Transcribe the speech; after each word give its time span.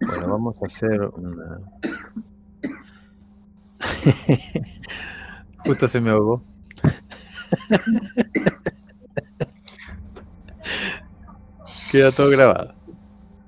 Bueno, 0.00 0.28
vamos 0.28 0.56
a 0.62 0.66
hacer 0.66 1.00
una. 1.00 1.60
Justo 5.64 5.88
se 5.88 6.00
me 6.00 6.10
ahogó. 6.10 6.42
Queda 11.90 12.12
todo 12.12 12.28
grabado. 12.28 12.74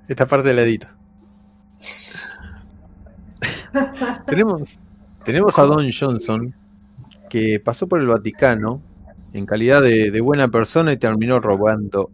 Esta 0.08 0.26
parte 0.26 0.54
la 0.54 0.62
edito. 0.62 0.88
tenemos, 4.26 4.78
tenemos 5.24 5.58
a 5.58 5.62
Don 5.62 5.86
Johnson 5.92 6.54
que 7.28 7.60
pasó 7.62 7.86
por 7.86 8.00
el 8.00 8.06
Vaticano 8.06 8.80
en 9.32 9.44
calidad 9.44 9.82
de, 9.82 10.10
de 10.10 10.20
buena 10.20 10.48
persona 10.48 10.92
y 10.92 10.96
terminó 10.96 11.40
robando 11.40 12.10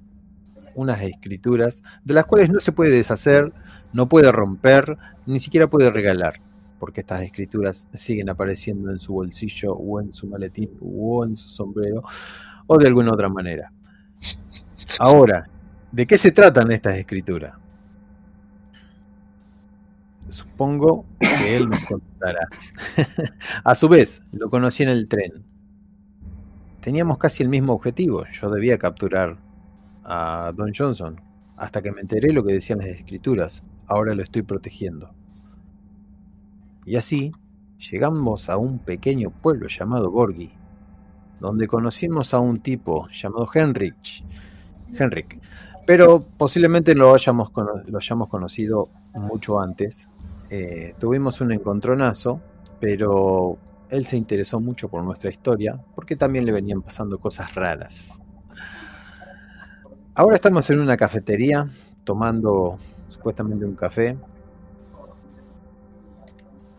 unas 0.75 1.01
escrituras 1.03 1.83
de 2.05 2.15
las 2.15 2.27
cuales 2.27 2.51
no 2.51 2.61
se 2.61 2.73
puede 2.73 2.91
deshacer, 2.91 3.53
no 3.93 4.09
puede 4.09 4.31
romper, 4.33 4.97
ni 5.27 5.41
siquiera 5.41 5.69
puede 5.69 5.91
regalar, 5.91 6.41
porque 6.79 7.01
estas 7.01 7.23
escrituras 7.23 7.89
siguen 7.93 8.29
apareciendo 8.29 8.91
en 8.91 8.99
su 8.99 9.13
bolsillo 9.13 9.75
o 9.75 10.01
en 10.01 10.13
su 10.13 10.27
maletín 10.27 10.71
o 10.81 11.25
en 11.25 11.37
su 11.37 11.49
sombrero 11.49 12.03
o 12.67 12.79
de 12.79 12.87
alguna 12.87 13.13
otra 13.13 13.29
manera. 13.29 13.73
Ahora, 14.99 15.49
¿de 15.93 16.07
qué 16.07 16.17
se 16.17 16.33
tratan 16.33 16.73
estas 16.73 16.97
escrituras? 16.97 17.55
Supongo 20.29 21.05
que 21.19 21.57
él 21.57 21.69
nos 21.69 21.85
contará. 21.85 22.49
A 23.65 23.75
su 23.75 23.89
vez, 23.89 24.23
lo 24.33 24.49
conocí 24.49 24.83
en 24.83 24.89
el 24.89 25.07
tren. 25.07 25.45
Teníamos 26.81 27.19
casi 27.19 27.43
el 27.43 27.49
mismo 27.49 27.75
objetivo. 27.75 28.25
Yo 28.33 28.51
debía 28.51 28.79
capturar 28.79 29.39
a 30.05 30.53
Don 30.55 30.73
Johnson 30.77 31.21
hasta 31.57 31.83
que 31.83 31.93
me 31.93 32.01
enteré 32.01 32.33
lo 32.33 32.45
que 32.45 32.55
decían 32.55 32.79
las 32.79 32.89
escrituras. 32.89 33.63
Ahora 33.87 34.15
lo 34.15 34.23
estoy 34.23 34.43
protegiendo. 34.43 35.11
Y 36.85 36.97
así 36.97 37.33
llegamos 37.91 38.49
a 38.49 38.57
un 38.57 38.79
pequeño 38.79 39.31
pueblo 39.31 39.69
llamado 39.69 40.11
Borgi, 40.11 40.53
donde 41.41 41.67
conocimos 41.67 42.35
a 42.35 42.41
un 42.41 42.59
tipo 42.59 43.09
llamado 43.09 43.49
Henrich. 43.53 44.25
Henrik. 44.99 45.41
Pero 45.87 46.21
posiblemente 46.21 46.95
lo 46.95 47.15
hayamos, 47.15 47.51
lo 47.55 47.99
hayamos 47.99 48.29
conocido 48.29 48.89
mucho 49.15 49.61
antes. 49.61 50.09
Eh, 50.51 50.95
tuvimos 50.99 51.41
un 51.41 51.53
encontronazo, 51.53 52.41
pero 52.81 53.59
él 53.91 54.07
se 54.07 54.17
interesó 54.17 54.61
mucho 54.61 54.89
por 54.89 55.05
nuestra 55.05 55.31
historia, 55.31 55.79
porque 55.95 56.17
también 56.17 56.47
le 56.47 56.53
venían 56.53 56.81
pasando 56.81 57.19
cosas 57.19 57.55
raras. 57.55 58.19
Ahora 60.17 60.37
estamos 60.37 60.71
en 60.71 60.79
una 60.79 60.97
cafetería 60.97 61.69
tomando 62.05 62.79
supuestamente 63.09 63.65
un 63.65 63.75
café, 63.75 64.17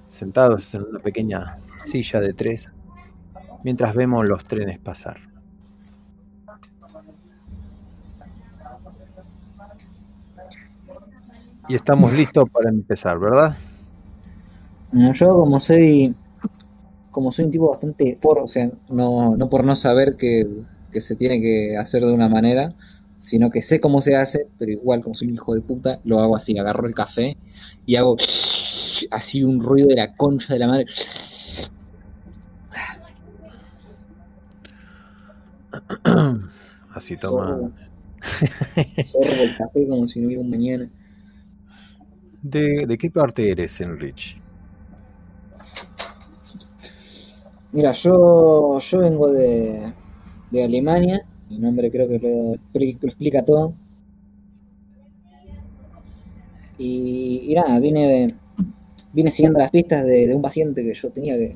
sentados 0.07 0.73
en 0.73 0.83
una 0.83 0.99
pequeña 0.99 1.59
silla 1.85 2.21
de 2.21 2.33
tres, 2.33 2.71
mientras 3.61 3.93
vemos 3.93 4.25
los 4.25 4.45
trenes 4.45 4.79
pasar. 4.79 5.17
Y 11.67 11.75
estamos 11.75 12.13
listos 12.13 12.49
para 12.49 12.69
empezar, 12.69 13.19
¿verdad? 13.19 13.57
Yo 14.93 15.27
como 15.27 15.59
soy 15.59 16.15
como 17.11 17.33
soy 17.33 17.45
un 17.45 17.51
tipo 17.51 17.69
bastante 17.69 18.17
por, 18.21 18.39
o 18.39 18.47
sea, 18.47 18.71
no, 18.87 19.35
no 19.35 19.49
por 19.49 19.65
no 19.65 19.75
saber 19.75 20.15
que, 20.15 20.47
que 20.89 21.01
se 21.01 21.17
tiene 21.17 21.41
que 21.41 21.75
hacer 21.77 22.05
de 22.05 22.13
una 22.13 22.29
manera, 22.29 22.73
sino 23.17 23.49
que 23.49 23.61
sé 23.61 23.79
cómo 23.79 24.01
se 24.01 24.15
hace, 24.15 24.47
pero 24.57 24.71
igual 24.71 25.01
como 25.01 25.15
soy 25.15 25.29
un 25.29 25.35
hijo 25.35 25.55
de 25.55 25.61
puta, 25.61 25.99
lo 26.03 26.19
hago 26.19 26.35
así, 26.35 26.57
agarro 26.57 26.87
el 26.87 26.95
café 26.95 27.37
y 27.85 27.95
hago 27.95 28.17
así 29.11 29.43
un 29.43 29.61
ruido 29.61 29.87
de 29.87 29.95
la 29.95 30.15
concha 30.15 30.53
de 30.53 30.59
la 30.59 30.67
madre. 30.67 30.85
Así 36.89 37.17
toma. 37.17 37.71
Sorbo, 38.99 39.43
el 39.43 39.55
café 39.55 39.87
como 39.87 40.05
si 40.07 40.19
no 40.19 40.27
hubiera 40.27 40.41
un 40.41 40.49
mañana. 40.49 40.91
¿De, 42.41 42.85
¿De 42.87 42.97
qué 42.97 43.11
parte 43.11 43.49
eres, 43.51 43.81
Enrich? 43.81 44.41
Mira, 47.71 47.91
yo, 47.93 48.79
yo 48.79 48.99
vengo 48.99 49.31
de, 49.31 49.93
de 50.51 50.63
Alemania 50.63 51.25
mi 51.49 51.59
nombre 51.59 51.91
creo 51.91 52.07
que 52.07 52.19
lo, 52.19 52.87
explica 53.07 53.43
todo. 53.43 53.73
Y, 56.77 57.53
nada, 57.55 57.79
vine, 57.79 58.27
vine 59.13 59.31
siguiendo 59.31 59.59
las 59.59 59.71
pistas 59.71 60.05
de, 60.05 60.33
un 60.35 60.41
paciente 60.41 60.83
que 60.83 60.93
yo 60.93 61.09
tenía 61.09 61.35
que 61.37 61.55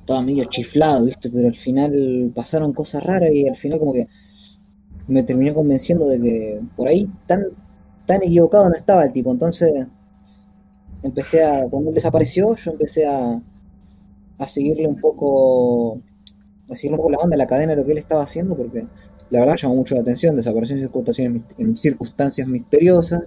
estaba 0.00 0.22
medio 0.22 0.44
chiflado, 0.44 1.04
¿viste? 1.04 1.30
Pero 1.30 1.48
al 1.48 1.56
final 1.56 2.32
pasaron 2.34 2.72
cosas 2.72 3.02
raras 3.02 3.30
y 3.32 3.48
al 3.48 3.56
final 3.56 3.78
como 3.78 3.92
que 3.92 4.08
me 5.08 5.22
terminó 5.22 5.54
convenciendo 5.54 6.06
de 6.06 6.20
que 6.20 6.60
por 6.76 6.88
ahí 6.88 7.08
tan, 7.26 7.44
tan 8.06 8.22
equivocado 8.22 8.68
no 8.68 8.74
estaba 8.74 9.04
el 9.04 9.12
tipo. 9.12 9.30
Entonces 9.32 9.86
empecé 11.02 11.44
a, 11.44 11.66
cuando 11.68 11.90
él 11.90 11.94
desapareció, 11.94 12.54
yo 12.56 12.72
empecé 12.72 13.06
a, 13.06 13.40
a 14.38 14.46
seguirle 14.46 14.86
un 14.86 15.00
poco 15.00 16.00
seguir 16.74 16.92
un 16.92 16.96
poco 16.98 17.10
la 17.10 17.18
onda, 17.18 17.36
la 17.36 17.46
cadena 17.46 17.72
de 17.72 17.80
lo 17.80 17.84
que 17.84 17.92
él 17.92 17.98
estaba 17.98 18.22
haciendo, 18.22 18.56
porque 18.56 18.86
la 19.30 19.40
verdad 19.40 19.56
llamó 19.56 19.76
mucho 19.76 19.94
la 19.94 20.02
atención, 20.02 20.36
desapareció 20.36 20.76
en 20.76 20.82
circunstancias, 20.82 21.32
en 21.58 21.76
circunstancias 21.76 22.48
misteriosas. 22.48 23.22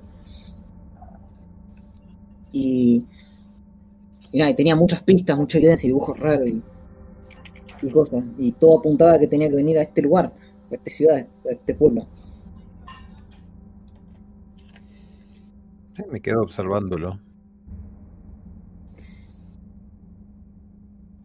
Y, 2.51 3.05
nada, 4.33 4.51
y 4.51 4.55
tenía 4.55 4.75
muchas 4.75 5.03
pistas, 5.03 5.37
mucha 5.37 5.57
evidencia 5.57 5.87
y 5.87 5.89
dibujos 5.89 6.19
raros 6.19 6.49
y, 6.49 6.63
cosas. 7.91 8.23
Y 8.39 8.51
todo 8.53 8.79
apuntaba 8.79 9.13
a 9.13 9.19
que 9.19 9.27
tenía 9.27 9.49
que 9.49 9.55
venir 9.55 9.77
a 9.77 9.83
este 9.83 10.01
lugar, 10.01 10.33
a 10.71 10.73
esta 10.73 10.89
ciudad, 10.89 11.17
a 11.17 11.51
este 11.51 11.75
pueblo. 11.75 12.07
Me 16.11 16.19
quedo 16.19 16.41
observándolo. 16.41 17.19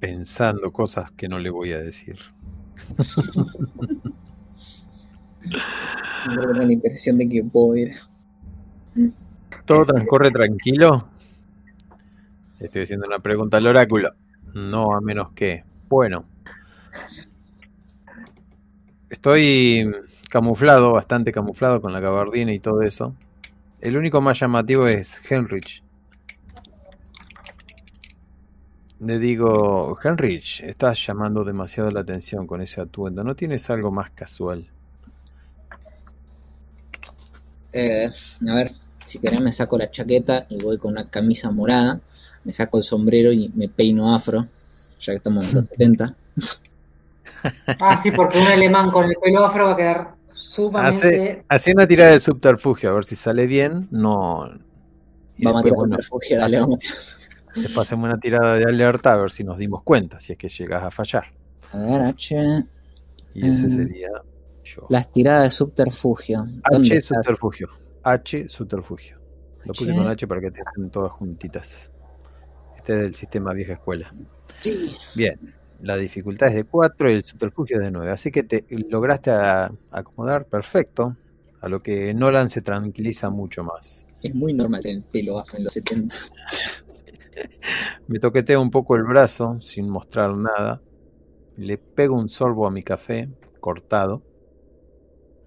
Pensando 0.00 0.72
cosas 0.72 1.12
que 1.12 1.28
no 1.28 1.38
le 1.38 1.50
voy 1.50 1.72
a 1.72 1.78
decir. 1.78 2.18
tengo 6.28 6.52
la 6.52 6.72
impresión 6.72 7.18
de 7.18 7.28
que 7.28 7.44
puedo 7.44 7.76
ir. 7.76 7.92
¿Todo 9.64 9.84
transcurre 9.84 10.30
tranquilo? 10.30 11.08
Estoy 12.58 12.82
haciendo 12.82 13.06
una 13.06 13.18
pregunta 13.18 13.58
al 13.58 13.66
oráculo. 13.66 14.10
No, 14.54 14.94
a 14.94 15.00
menos 15.00 15.32
que. 15.32 15.64
Bueno. 15.88 16.24
Estoy 19.08 19.90
camuflado, 20.30 20.92
bastante 20.92 21.32
camuflado 21.32 21.80
con 21.80 21.92
la 21.92 22.00
gabardina 22.00 22.52
y 22.52 22.58
todo 22.58 22.82
eso. 22.82 23.14
El 23.80 23.96
único 23.96 24.20
más 24.20 24.38
llamativo 24.38 24.86
es 24.86 25.20
Henrich, 25.28 25.82
Le 29.00 29.18
digo, 29.18 29.98
Henrich, 30.02 30.60
estás 30.60 31.06
llamando 31.06 31.42
demasiado 31.42 31.90
la 31.90 32.00
atención 32.00 32.46
con 32.46 32.60
ese 32.60 32.82
atuendo. 32.82 33.24
¿No 33.24 33.34
tienes 33.34 33.70
algo 33.70 33.90
más 33.90 34.10
casual? 34.10 34.68
Eh, 37.72 38.10
a 38.46 38.54
ver, 38.54 38.72
si 39.02 39.18
querés 39.18 39.40
me 39.40 39.52
saco 39.52 39.78
la 39.78 39.90
chaqueta 39.90 40.44
y 40.50 40.62
voy 40.62 40.76
con 40.76 40.92
una 40.92 41.08
camisa 41.08 41.50
morada, 41.50 41.98
me 42.44 42.52
saco 42.52 42.76
el 42.76 42.82
sombrero 42.82 43.32
y 43.32 43.50
me 43.54 43.70
peino 43.70 44.14
afro, 44.14 44.46
ya 45.00 45.12
que 45.12 45.16
estamos 45.16 45.48
en 45.48 45.54
los 45.54 45.66
70. 45.78 46.14
Ah, 47.80 48.00
sí, 48.02 48.10
porque 48.10 48.38
un 48.38 48.48
alemán 48.48 48.90
con 48.90 49.06
el 49.06 49.16
pelo 49.22 49.46
afro 49.46 49.68
va 49.68 49.72
a 49.72 49.76
quedar 49.76 50.14
sumamente... 50.34 51.42
Hace, 51.48 51.72
una 51.72 51.86
tirada 51.86 52.12
de 52.12 52.20
subterfugio, 52.20 52.90
a 52.90 52.92
ver 52.92 53.06
si 53.06 53.16
sale 53.16 53.46
bien. 53.46 53.88
No... 53.90 54.40
vamos 55.38 55.60
a 55.60 55.64
tirar 55.64 55.78
subterfugio, 55.78 56.38
dale, 56.38 56.60
vamos 56.60 57.18
Después 57.54 57.88
hacemos 57.88 58.08
una 58.08 58.18
tirada 58.18 58.54
de 58.54 58.64
alerta 58.64 59.12
a 59.12 59.16
ver 59.16 59.30
si 59.30 59.44
nos 59.44 59.58
dimos 59.58 59.82
cuenta, 59.82 60.20
si 60.20 60.32
es 60.32 60.38
que 60.38 60.48
llegas 60.48 60.82
a 60.82 60.90
fallar. 60.90 61.32
A 61.72 61.78
ver, 61.78 62.02
H. 62.02 62.64
Y 63.34 63.46
ese 63.46 63.66
eh, 63.66 63.70
sería 63.70 64.08
yo. 64.64 64.86
Las 64.88 65.10
tiradas 65.10 65.44
de 65.44 65.50
subterfugio. 65.50 66.46
H 66.72 67.02
subterfugio. 67.02 67.68
H 68.02 68.48
subterfugio. 68.48 69.20
Lo 69.64 69.72
puse 69.72 69.94
con 69.94 70.06
H 70.06 70.26
para 70.26 70.40
que 70.40 70.46
estén 70.48 70.90
todas 70.90 71.12
juntitas. 71.12 71.90
Este 72.76 72.94
es 72.94 73.00
del 73.00 73.14
sistema 73.14 73.52
vieja 73.52 73.74
escuela. 73.74 74.12
Sí. 74.60 74.94
Bien. 75.14 75.38
La 75.82 75.96
dificultad 75.96 76.48
es 76.48 76.54
de 76.54 76.64
4 76.64 77.10
y 77.10 77.14
el 77.14 77.24
subterfugio 77.24 77.78
es 77.78 77.84
de 77.84 77.90
9. 77.90 78.10
Así 78.10 78.30
que 78.30 78.42
te 78.42 78.64
lograste 78.70 79.30
acomodar 79.90 80.46
perfecto. 80.46 81.16
A 81.62 81.68
lo 81.68 81.82
que 81.82 82.14
Nolan 82.14 82.48
se 82.48 82.62
tranquiliza 82.62 83.28
mucho 83.28 83.62
más. 83.62 84.06
Es 84.22 84.34
muy 84.34 84.54
normal 84.54 84.82
tener 84.82 85.02
pelo 85.04 85.38
afro 85.38 85.58
en 85.58 85.64
los 85.64 85.72
70. 85.74 86.14
Me 88.06 88.18
toquetea 88.18 88.58
un 88.58 88.70
poco 88.70 88.96
el 88.96 89.04
brazo 89.04 89.60
sin 89.60 89.88
mostrar 89.90 90.36
nada. 90.36 90.80
Le 91.56 91.78
pego 91.78 92.16
un 92.16 92.28
sorbo 92.28 92.66
a 92.66 92.70
mi 92.70 92.82
café 92.82 93.28
cortado. 93.60 94.22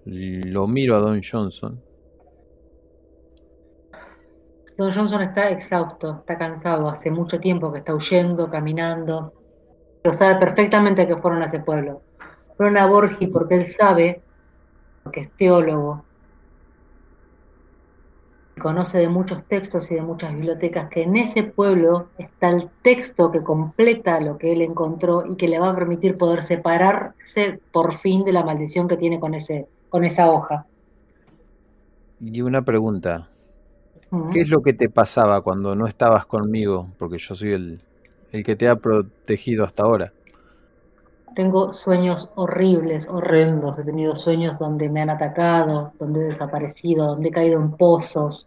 Lo 0.04 0.66
miro 0.66 0.96
a 0.96 0.98
Don 0.98 1.20
Johnson. 1.22 1.80
Don 4.76 4.92
Johnson 4.92 5.22
está 5.22 5.50
exhausto, 5.50 6.18
está 6.20 6.36
cansado, 6.36 6.88
hace 6.88 7.10
mucho 7.10 7.38
tiempo 7.38 7.72
que 7.72 7.78
está 7.78 7.94
huyendo, 7.94 8.50
caminando, 8.50 9.32
pero 10.02 10.14
sabe 10.14 10.40
perfectamente 10.40 11.06
que 11.06 11.16
fueron 11.16 11.42
a 11.42 11.46
ese 11.46 11.60
pueblo. 11.60 12.02
Fueron 12.56 12.76
a 12.76 12.86
Borgi 12.86 13.28
porque 13.28 13.54
él 13.54 13.68
sabe, 13.68 14.20
porque 15.04 15.20
es 15.20 15.30
teólogo, 15.36 16.04
conoce 18.58 18.98
de 18.98 19.08
muchos 19.08 19.42
textos 19.44 19.90
y 19.90 19.94
de 19.94 20.02
muchas 20.02 20.32
bibliotecas, 20.34 20.88
que 20.88 21.02
en 21.02 21.16
ese 21.16 21.42
pueblo 21.42 22.08
está 22.18 22.50
el 22.50 22.70
texto 22.82 23.30
que 23.30 23.42
completa 23.42 24.20
lo 24.20 24.38
que 24.38 24.52
él 24.52 24.62
encontró 24.62 25.24
y 25.28 25.36
que 25.36 25.48
le 25.48 25.58
va 25.58 25.70
a 25.70 25.74
permitir 25.74 26.16
poder 26.16 26.44
separarse 26.44 27.60
por 27.72 27.98
fin 27.98 28.24
de 28.24 28.32
la 28.32 28.44
maldición 28.44 28.88
que 28.88 28.96
tiene 28.96 29.18
con, 29.20 29.34
ese, 29.34 29.66
con 29.88 30.04
esa 30.04 30.30
hoja. 30.30 30.66
Y 32.20 32.40
una 32.42 32.62
pregunta, 32.62 33.28
¿qué 34.32 34.40
es 34.40 34.48
lo 34.48 34.62
que 34.62 34.72
te 34.72 34.88
pasaba 34.88 35.40
cuando 35.42 35.74
no 35.74 35.86
estabas 35.86 36.24
conmigo? 36.26 36.88
Porque 36.98 37.18
yo 37.18 37.34
soy 37.34 37.52
el, 37.52 37.78
el 38.32 38.44
que 38.44 38.56
te 38.56 38.68
ha 38.68 38.76
protegido 38.76 39.64
hasta 39.64 39.82
ahora. 39.82 40.12
Tengo 41.34 41.72
sueños 41.72 42.28
horribles, 42.36 43.08
horrendos. 43.08 43.78
He 43.78 43.82
tenido 43.82 44.14
sueños 44.14 44.58
donde 44.58 44.88
me 44.88 45.02
han 45.02 45.10
atacado, 45.10 45.92
donde 45.98 46.20
he 46.20 46.24
desaparecido, 46.24 47.06
donde 47.06 47.28
he 47.28 47.32
caído 47.32 47.60
en 47.60 47.72
pozos, 47.72 48.46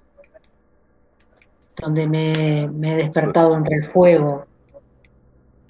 donde 1.78 2.08
me, 2.08 2.64
he 2.64 2.96
despertado 2.96 3.56
entre 3.56 3.78
el 3.78 3.86
fuego. 3.88 4.46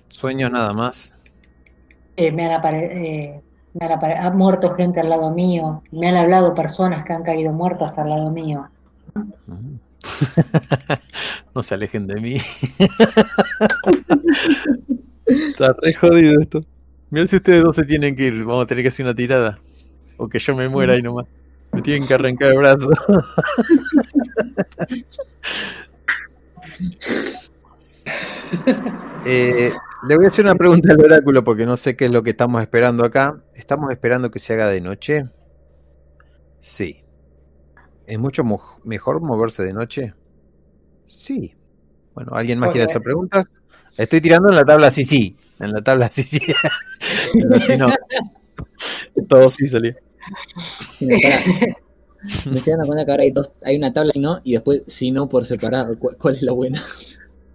¿Sueños 0.09 0.51
nada 0.51 0.73
más? 0.73 1.15
Eh, 2.15 2.31
me, 2.31 2.53
han 2.53 2.75
eh, 2.75 3.41
ha 3.79 4.29
muerto 4.29 4.75
gente 4.75 4.99
al 4.99 5.09
lado 5.09 5.31
mío. 5.31 5.81
Me 5.91 6.09
han 6.09 6.17
hablado 6.17 6.53
personas 6.53 7.03
que 7.05 7.13
han 7.13 7.23
caído 7.23 7.51
muertas 7.51 7.97
al 7.97 8.09
lado 8.09 8.29
mío. 8.29 8.69
no 11.55 11.63
se 11.63 11.73
alejen 11.73 12.05
de 12.07 12.21
mí. 12.21 12.37
Está 15.25 15.75
re 15.81 15.93
jodido 15.93 16.39
esto. 16.39 16.63
Mira 17.09 17.27
si 17.27 17.37
ustedes 17.37 17.63
dos 17.63 17.75
se 17.75 17.83
tienen 17.83 18.15
que 18.15 18.23
ir. 18.23 18.43
Vamos 18.43 18.63
a 18.63 18.67
tener 18.67 18.83
que 18.83 18.89
hacer 18.89 19.05
una 19.05 19.15
tirada. 19.15 19.59
O 20.17 20.27
que 20.27 20.39
yo 20.39 20.55
me 20.55 20.67
muera 20.67 20.93
ahí 20.93 21.01
nomás. 21.01 21.25
Me 21.71 21.81
tienen 21.81 22.07
que 22.07 22.13
arrancar 22.13 22.49
el 22.49 22.57
brazo. 22.57 22.89
Eh, 29.25 29.73
le 30.07 30.15
voy 30.15 30.25
a 30.25 30.27
hacer 30.29 30.45
una 30.45 30.55
pregunta 30.55 30.93
al 30.93 31.01
oráculo 31.01 31.43
porque 31.43 31.65
no 31.65 31.75
sé 31.75 31.97
qué 31.97 32.05
es 32.05 32.11
lo 32.11 32.23
que 32.23 32.29
estamos 32.29 32.61
esperando 32.61 33.03
acá. 33.03 33.35
¿Estamos 33.55 33.91
esperando 33.91 34.31
que 34.31 34.39
se 34.39 34.53
haga 34.53 34.69
de 34.69 34.79
noche? 34.79 35.23
Sí. 36.61 37.03
¿Es 38.05 38.17
mucho 38.17 38.43
mejor 38.85 39.19
moverse 39.19 39.63
de 39.65 39.73
noche? 39.73 40.13
Sí. 41.05 41.55
Bueno, 42.13 42.31
¿alguien 42.35 42.59
más 42.59 42.69
quiere 42.69 42.85
hacer 42.85 43.01
preguntas? 43.01 43.45
Estoy 43.97 44.21
tirando 44.21 44.49
en 44.49 44.55
la 44.55 44.63
tabla 44.63 44.91
sí, 44.91 45.03
sí. 45.03 45.35
En 45.59 45.71
la 45.71 45.81
tabla 45.81 46.09
sí, 46.11 46.23
sí. 46.23 46.39
no, 47.77 47.87
todo 49.27 49.49
sí 49.49 49.67
salió. 49.67 49.95
me, 51.01 51.15
estoy 52.57 52.73
dando 52.73 52.85
cuenta 52.85 53.05
que 53.05 53.11
ahora 53.11 53.23
hay, 53.23 53.31
dos, 53.31 53.53
hay 53.63 53.77
una 53.77 53.93
tabla 53.93 54.11
si 54.11 54.19
no 54.19 54.39
y 54.43 54.53
después 54.53 54.83
si 54.87 55.11
no 55.11 55.29
por 55.29 55.45
separado. 55.45 55.97
¿Cuál, 55.97 56.35
es 56.35 56.41
la 56.41 56.51
buena? 56.51 56.81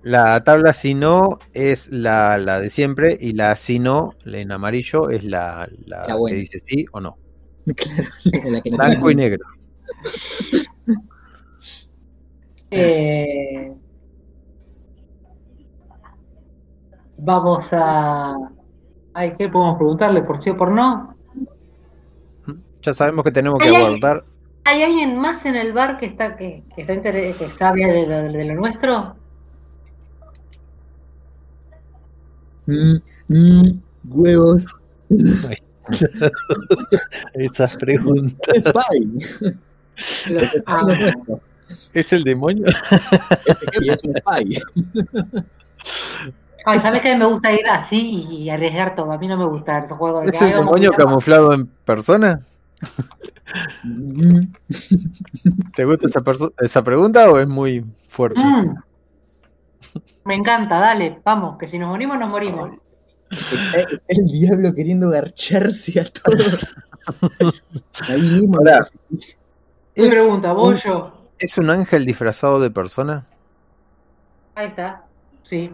La 0.02 0.42
tabla 0.42 0.72
si 0.72 0.94
no 0.94 1.38
es 1.52 1.90
la, 1.92 2.38
la, 2.38 2.60
de 2.60 2.70
siempre 2.70 3.16
y 3.20 3.34
la 3.34 3.54
si 3.54 3.78
no, 3.78 4.14
en 4.24 4.50
amarillo, 4.50 5.10
es 5.10 5.22
la, 5.22 5.68
la, 5.86 6.06
que 6.26 6.34
dice 6.34 6.58
sí 6.58 6.86
o 6.92 7.00
no. 7.00 7.18
Claro, 7.76 8.50
la 8.50 8.60
que 8.60 8.70
Blanco 8.70 9.10
y 9.10 9.14
negro. 9.14 9.46
Eh, 12.72 13.72
Vamos 17.24 17.68
a... 17.70 18.34
Ay, 19.14 19.34
¿Qué 19.38 19.48
podemos 19.48 19.76
preguntarle? 19.76 20.22
¿Por 20.22 20.42
sí 20.42 20.50
o 20.50 20.56
por 20.56 20.72
no? 20.72 21.14
Ya 22.82 22.92
sabemos 22.92 23.24
que 23.24 23.30
tenemos 23.30 23.60
que 23.60 23.70
guardar. 23.70 24.24
¿Hay 24.64 24.82
alguien 24.82 25.16
más 25.16 25.44
en 25.44 25.54
el 25.54 25.72
bar 25.72 25.98
que 25.98 26.06
está 26.06 26.36
que, 26.36 26.64
que 26.74 26.82
está 26.82 27.00
que 27.00 27.32
sabe 27.56 27.86
de 27.86 28.44
lo, 28.44 28.54
nuestro? 28.54 29.14
Mm, 32.66 32.96
mm, 33.28 33.80
huevos. 34.08 34.66
Esas 37.34 37.76
preguntas. 37.76 38.72
Ah. 40.66 40.86
¿Es 41.92 42.12
el 42.12 42.24
demonio? 42.24 42.66
es 42.66 44.02
un 44.04 44.14
spy. 44.16 44.58
Ay, 46.64 46.80
¿sabes 46.80 47.02
que 47.02 47.16
me 47.16 47.26
gusta 47.26 47.52
ir 47.52 47.66
así 47.66 48.26
y 48.30 48.50
arriesgar 48.50 48.94
todo? 48.94 49.12
A 49.12 49.18
mí 49.18 49.28
no 49.28 49.36
me 49.36 49.46
gusta 49.46 49.78
esos 49.78 49.98
juegos. 49.98 50.28
¿Es 50.28 50.40
el 50.42 50.50
demonio 50.50 50.92
camuflado 50.92 51.52
en 51.52 51.66
persona? 51.66 52.40
¿Te 55.74 55.84
gusta 55.84 56.06
esa, 56.06 56.22
esa, 56.60 56.82
pregunta 56.82 57.30
o 57.30 57.38
es 57.38 57.48
muy 57.48 57.84
fuerte? 58.08 58.40
Mm. 58.40 58.74
Me 60.24 60.34
encanta, 60.34 60.78
dale, 60.78 61.20
vamos, 61.24 61.58
que 61.58 61.66
si 61.66 61.78
nos 61.78 61.88
morimos, 61.88 62.18
nos 62.18 62.28
morimos. 62.28 62.70
el 64.08 64.26
diablo 64.26 64.74
queriendo 64.74 65.10
garcharse 65.10 66.00
a 66.00 66.04
todos. 66.04 66.66
Ahí 68.08 68.30
mismo. 68.30 68.58
¿Qué 69.94 70.08
pregunta, 70.08 70.52
vos 70.52 70.82
yo? 70.82 71.12
¿Es 71.38 71.58
un 71.58 71.70
ángel 71.70 72.06
disfrazado 72.06 72.60
de 72.60 72.70
persona? 72.70 73.26
Ahí 74.54 74.68
está, 74.68 75.04
sí. 75.42 75.70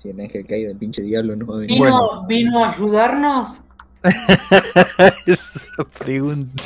Si 0.00 0.08
el 0.08 0.18
ángel 0.18 0.46
caído 0.46 0.68
del 0.68 0.78
pinche 0.78 1.02
diablo 1.02 1.36
no 1.36 1.44
va 1.44 1.56
a 1.56 1.58
venir. 1.58 1.76
¿Vino, 1.78 2.26
¿vino 2.26 2.64
a 2.64 2.70
ayudarnos? 2.70 3.60
Esa 5.26 5.84
pregunta. 5.98 6.62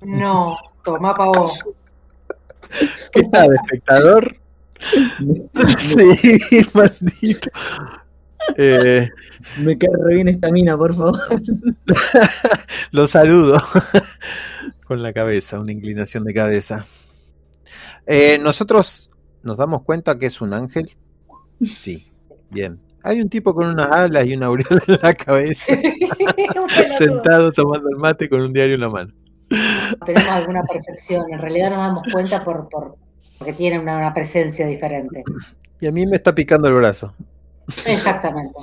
No, 0.00 0.56
toma 0.82 1.12
pa' 1.12 1.26
vos. 1.26 1.62
¿Qué 3.12 3.22
tal, 3.24 3.54
espectador? 3.54 4.34
sí, 5.78 6.66
maldito. 6.72 7.50
Eh, 8.56 9.10
Me 9.58 9.76
cae 9.76 9.90
re 10.02 10.14
bien 10.14 10.28
esta 10.28 10.50
mina, 10.50 10.74
por 10.74 10.94
favor. 10.94 11.20
Lo 12.92 13.06
saludo. 13.06 13.58
Con 14.86 15.02
la 15.02 15.12
cabeza, 15.12 15.60
una 15.60 15.72
inclinación 15.72 16.24
de 16.24 16.32
cabeza. 16.32 16.86
Eh, 18.06 18.38
Nosotros 18.38 19.10
nos 19.42 19.58
damos 19.58 19.82
cuenta 19.82 20.18
que 20.18 20.24
es 20.26 20.40
un 20.40 20.54
ángel. 20.54 20.96
Sí. 21.60 22.10
Bien. 22.54 22.78
Hay 23.02 23.20
un 23.20 23.28
tipo 23.28 23.54
con 23.54 23.66
unas 23.66 23.90
alas 23.90 24.24
y 24.26 24.34
una 24.34 24.46
aureola 24.46 24.82
en 24.86 24.98
la 25.02 25.12
cabeza, 25.14 25.74
sentado 26.96 27.52
tomando 27.52 27.90
el 27.90 27.96
mate 27.96 28.30
con 28.30 28.40
un 28.40 28.52
diario 28.52 28.76
en 28.76 28.80
la 28.80 28.88
mano. 28.88 29.12
Tenemos 30.06 30.30
alguna 30.30 30.62
percepción, 30.62 31.30
en 31.30 31.38
realidad 31.38 31.70
nos 31.70 31.78
damos 31.78 32.02
cuenta 32.10 32.42
por, 32.42 32.68
por 32.70 32.96
porque 33.38 33.52
tiene 33.52 33.78
una, 33.78 34.14
presencia 34.14 34.66
diferente. 34.66 35.22
Y 35.80 35.86
a 35.86 35.92
mí 35.92 36.06
me 36.06 36.16
está 36.16 36.34
picando 36.34 36.68
el 36.68 36.74
brazo. 36.74 37.14
Exactamente. 37.86 38.54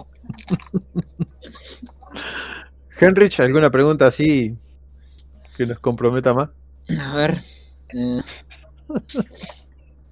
Henrich, 2.99 3.39
¿alguna 3.41 3.69
pregunta 3.69 4.07
así 4.07 4.57
que 5.57 5.65
nos 5.65 5.79
comprometa 5.79 6.33
más? 6.33 6.49
A 6.99 7.15
ver. 7.15 7.37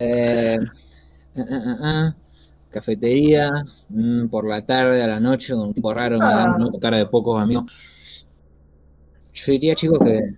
Eh, 0.02 0.58
eh, 1.36 1.42
eh, 1.42 2.14
cafetería, 2.70 3.52
mm, 3.90 4.28
por 4.28 4.48
la 4.48 4.66
tarde, 4.66 5.02
a 5.04 5.08
la 5.08 5.20
noche, 5.20 5.54
con 5.54 5.68
un 5.68 5.74
tipo 5.74 5.94
raro, 5.94 6.20
ah. 6.22 6.58
cara 6.82 6.98
de 6.98 7.06
pocos 7.08 7.42
amigos. 7.42 7.72
Yo 9.34 9.52
diría, 9.54 9.76
chicos, 9.76 10.00
que 10.00 10.36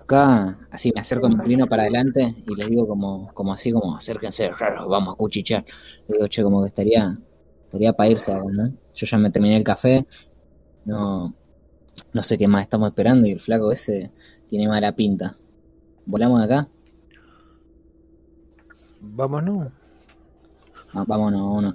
acá, 0.00 0.58
así 0.70 0.92
me 0.94 1.00
acerco, 1.00 1.28
me 1.28 1.34
inclino 1.34 1.66
para 1.66 1.82
adelante 1.82 2.34
y 2.46 2.54
les 2.54 2.68
digo 2.68 2.86
como, 2.86 3.32
como 3.34 3.52
así, 3.52 3.72
como 3.72 3.96
acérquense, 3.96 4.50
raro, 4.50 4.88
vamos 4.88 5.14
a 5.14 5.16
cuchichar. 5.16 5.64
Le 6.08 6.16
digo, 6.16 6.26
che, 6.28 6.42
como 6.42 6.62
que 6.62 6.68
estaría, 6.68 7.14
estaría 7.64 7.92
para 7.92 8.10
irse 8.10 8.32
¿no? 8.34 8.72
Yo 8.94 9.06
ya 9.06 9.18
me 9.18 9.30
terminé 9.30 9.56
el 9.56 9.64
café, 9.64 10.06
no, 10.84 11.34
no 12.12 12.22
sé 12.22 12.38
qué 12.38 12.48
más 12.48 12.62
estamos 12.62 12.88
esperando 12.88 13.26
y 13.26 13.32
el 13.32 13.40
flaco 13.40 13.72
ese 13.72 14.12
tiene 14.46 14.68
mala 14.68 14.94
pinta. 14.94 15.36
¿Volamos 16.04 16.40
de 16.40 16.44
acá? 16.44 16.68
Vámonos. 19.00 19.72
Ah, 20.94 21.04
vámonos, 21.06 21.40
vámonos. 21.40 21.74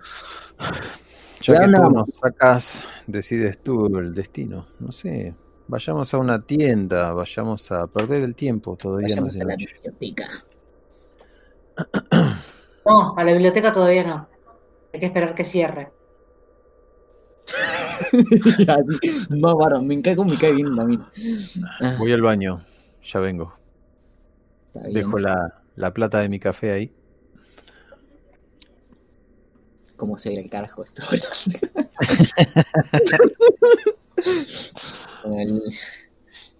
Ya 1.42 1.60
que 1.60 1.66
tú 1.66 1.90
nos 1.92 2.10
sacas, 2.22 2.84
decides 3.06 3.60
tú 3.60 3.98
el 3.98 4.14
destino. 4.14 4.68
No 4.80 4.92
sé. 4.92 5.36
Vayamos 5.68 6.14
a 6.14 6.18
una 6.18 6.42
tienda, 6.42 7.14
vayamos 7.14 7.72
a 7.72 7.88
perder 7.88 8.24
el 8.24 8.36
tiempo 8.36 8.78
todavía 8.78 9.10
vayamos 9.10 9.36
no 9.36 9.42
a 9.42 9.46
la 9.46 9.56
biblioteca. 9.56 10.26
No, 12.88 13.14
a 13.18 13.24
la 13.26 13.34
biblioteca 13.34 13.74
todavía 13.74 14.06
no. 14.06 14.30
Hay 14.94 15.02
que 15.02 15.08
esperar 15.08 15.36
que 15.36 15.44
cierre. 15.44 15.92
no, 19.30 19.58
varón, 19.58 19.86
me 19.86 20.02
cae 20.02 20.16
me 20.16 20.38
cae 20.38 20.54
bien 20.54 20.80
a 20.80 20.86
mí. 20.86 20.98
Voy 22.00 22.14
al 22.14 22.22
baño, 22.22 22.62
ya 23.04 23.20
vengo. 23.20 23.54
Dejo 24.74 25.20
la, 25.20 25.62
la 25.76 25.94
plata 25.94 26.20
de 26.20 26.30
mi 26.30 26.40
café 26.40 26.72
ahí. 26.72 26.97
¿Cómo 29.98 30.18
se 30.18 30.30
ve 30.30 30.40
el 30.40 30.50
carajo 30.50 30.84
esto? 30.84 31.04
el, 35.26 35.62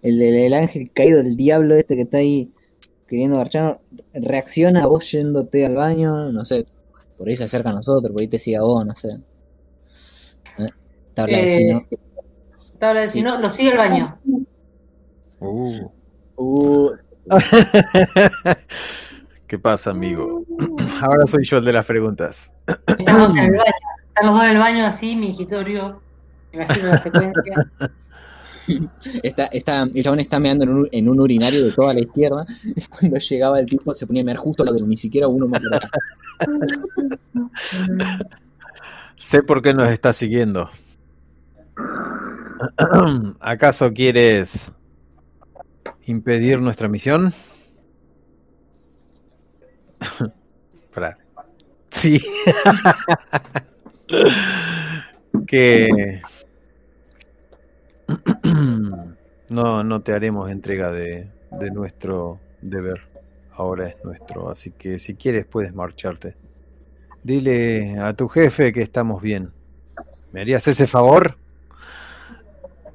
el, 0.02 0.22
el 0.22 0.54
ángel 0.54 0.90
caído 0.92 1.22
del 1.22 1.36
diablo 1.36 1.74
este 1.74 1.96
que 1.96 2.02
está 2.02 2.18
ahí 2.18 2.52
queriendo 3.06 3.38
garchar 3.38 3.80
reacciona 4.12 4.84
a 4.84 4.86
vos 4.86 5.10
yéndote 5.10 5.64
al 5.64 5.74
baño, 5.76 6.30
no 6.30 6.44
sé, 6.44 6.66
por 7.16 7.28
ahí 7.28 7.36
se 7.36 7.44
acerca 7.44 7.70
a 7.70 7.74
nosotros, 7.74 8.12
por 8.12 8.20
ahí 8.20 8.28
te 8.28 8.38
sigue 8.38 8.58
a 8.58 8.62
vos, 8.62 8.84
no 8.84 8.94
sé. 8.94 9.08
¿Eh? 10.58 10.68
Tabla 11.14 11.38
de 11.38 11.44
Eh, 11.44 11.48
si 11.58 11.64
no. 11.64 11.86
Tabla 12.78 13.00
de 13.00 13.06
Sí. 13.06 13.12
si 13.18 13.22
no, 13.22 13.38
lo 13.40 13.50
sigue 13.50 13.70
al 13.70 13.78
baño. 13.78 14.20
Uh. 15.40 15.90
Uh, 16.36 16.90
¿Qué 19.48 19.58
pasa, 19.58 19.90
amigo? 19.90 20.44
Ahora 21.00 21.26
soy 21.26 21.42
yo 21.44 21.56
el 21.56 21.64
de 21.64 21.72
las 21.72 21.86
preguntas. 21.86 22.52
Estamos 22.86 23.30
en 23.30 23.44
el 23.44 23.50
baño. 23.52 23.72
Dos 24.22 24.44
en 24.44 24.50
el 24.50 24.58
baño 24.58 24.86
así, 24.86 25.16
mingitorio. 25.16 26.02
Me 26.52 26.64
imagino 26.64 26.88
la 26.88 26.98
secuencia. 26.98 27.70
está, 29.22 29.46
está, 29.46 29.82
el 29.84 30.02
chabón 30.02 30.20
está 30.20 30.38
meando 30.38 30.64
en 30.64 30.70
un, 30.70 30.88
en 30.92 31.08
un 31.08 31.18
urinario 31.18 31.64
de 31.64 31.72
toda 31.72 31.94
la 31.94 32.00
izquierda. 32.00 32.44
Cuando 32.90 33.16
llegaba 33.16 33.58
el 33.58 33.64
tipo 33.64 33.94
se 33.94 34.06
ponía 34.06 34.20
a 34.20 34.26
mear 34.26 34.36
justo 34.36 34.64
lo 34.66 34.72
del 34.74 34.86
ni 34.86 34.98
siquiera 34.98 35.28
uno 35.28 35.48
más 35.48 35.62
por 35.62 35.74
acá. 35.76 35.88
Sé 39.16 39.42
por 39.42 39.62
qué 39.62 39.72
nos 39.72 39.88
está 39.88 40.12
siguiendo. 40.12 40.68
¿Acaso 43.40 43.94
quieres 43.94 44.70
impedir 46.04 46.60
nuestra 46.60 46.88
misión? 46.88 47.32
Pará. 50.92 51.18
Sí. 51.90 52.20
que 55.46 56.22
no, 59.50 59.84
no 59.84 60.00
te 60.00 60.12
haremos 60.12 60.50
entrega 60.50 60.90
de, 60.92 61.30
de 61.50 61.70
nuestro 61.70 62.40
deber. 62.60 63.02
Ahora 63.52 63.88
es 63.88 63.96
nuestro, 64.04 64.50
así 64.50 64.70
que 64.70 64.98
si 64.98 65.14
quieres 65.14 65.44
puedes 65.44 65.74
marcharte. 65.74 66.36
Dile 67.22 67.98
a 67.98 68.14
tu 68.14 68.28
jefe 68.28 68.72
que 68.72 68.82
estamos 68.82 69.20
bien. 69.20 69.52
¿Me 70.32 70.42
harías 70.42 70.68
ese 70.68 70.86
favor? 70.86 71.36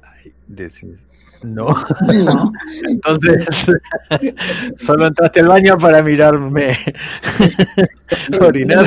Ay, 0.02 0.32
no. 1.44 1.74
No. 2.24 2.52
Entonces, 2.88 3.46
solo 4.76 5.06
entraste 5.06 5.40
al 5.40 5.48
baño 5.48 5.78
para 5.78 6.02
mirarme 6.02 6.76
orinar. 8.40 8.86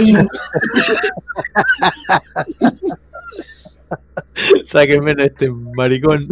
Sáquenme 4.63 5.11
a 5.11 5.25
este 5.25 5.49
maricón. 5.49 6.27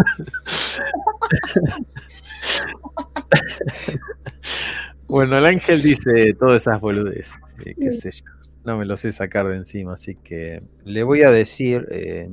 Bueno, 5.08 5.38
el 5.38 5.46
ángel 5.46 5.82
dice 5.82 6.34
todas 6.34 6.64
esas 6.64 6.80
boludes, 6.80 7.36
eh, 7.64 7.76
qué 7.80 7.92
sé 7.92 8.12
yo. 8.12 8.26
No 8.64 8.78
me 8.78 8.86
lo 8.86 8.98
sé 8.98 9.12
sacar 9.12 9.48
de 9.48 9.58
encima, 9.58 9.94
así 9.94 10.16
que 10.16 10.60
le 10.84 11.04
voy 11.04 11.22
a 11.22 11.30
decir 11.30 11.86
eh, 11.92 12.30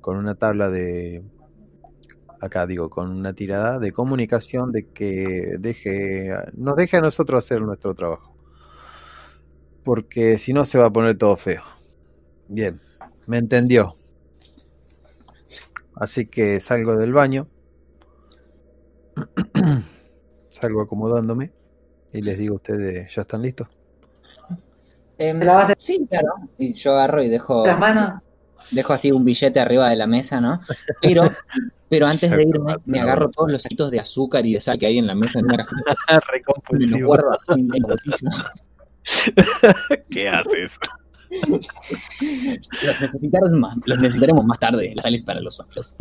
con 0.00 0.16
una 0.16 0.36
tabla 0.36 0.70
de 0.70 1.24
acá 2.40 2.66
digo, 2.66 2.90
con 2.90 3.10
una 3.10 3.32
tirada 3.32 3.78
de 3.78 3.92
comunicación 3.92 4.72
de 4.72 4.86
que 4.88 5.56
deje 5.58 6.34
nos 6.54 6.76
deje 6.76 6.96
a 6.96 7.00
nosotros 7.00 7.44
hacer 7.44 7.60
nuestro 7.62 7.94
trabajo. 7.94 8.34
Porque 9.84 10.38
si 10.38 10.52
no 10.52 10.64
se 10.64 10.78
va 10.78 10.86
a 10.86 10.92
poner 10.92 11.16
todo 11.16 11.36
feo. 11.36 11.62
Bien, 12.48 12.80
me 13.26 13.38
entendió. 13.38 13.96
Así 15.94 16.26
que 16.26 16.60
salgo 16.60 16.96
del 16.96 17.12
baño. 17.12 17.48
salgo 20.48 20.82
acomodándome 20.82 21.52
y 22.12 22.22
les 22.22 22.38
digo 22.38 22.54
a 22.54 22.56
ustedes, 22.56 23.14
¿ya 23.14 23.22
están 23.22 23.42
listos? 23.42 23.68
Em, 25.18 25.38
¿Te 25.38 25.44
lavaste 25.44 25.74
sí, 25.78 26.06
claro. 26.08 26.34
Y 26.56 26.72
yo 26.74 26.92
agarro 26.92 27.22
y 27.22 27.28
dejo, 27.28 27.66
las 27.66 27.78
manos? 27.78 28.22
Dejo 28.70 28.92
así 28.92 29.12
un 29.12 29.24
billete 29.24 29.60
arriba 29.60 29.88
de 29.88 29.96
la 29.96 30.06
mesa, 30.06 30.40
¿no? 30.40 30.60
Pero, 31.00 31.22
pero 31.88 32.06
antes 32.08 32.30
de 32.30 32.42
irme, 32.42 32.76
me 32.86 33.00
agarro 33.00 33.28
todos 33.30 33.52
los 33.52 33.62
saquitos 33.62 33.90
de 33.90 34.00
azúcar 34.00 34.46
y 34.46 34.54
de 34.54 34.60
sal 34.60 34.78
que 34.78 34.86
hay 34.86 34.98
en 34.98 35.06
la 35.06 35.14
mesa 35.14 35.38
en 35.38 35.46
una 35.46 35.56
cajita 35.58 35.92
y 35.92 35.94
me 36.08 36.14
los 36.14 36.26
Recompulsivo. 36.32 37.06
guardo 37.06 37.30
así 37.30 37.60
en 37.60 37.70
el 37.74 37.82
bolsillo. 37.82 38.16
¿Qué 40.10 40.28
haces? 40.28 40.78
Los 41.30 43.00
necesitaremos 43.00 43.52
más, 43.52 43.76
los 43.84 43.98
necesitaremos 43.98 44.44
más 44.44 44.58
tarde, 44.58 44.92
las 44.94 45.02
sales 45.04 45.22
para 45.22 45.40
los 45.40 45.58
hombres. 45.60 45.96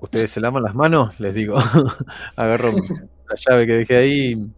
¿Ustedes 0.00 0.30
se 0.30 0.40
lavan 0.40 0.62
las 0.62 0.74
manos? 0.74 1.18
Les 1.20 1.34
digo. 1.34 1.58
Agarro 2.36 2.72
la 2.72 3.36
llave 3.36 3.66
que 3.66 3.74
dejé 3.74 3.96
ahí. 3.96 4.50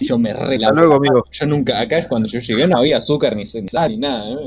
Yo 0.00 0.18
me 0.18 0.32
Hasta 0.32 0.44
relavo. 0.46 0.74
luego, 0.74 0.94
amigo. 0.96 1.24
Yo 1.30 1.46
nunca, 1.46 1.80
acá 1.80 2.06
cuando 2.08 2.28
yo 2.28 2.38
llegué 2.40 2.66
no 2.66 2.78
había 2.78 2.98
azúcar 2.98 3.34
ni 3.36 3.44
sal 3.46 3.90
ni 3.90 3.98
nada. 3.98 4.30
¿no? 4.34 4.40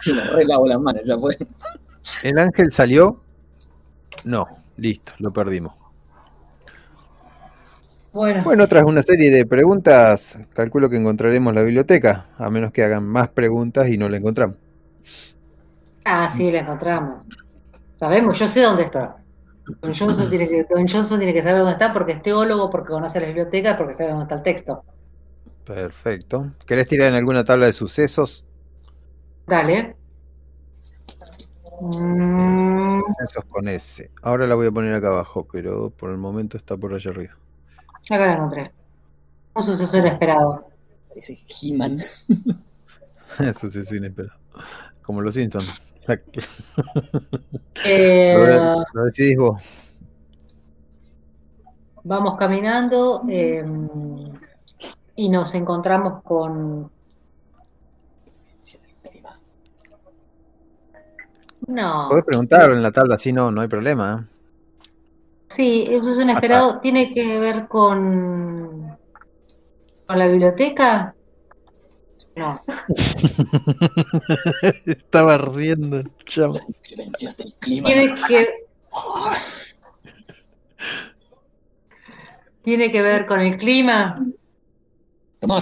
Yo 0.00 0.14
me 0.14 0.24
relavo 0.24 0.66
las 0.66 0.80
manos, 0.80 1.02
ya 1.04 1.18
fue. 1.18 1.36
¿El 2.22 2.38
ángel 2.38 2.72
salió? 2.72 3.20
No, 4.24 4.46
listo, 4.76 5.12
lo 5.18 5.32
perdimos. 5.32 5.74
Bueno, 8.12 8.44
Bueno, 8.44 8.66
tras 8.68 8.84
una 8.84 9.02
serie 9.02 9.30
de 9.30 9.46
preguntas, 9.46 10.38
calculo 10.52 10.90
que 10.90 10.96
encontraremos 10.96 11.54
la 11.54 11.62
biblioteca, 11.62 12.26
a 12.36 12.50
menos 12.50 12.70
que 12.72 12.82
hagan 12.82 13.04
más 13.04 13.28
preguntas 13.30 13.88
y 13.88 13.96
no 13.98 14.08
la 14.08 14.16
encontramos. 14.18 14.56
ah, 16.04 16.30
sí, 16.30 16.50
la 16.50 16.60
encontramos. 16.60 17.24
Sabemos, 17.98 18.38
yo 18.38 18.46
sé 18.46 18.62
dónde 18.62 18.84
está. 18.84 19.19
Don 19.82 19.94
Johnson 19.94 20.28
tiene 20.28 20.48
que, 20.48 20.64
Don 20.64 20.86
Johnson 20.88 21.18
tiene 21.18 21.32
que 21.34 21.42
saber 21.42 21.58
dónde 21.58 21.72
está 21.72 21.92
porque 21.92 22.12
es 22.12 22.22
teólogo, 22.22 22.70
porque 22.70 22.92
conoce 22.92 23.20
la 23.20 23.26
biblioteca, 23.26 23.76
porque 23.76 23.96
sabe 23.96 24.10
dónde 24.10 24.24
está 24.24 24.34
el 24.36 24.42
texto. 24.42 24.84
Perfecto. 25.64 26.52
¿Querés 26.66 26.86
tirar 26.88 27.08
en 27.08 27.14
alguna 27.14 27.44
tabla 27.44 27.66
de 27.66 27.72
sucesos? 27.72 28.44
Dale. 29.46 29.96
Mm, 31.80 33.00
Sucesos 33.18 33.44
con 33.48 33.68
S. 33.68 34.10
Ahora 34.22 34.46
la 34.46 34.54
voy 34.54 34.66
a 34.66 34.72
poner 34.72 34.94
acá 34.94 35.08
abajo, 35.08 35.46
pero 35.50 35.90
por 35.90 36.10
el 36.10 36.18
momento 36.18 36.56
está 36.56 36.76
por 36.76 36.92
allá 36.94 37.10
arriba. 37.10 37.36
acá 38.10 38.26
la 38.26 38.34
encontré. 38.34 38.72
Un 39.54 39.64
suceso 39.66 39.96
inesperado. 39.98 40.66
Ese 41.14 41.38
He-Man. 41.48 41.98
Suceso 43.58 43.96
inesperado. 43.96 44.38
Como 45.02 45.22
los 45.22 45.34
Simpsons. 45.34 45.68
Eh, 47.84 48.34
Lo, 48.36 48.84
lo 48.92 49.04
decidís 49.04 49.36
vos. 49.38 49.62
vamos 52.04 52.36
caminando 52.36 53.22
eh, 53.28 53.64
y 55.16 55.28
nos 55.28 55.54
encontramos 55.54 56.22
con... 56.22 56.90
No, 61.66 62.08
Podés 62.08 62.24
preguntar 62.24 62.70
en 62.70 62.82
la 62.82 62.90
tabla, 62.90 63.16
si 63.16 63.32
no, 63.32 63.50
no 63.50 63.60
hay 63.60 63.68
problema. 63.68 64.26
¿eh? 64.28 64.34
sí, 65.50 65.84
el 65.88 66.00
suceso 66.00 66.22
inesperado 66.22 66.80
tiene 66.80 67.14
que 67.14 67.38
ver 67.38 67.68
con... 67.68 68.96
con 70.06 70.18
la 70.18 70.26
biblioteca. 70.26 71.14
No, 72.36 72.60
Estaba 74.86 75.36
riendo 75.38 75.98
el 75.98 76.08
chavo. 76.24 76.54
Las 76.54 76.68
inclemencias 76.68 77.36
del 77.38 77.52
clima. 77.54 77.88
tiene 77.88 78.14
que... 78.28 78.48
Tiene 82.62 82.92
que 82.92 83.02
ver 83.02 83.26
con 83.26 83.40
el 83.40 83.58
clima. 83.58 84.14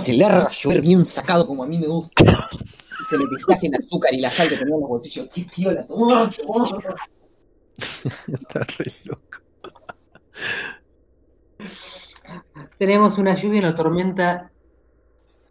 Se 0.03 0.13
larga 0.15 0.47
a 0.47 0.51
llover 0.51 0.83
bien 0.83 1.07
sacado 1.07 1.47
como 1.47 1.63
a 1.63 1.67
mí 1.67 1.79
me 1.79 1.87
gusta. 1.87 2.25
Y 2.25 3.05
se 3.05 3.17
le 3.17 3.25
deshace 3.31 3.69
el 3.69 3.75
azúcar 3.75 4.13
y 4.13 4.21
la 4.21 4.31
sal 4.31 4.49
que 4.49 4.57
tenía 4.57 4.75
en 4.75 4.81
los 4.81 4.91
bolsillos. 4.91 5.29
¡Qué 5.33 5.47
piola! 5.55 5.87
Está 8.27 8.61
re 8.61 8.93
loco. 9.05 9.39
Tenemos 12.79 13.19
una 13.19 13.37
lluvia 13.37 13.61
una 13.61 13.75
tormenta 13.75 14.51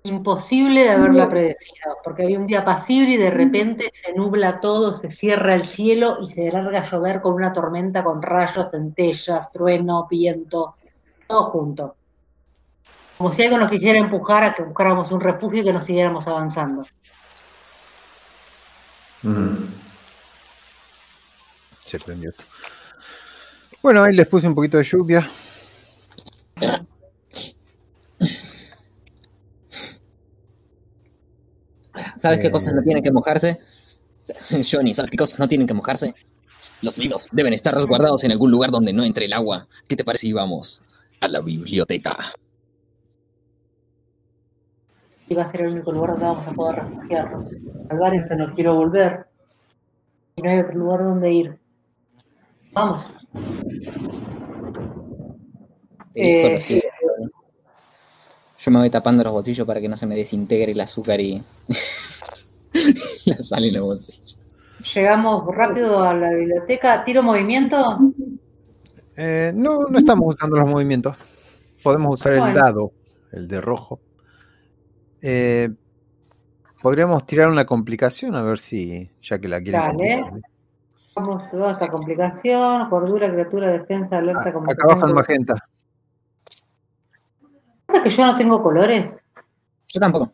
imposible 0.03 0.81
de 0.81 0.89
haberla 0.89 1.29
predecido, 1.29 1.97
porque 2.03 2.23
hay 2.23 2.37
un 2.37 2.47
día 2.47 2.63
pasible 2.63 3.11
y 3.11 3.17
de 3.17 3.29
repente 3.29 3.91
se 3.93 4.13
nubla 4.13 4.59
todo, 4.59 4.97
se 4.99 5.11
cierra 5.11 5.55
el 5.55 5.65
cielo 5.65 6.19
y 6.21 6.33
se 6.33 6.51
larga 6.51 6.79
a 6.79 6.89
llover 6.89 7.21
con 7.21 7.33
una 7.33 7.53
tormenta 7.53 8.03
con 8.03 8.21
rayos, 8.21 8.67
centellas, 8.71 9.51
trueno, 9.51 10.07
viento, 10.09 10.75
todo 11.27 11.49
junto. 11.51 11.95
Como 13.17 13.33
si 13.33 13.43
algo 13.43 13.57
nos 13.57 13.69
quisiera 13.69 13.97
empujar 13.99 14.43
a 14.43 14.53
que 14.53 14.63
buscáramos 14.63 15.11
un 15.11 15.21
refugio 15.21 15.61
y 15.61 15.65
que 15.65 15.73
nos 15.73 15.85
siguiéramos 15.85 16.27
avanzando. 16.27 16.83
Se 21.79 21.99
prendió. 21.99 22.29
Bueno, 23.81 24.03
ahí 24.03 24.15
les 24.15 24.27
puse 24.27 24.47
un 24.47 24.55
poquito 24.55 24.77
de 24.77 24.83
lluvia. 24.83 25.27
¿Sabes 32.17 32.39
qué 32.39 32.47
Eh. 32.47 32.51
cosas 32.51 32.73
no 32.73 32.81
tienen 32.83 33.03
que 33.03 33.11
mojarse? 33.11 33.59
Johnny, 34.71 34.93
¿sabes 34.93 35.09
qué 35.09 35.17
cosas 35.17 35.39
no 35.39 35.47
tienen 35.47 35.67
que 35.67 35.73
mojarse? 35.73 36.13
Los 36.81 36.97
libros 36.97 37.27
deben 37.31 37.53
estar 37.53 37.73
resguardados 37.73 38.23
en 38.23 38.31
algún 38.31 38.51
lugar 38.51 38.71
donde 38.71 38.93
no 38.93 39.03
entre 39.03 39.25
el 39.25 39.33
agua. 39.33 39.67
¿Qué 39.87 39.95
te 39.95 40.03
parece 40.03 40.27
si 40.27 40.33
vamos 40.33 40.81
a 41.21 41.27
la 41.27 41.39
biblioteca? 41.41 42.17
Y 45.29 45.35
va 45.35 45.43
a 45.43 45.51
ser 45.51 45.61
el 45.61 45.73
único 45.73 45.91
lugar 45.91 46.11
donde 46.11 46.25
vamos 46.25 46.47
a 46.47 46.51
poder 46.51 46.75
refugiarnos. 46.75 47.51
Al 47.89 47.97
bar 47.97 48.13
este 48.15 48.35
no 48.35 48.53
quiero 48.53 48.75
volver. 48.75 49.25
Y 50.35 50.41
no 50.41 50.49
hay 50.51 50.59
otro 50.59 50.75
lugar 50.75 50.99
donde 51.03 51.33
ir. 51.33 51.57
Vamos. 52.73 53.03
Eh. 56.15 56.59
Yo 58.67 58.71
me 58.71 58.79
voy 58.79 58.89
tapando 58.89 59.23
los 59.23 59.31
bolsillos 59.31 59.65
para 59.65 59.79
que 59.79 59.87
no 59.87 59.95
se 59.95 60.05
me 60.05 60.13
desintegre 60.13 60.73
el 60.73 60.81
azúcar 60.81 61.21
y 61.21 61.41
la 63.25 63.35
sal 63.37 63.63
en 63.63 63.75
los 63.75 63.85
bolsillos. 63.85 64.37
Llegamos 64.93 65.55
rápido 65.55 66.03
a 66.03 66.13
la 66.13 66.31
biblioteca. 66.31 67.05
¿Tiro 67.05 67.23
movimiento? 67.23 67.97
Eh, 69.15 69.53
no, 69.55 69.77
no 69.89 69.97
estamos 69.97 70.35
usando 70.35 70.57
los 70.57 70.69
movimientos. 70.69 71.15
Podemos 71.81 72.15
usar 72.15 72.33
el 72.33 72.53
dado, 72.53 72.91
el 73.31 73.47
de 73.47 73.61
rojo. 73.61 74.01
Eh, 75.21 75.69
podríamos 76.81 77.25
tirar 77.25 77.47
una 77.47 77.65
complicación 77.65 78.35
a 78.35 78.41
ver 78.41 78.59
si, 78.59 79.09
ya 79.21 79.39
que 79.39 79.47
la 79.47 79.61
quieren 79.61 79.79
Dale. 79.79 80.25
Vamos 81.15 81.49
toda 81.51 81.71
esta 81.71 81.87
complicación. 81.87 82.89
Cordura, 82.89 83.31
criatura, 83.31 83.71
defensa, 83.71 84.17
alerta, 84.17 84.51
Ah, 84.53 84.71
Acá 84.71 84.87
baja 84.87 85.07
el 85.07 85.13
magenta. 85.13 85.55
¿Sabes 87.87 88.01
que 88.03 88.09
yo 88.09 88.25
no 88.25 88.37
tengo 88.37 88.61
colores? 88.61 89.15
Yo 89.87 89.99
tampoco. 89.99 90.33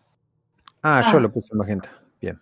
Ah, 0.82 1.02
Ah. 1.06 1.12
yo 1.12 1.20
lo 1.20 1.32
puse 1.32 1.50
en 1.52 1.58
magenta. 1.60 1.90
Bien. 2.22 2.40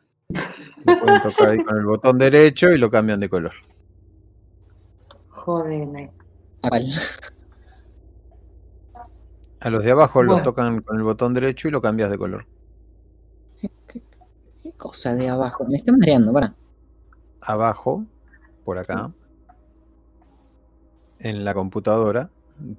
Lo 0.85 0.99
pueden 0.99 1.21
tocar 1.21 1.49
ahí 1.49 1.63
con 1.63 1.77
el 1.77 1.85
botón 1.85 2.17
derecho 2.17 2.69
y 2.71 2.77
lo 2.77 2.89
cambian 2.89 3.19
de 3.19 3.29
color. 3.29 3.53
Jódeme. 5.29 6.11
¿A 6.63 6.69
cuál? 6.69 6.83
A 9.59 9.69
los 9.69 9.83
de 9.83 9.91
abajo 9.91 10.23
los 10.23 10.35
Bueno. 10.35 10.43
tocan 10.43 10.81
con 10.81 10.97
el 10.97 11.03
botón 11.03 11.33
derecho 11.33 11.67
y 11.67 11.71
lo 11.71 11.81
cambias 11.81 12.09
de 12.09 12.17
color. 12.17 12.47
¿Qué 13.59 14.71
cosa 14.77 15.13
de 15.15 15.29
abajo? 15.29 15.65
Me 15.65 15.75
está 15.77 15.91
mareando, 15.91 16.31
para. 16.33 16.55
Abajo, 17.41 18.05
por 18.63 18.77
acá, 18.77 19.11
en 21.19 21.43
la 21.43 21.53
computadora, 21.53 22.29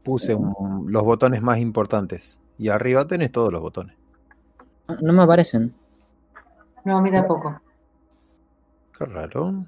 puse 0.03 0.35
un- 0.35 0.87
los 0.91 1.03
botones 1.05 1.43
más 1.43 1.59
importantes. 1.59 2.41
Y 2.59 2.69
arriba 2.69 3.07
tenés 3.07 3.33
todos 3.33 3.53
los 3.53 3.61
botones. 3.61 3.97
Ah, 4.89 4.97
No 5.01 5.13
me 5.13 5.23
aparecen. 5.23 5.75
No, 6.85 6.99
a 6.99 7.03
mí 7.03 7.11
tampoco. 7.11 7.61
Qué 8.99 9.05
raro. 9.05 9.65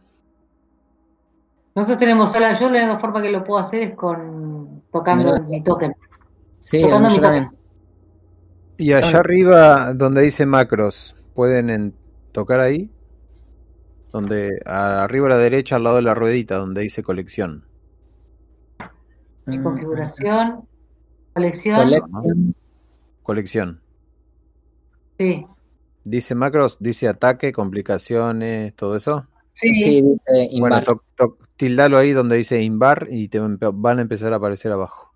Nosotros 1.74 1.98
tenemos 1.98 2.32
sola, 2.32 2.58
yo 2.58 2.70
la 2.70 2.84
única 2.84 3.00
forma 3.00 3.20
que 3.22 3.30
lo 3.30 3.42
puedo 3.42 3.60
hacer 3.60 3.82
es 3.82 3.96
con 3.96 4.82
tocando 4.92 5.40
mi 5.42 5.62
token. 5.62 5.94
Sí, 6.60 6.82
Tocando 6.82 7.10
mi 7.10 7.20
también. 7.20 7.48
Y 8.76 8.92
allá 8.92 9.18
arriba, 9.18 9.92
donde 9.94 10.22
dice 10.22 10.46
macros, 10.46 11.16
¿pueden 11.34 11.70
en- 11.70 11.94
tocar 12.32 12.60
ahí? 12.60 12.90
Donde 14.12 14.60
arriba 14.66 15.26
a 15.26 15.30
la 15.30 15.38
derecha, 15.38 15.76
al 15.76 15.84
lado 15.84 15.96
de 15.96 16.02
la 16.02 16.14
ruedita, 16.14 16.56
donde 16.56 16.82
dice 16.82 17.02
colección. 17.02 17.64
Mi 19.46 19.58
Ah, 19.58 19.62
configuración, 19.62 20.68
colección, 21.34 21.76
Collection. 21.76 22.54
Colección. 23.22 23.80
sí. 25.18 25.46
Dice 26.06 26.34
macros, 26.34 26.76
dice 26.80 27.08
ataque, 27.08 27.50
complicaciones, 27.52 28.74
todo 28.76 28.94
eso. 28.96 29.26
Sí, 29.54 29.72
Sí, 29.72 30.02
dice 30.02 30.58
Bueno, 30.60 30.76
Inbar. 30.76 30.84
to- 30.84 31.02
to- 31.16 31.38
tildalo 31.56 31.96
ahí 31.96 32.10
donde 32.12 32.36
dice 32.36 32.60
Inbar 32.62 33.06
y 33.10 33.28
te 33.28 33.38
van 33.40 33.98
a 33.98 34.02
empezar 34.02 34.32
a 34.34 34.36
aparecer 34.36 34.70
abajo. 34.72 35.12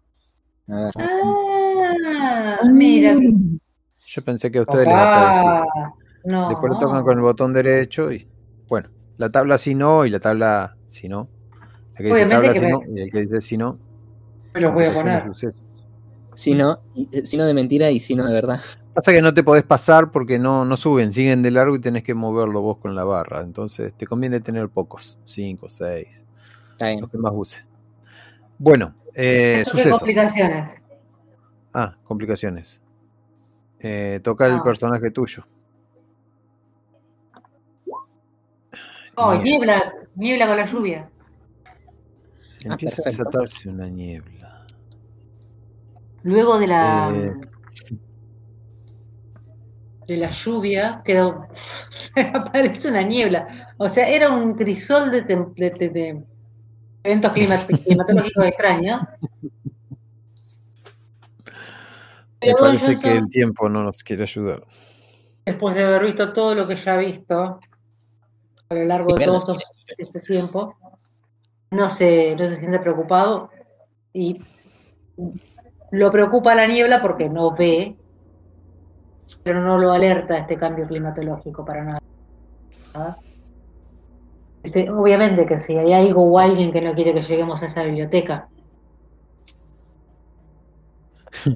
A 0.68 0.80
ver. 0.80 0.92
Ah, 0.96 2.60
mira. 2.72 3.14
Yo 3.16 4.22
pensé 4.24 4.50
que 4.50 4.58
a 4.58 4.62
ustedes 4.62 4.86
les 4.86 4.96
aparecía. 4.96 5.42
papá. 5.42 5.94
No. 6.24 6.48
Después 6.48 6.72
lo 6.72 6.78
tocan 6.78 7.02
con 7.04 7.16
el 7.18 7.22
botón 7.22 7.52
derecho 7.52 8.10
y 8.12 8.26
bueno, 8.68 8.88
la 9.18 9.30
tabla 9.30 9.58
si 9.58 9.74
no 9.74 10.06
y 10.06 10.10
la 10.10 10.20
tabla 10.20 10.76
si 10.86 11.08
no. 11.08 11.28
La 11.92 11.96
que 11.98 12.02
dice 12.04 12.24
Obviamente 12.24 12.34
tabla 12.34 12.52
que 12.54 12.58
si 12.60 12.64
me- 12.64 12.70
no 12.72 12.82
y 12.96 13.00
el 13.02 13.10
que 13.12 13.20
dice 13.22 13.40
si 13.42 13.56
no. 13.58 13.78
Me 14.60 14.66
los 14.66 14.74
voy 14.74 14.84
a 14.84 14.92
poner. 14.92 15.22
sucesos. 15.24 15.62
Si 16.34 16.54
no, 16.54 16.78
y- 16.94 17.08
si 17.24 17.36
no 17.36 17.44
de 17.46 17.54
mentira 17.54 17.90
y 17.90 17.98
si 17.98 18.14
no 18.14 18.24
de 18.26 18.32
verdad. 18.32 18.60
Pasa 18.94 19.12
que 19.12 19.20
no 19.22 19.34
te 19.34 19.42
podés 19.42 19.64
pasar 19.64 20.10
porque 20.12 20.38
no, 20.38 20.64
no 20.64 20.76
suben, 20.76 21.12
siguen 21.12 21.42
de 21.42 21.50
largo 21.50 21.74
y 21.76 21.80
tenés 21.80 22.02
que 22.04 22.14
moverlo 22.14 22.60
vos 22.62 22.78
con 22.78 22.94
la 22.94 23.04
barra. 23.04 23.42
Entonces 23.42 23.92
te 23.96 24.06
conviene 24.06 24.40
tener 24.40 24.68
pocos, 24.68 25.18
5, 25.24 25.68
6, 25.68 26.24
Está 26.72 26.88
bien. 26.88 27.00
los 27.00 27.10
que 27.10 27.18
más 27.18 27.32
use. 27.34 27.64
Bueno, 28.58 28.94
eh, 29.14 29.58
¿Esto 29.60 29.72
¿Qué 29.72 29.78
sucesos. 29.78 29.98
complicaciones? 30.00 30.70
Ah, 31.74 31.96
complicaciones. 32.04 32.80
Eh, 33.80 34.20
toca 34.22 34.46
el 34.46 34.54
Ah. 34.56 34.62
personaje 34.64 35.10
tuyo. 35.10 35.44
Oh, 39.20 39.32
Niebla. 39.34 39.42
niebla, 39.42 39.92
niebla 40.14 40.46
con 40.46 40.56
la 40.56 40.64
lluvia. 40.64 41.10
Empieza 42.64 43.02
a 43.02 43.04
desatarse 43.04 43.68
una 43.68 43.88
niebla. 43.88 44.37
Luego 46.22 46.58
de 46.58 46.66
la 46.66 47.12
Eh. 47.14 47.32
de 50.06 50.16
la 50.16 50.30
lluvia 50.30 51.02
quedó 51.04 51.46
aparece 52.34 52.88
una 52.88 53.02
niebla. 53.02 53.74
O 53.76 53.88
sea, 53.88 54.08
era 54.08 54.30
un 54.30 54.54
crisol 54.54 55.10
de, 55.10 55.22
de- 55.22 55.70
de- 55.70 55.88
de 55.90 56.24
eventos 57.04 57.32
climat- 57.32 57.66
climatológicos 57.84 58.44
extraños. 58.46 59.02
Me 62.40 62.54
parece 62.54 62.96
que 62.98 63.12
el 63.12 63.28
tiempo 63.28 63.68
no 63.68 63.82
nos 63.84 64.02
quiere 64.02 64.22
ayudar. 64.22 64.64
después 65.44 65.74
de 65.74 65.82
haber 65.84 66.04
visto 66.04 66.32
todo 66.32 66.54
lo 66.54 66.66
que 66.68 66.76
ya 66.76 66.94
ha 66.94 66.98
visto 66.98 67.60
a 68.70 68.74
lo 68.74 68.84
largo 68.84 69.14
de 69.14 69.24
todo 69.24 69.56
este 69.98 70.20
tiempo, 70.20 70.76
no 71.70 71.90
se, 71.90 72.36
no 72.36 72.44
se 72.48 72.58
siente 72.58 72.78
preocupado 72.78 73.50
y 74.12 74.40
lo 75.90 76.10
preocupa 76.10 76.54
la 76.54 76.66
niebla 76.66 77.00
porque 77.00 77.28
no 77.28 77.54
ve, 77.54 77.96
pero 79.42 79.62
no 79.62 79.78
lo 79.78 79.92
alerta 79.92 80.38
este 80.38 80.56
cambio 80.56 80.86
climatológico 80.86 81.64
para 81.64 81.84
nada. 81.84 83.18
Dice, 84.62 84.90
obviamente 84.90 85.46
que 85.46 85.58
si 85.60 85.76
hay 85.76 85.92
algo 85.92 86.22
o 86.22 86.38
alguien 86.38 86.72
que 86.72 86.80
no 86.80 86.94
quiere 86.94 87.14
que 87.14 87.22
lleguemos 87.22 87.62
a 87.62 87.66
esa 87.66 87.82
biblioteca. 87.82 88.48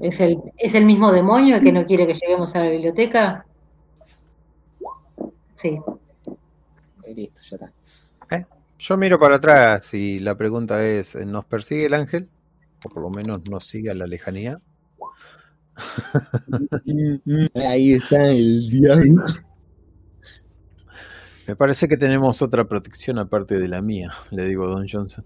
¿Es 0.01 0.21
el, 0.21 0.39
¿Es 0.57 0.75
el 0.75 0.85
mismo 0.85 1.11
demonio 1.11 1.57
el 1.57 1.63
que 1.63 1.73
no 1.73 1.85
quiere 1.85 2.07
que 2.07 2.15
lleguemos 2.15 2.55
a 2.55 2.61
la 2.61 2.71
biblioteca? 2.71 3.45
Sí. 5.57 5.81
Eh, 7.05 7.15
Listo, 7.15 7.41
ya 7.43 7.57
está. 7.57 7.73
Yo 8.85 8.97
miro 8.97 9.17
para 9.17 9.37
atrás 9.37 9.95
y 9.95 10.19
la 10.19 10.37
pregunta 10.37 10.85
es, 10.85 11.15
¿nos 11.15 11.45
persigue 11.45 11.87
el 11.87 11.95
ángel? 11.95 12.29
O 12.85 12.89
por 12.89 13.03
lo 13.03 13.11
menos 13.11 13.49
nos 13.49 13.65
sigue 13.67 13.91
a 13.91 13.95
la 13.95 14.07
lejanía. 14.07 14.59
Ahí 17.55 17.93
está 17.95 18.31
el 18.31 18.69
diablo. 18.69 19.25
Me 21.47 21.57
parece 21.57 21.89
que 21.89 21.97
tenemos 21.97 22.41
otra 22.43 22.67
protección 22.69 23.19
aparte 23.19 23.59
de 23.59 23.69
la 23.69 23.83
mía, 23.83 24.13
le 24.31 24.47
digo 24.47 24.65
a 24.65 24.69
Don 24.69 24.87
Johnson. 24.89 25.25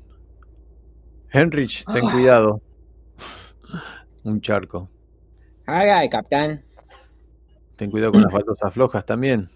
Henrich, 1.31 1.85
ten 1.93 2.05
Ah. 2.07 2.13
cuidado. 2.13 2.63
Un 4.25 4.41
charco. 4.41 4.89
Haga, 5.67 6.09
capitán. 6.09 6.63
Ten 7.77 7.91
cuidado 7.91 8.13
con 8.13 8.23
las 8.23 8.33
baldosas 8.33 8.73
flojas 8.73 9.05
también. 9.05 9.51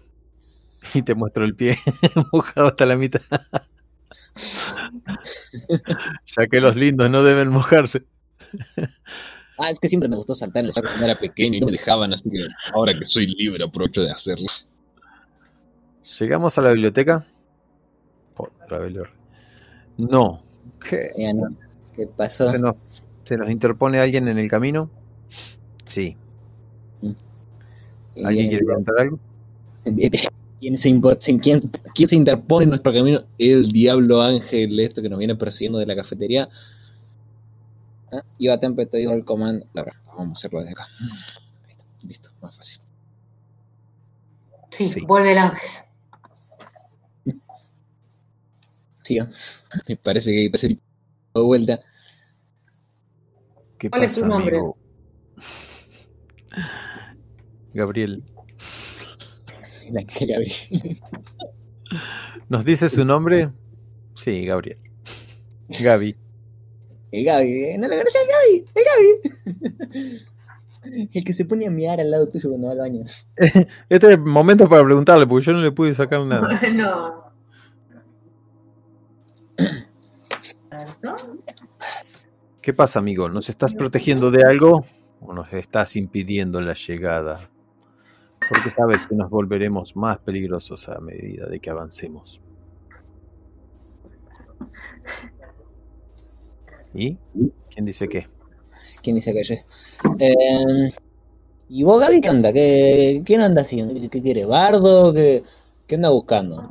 Y 0.93 1.01
te 1.01 1.15
muestro 1.15 1.45
el 1.45 1.55
pie 1.55 1.77
mojado 2.31 2.67
hasta 2.67 2.85
la 2.85 2.95
mitad. 2.95 3.21
ya 6.37 6.47
que 6.47 6.61
los 6.61 6.75
lindos 6.75 7.09
no 7.09 7.23
deben 7.23 7.49
mojarse. 7.49 8.03
Ah, 9.57 9.69
es 9.69 9.79
que 9.79 9.89
siempre 9.89 10.09
me 10.09 10.15
gustó 10.15 10.33
saltar 10.33 10.61
en 10.61 10.67
el 10.67 10.73
saco 10.73 10.87
cuando 10.87 11.05
era 11.05 11.19
pequeño 11.19 11.57
y 11.57 11.59
no 11.59 11.67
me 11.67 11.73
dejaban, 11.73 12.13
así 12.13 12.29
que 12.29 12.39
ahora 12.73 12.93
que 12.93 13.05
soy 13.05 13.27
libre 13.27 13.63
aprovecho 13.63 14.01
de 14.01 14.11
hacerlo. 14.11 14.47
¿Llegamos 16.19 16.57
a 16.57 16.61
la 16.61 16.69
biblioteca? 16.71 17.25
Otra 18.35 18.79
vez 18.79 18.93
No. 19.97 20.43
¿Qué? 20.79 21.11
Ya 21.17 21.33
no. 21.33 21.55
¿Qué 21.95 22.07
pasó? 22.07 22.49
¿Se 22.49 22.57
nos, 22.57 22.75
¿Se 23.23 23.37
nos 23.37 23.49
interpone 23.49 23.99
alguien 23.99 24.27
en 24.27 24.37
el 24.37 24.49
camino? 24.49 24.89
Sí. 25.85 26.17
Y 28.15 28.25
¿Alguien 28.25 28.49
quiere 28.49 28.65
preguntar 28.65 28.95
algo? 28.99 29.19
¿Quién 30.61 30.77
se, 30.77 30.89
impor- 30.91 31.17
se- 31.19 31.39
quién- 31.39 31.71
quién 31.95 32.07
se 32.07 32.15
interpone 32.15 32.63
en 32.65 32.69
nuestro 32.69 32.93
camino? 32.93 33.23
El 33.39 33.71
diablo 33.71 34.21
ángel, 34.21 34.79
esto 34.79 35.01
que 35.01 35.09
nos 35.09 35.17
viene 35.17 35.35
persiguiendo 35.35 35.79
de 35.79 35.87
la 35.87 35.95
cafetería. 35.95 36.47
Ah, 38.11 38.23
Iba 38.37 38.59
Tempe, 38.59 38.85
te 38.85 38.99
digo 38.99 39.11
el 39.13 39.25
comando. 39.25 39.65
La 39.73 39.83
verdad, 39.83 39.99
vamos 40.15 40.37
a 40.37 40.39
hacerlo 40.39 40.59
desde 40.59 40.73
acá. 40.73 40.87
Ahí 41.65 41.71
está, 41.71 41.85
listo, 42.07 42.29
más 42.41 42.55
fácil. 42.55 42.79
Sí, 44.69 45.01
vuelve 45.01 45.31
el 45.31 45.37
ángel. 45.39 45.69
Sí, 49.03 49.17
¿no? 49.17 49.27
me 49.87 49.95
parece 49.97 50.31
que 50.31 50.49
ese 50.53 50.67
tipo 50.69 50.81
de 51.33 51.41
vuelta. 51.41 51.79
¿Qué 53.79 53.89
¿Cuál 53.89 54.03
es 54.03 54.13
tu 54.15 54.25
nombre? 54.25 54.57
amigo? 54.57 54.77
Gabriel. 57.73 58.23
La 59.91 60.03
que. 60.03 60.27
¿Nos 62.49 62.65
dice 62.65 62.89
su 62.89 63.03
nombre? 63.05 63.49
Sí, 64.15 64.45
Gabriel. 64.45 64.77
Gaby. 65.81 66.15
El 67.11 67.25
Gaby, 67.25 67.65
eh, 67.65 67.77
no 67.77 67.89
le 67.89 67.97
conoces 67.97 68.21
al 68.21 68.27
Gaby, 68.31 68.65
el 68.73 68.83
Gaby. 70.81 71.09
El 71.13 71.23
que 71.25 71.33
se 71.33 71.43
pone 71.43 71.67
a 71.67 71.69
mirar 71.69 71.99
al 71.99 72.09
lado 72.09 72.25
tuyo 72.27 72.49
cuando 72.49 72.67
va 72.67 72.73
al 72.73 72.79
baño. 72.79 73.03
Este 73.89 74.13
es 74.13 74.17
momento 74.17 74.69
para 74.69 74.83
preguntarle, 74.85 75.27
porque 75.27 75.45
yo 75.45 75.51
no 75.51 75.61
le 75.61 75.73
pude 75.73 75.93
sacar 75.93 76.25
nada. 76.25 76.61
no. 76.73 77.31
¿No? 81.03 81.15
¿Qué 82.61 82.73
pasa, 82.73 82.99
amigo? 82.99 83.27
¿Nos 83.27 83.49
estás 83.49 83.73
protegiendo 83.73 84.31
de 84.31 84.43
algo 84.43 84.85
o 85.19 85.33
nos 85.33 85.51
estás 85.51 85.97
impidiendo 85.97 86.61
la 86.61 86.75
llegada? 86.75 87.50
Porque 88.51 88.69
sabes 88.75 89.07
que 89.07 89.15
nos 89.15 89.29
volveremos 89.29 89.95
más 89.95 90.19
peligrosos 90.19 90.89
a 90.89 90.99
medida 90.99 91.45
de 91.47 91.61
que 91.61 91.69
avancemos. 91.69 92.41
¿Y? 96.93 97.17
¿Quién 97.73 97.85
dice 97.85 98.09
qué? 98.09 98.27
¿Quién 99.01 99.15
dice 99.15 99.33
yo? 99.41 99.55
Eh, 100.19 100.89
¿Y 101.69 101.83
vos, 101.85 102.01
Gaby, 102.01 102.19
qué 102.19 102.27
anda? 102.27 102.51
¿Qué, 102.51 103.23
qué 103.25 103.35
anda 103.35 103.61
haciendo? 103.61 103.93
¿Qué, 103.93 104.09
qué 104.09 104.21
quiere? 104.21 104.45
¿Bardo? 104.45 105.13
¿Qué, 105.13 105.43
qué 105.87 105.95
anda 105.95 106.09
buscando? 106.09 106.69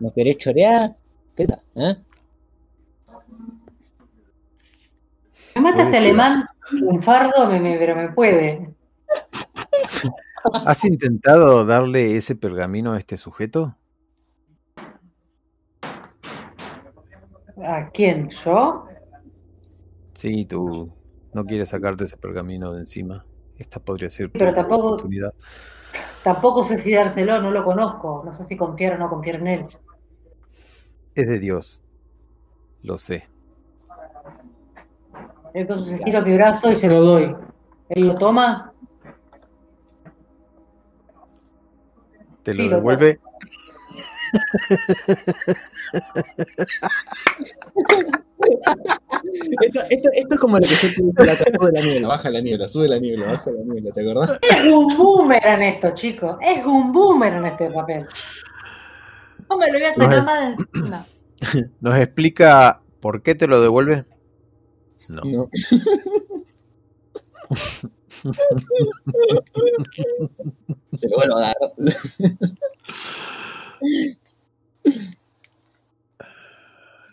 ¿Nos 0.00 0.12
querés 0.12 0.36
chorear? 0.36 0.94
¿Qué 1.34 1.46
tal? 1.46 1.62
¿Eh? 1.76 1.94
Me 5.54 5.62
mata 5.62 5.84
este 5.84 5.96
alemán, 5.96 6.44
un 6.82 7.02
fardo, 7.02 7.48
me, 7.48 7.58
me- 7.58 7.78
pero 7.78 7.96
me 7.96 8.12
puede. 8.12 8.74
¿Has 10.52 10.84
intentado 10.84 11.64
darle 11.64 12.16
ese 12.16 12.34
pergamino 12.36 12.92
a 12.92 12.98
este 12.98 13.16
sujeto? 13.16 13.76
¿A 17.62 17.90
quién? 17.92 18.30
¿Yo? 18.44 18.86
Sí, 20.12 20.44
tú 20.44 20.92
no 21.32 21.44
quieres 21.44 21.70
sacarte 21.70 22.04
ese 22.04 22.16
pergamino 22.16 22.72
de 22.72 22.80
encima. 22.80 23.24
Esta 23.56 23.80
podría 23.80 24.10
ser 24.10 24.30
tu 24.30 24.38
Pero 24.38 24.54
tampoco- 24.54 24.88
oportunidad. 24.88 25.32
Tampoco 26.22 26.64
sé 26.64 26.78
si 26.78 26.92
dárselo, 26.92 27.40
no 27.40 27.50
lo 27.50 27.64
conozco. 27.64 28.22
No 28.24 28.32
sé 28.32 28.44
si 28.44 28.56
confiar 28.56 28.94
o 28.94 28.98
no 28.98 29.08
confiar 29.08 29.36
en 29.36 29.46
él. 29.46 29.66
Es 31.14 31.28
de 31.28 31.38
Dios. 31.38 31.82
Lo 32.82 32.98
sé. 32.98 33.28
Entonces 35.52 35.94
estiro 35.94 36.22
mi 36.22 36.34
brazo 36.34 36.70
y 36.72 36.76
se 36.76 36.88
lo 36.88 37.00
doy. 37.02 37.34
Él 37.90 38.06
lo 38.08 38.14
toma. 38.14 38.72
¿Te 42.44 42.54
lo 42.54 42.68
devuelve? 42.68 43.18
Esto, 49.62 49.80
esto, 49.88 50.10
esto 50.12 50.34
es 50.34 50.38
como 50.38 50.58
lo 50.58 50.66
que 50.66 50.74
yo 50.74 50.88
dije 50.88 51.02
la 51.24 51.36
sube 51.36 51.72
la 51.72 51.80
niebla, 51.80 52.08
baja 52.14 52.30
la 52.30 52.40
niebla, 52.40 52.68
sube 52.68 52.88
la 52.88 52.98
niebla, 52.98 53.32
baja 53.32 53.50
la 53.50 53.62
niebla, 53.64 53.90
¿te 53.92 54.02
acordás? 54.02 54.38
Es 54.42 54.72
un 54.72 54.96
boomerang 54.96 55.62
esto, 55.62 55.94
chicos. 55.94 56.36
Es 56.42 56.64
un 56.66 56.92
boomerang 56.92 57.46
este 57.46 57.70
papel. 57.70 58.06
No 59.48 59.56
me 59.56 59.66
lo 59.68 59.72
voy 59.78 59.84
a 59.84 59.94
sacar 59.94 60.18
No, 60.18 60.24
más 60.24 60.40
de 60.40 60.64
encima. 60.74 61.06
¿Nos 61.80 61.96
explica 61.98 62.82
por 63.00 63.22
qué 63.22 63.34
te 63.34 63.46
lo 63.46 63.62
devuelve? 63.62 64.04
No. 65.08 65.22
No. 65.24 65.48
Se 70.94 71.08
lo 71.08 71.16
vuelvo 71.16 71.36
a 71.36 71.40
dar. 71.40 71.56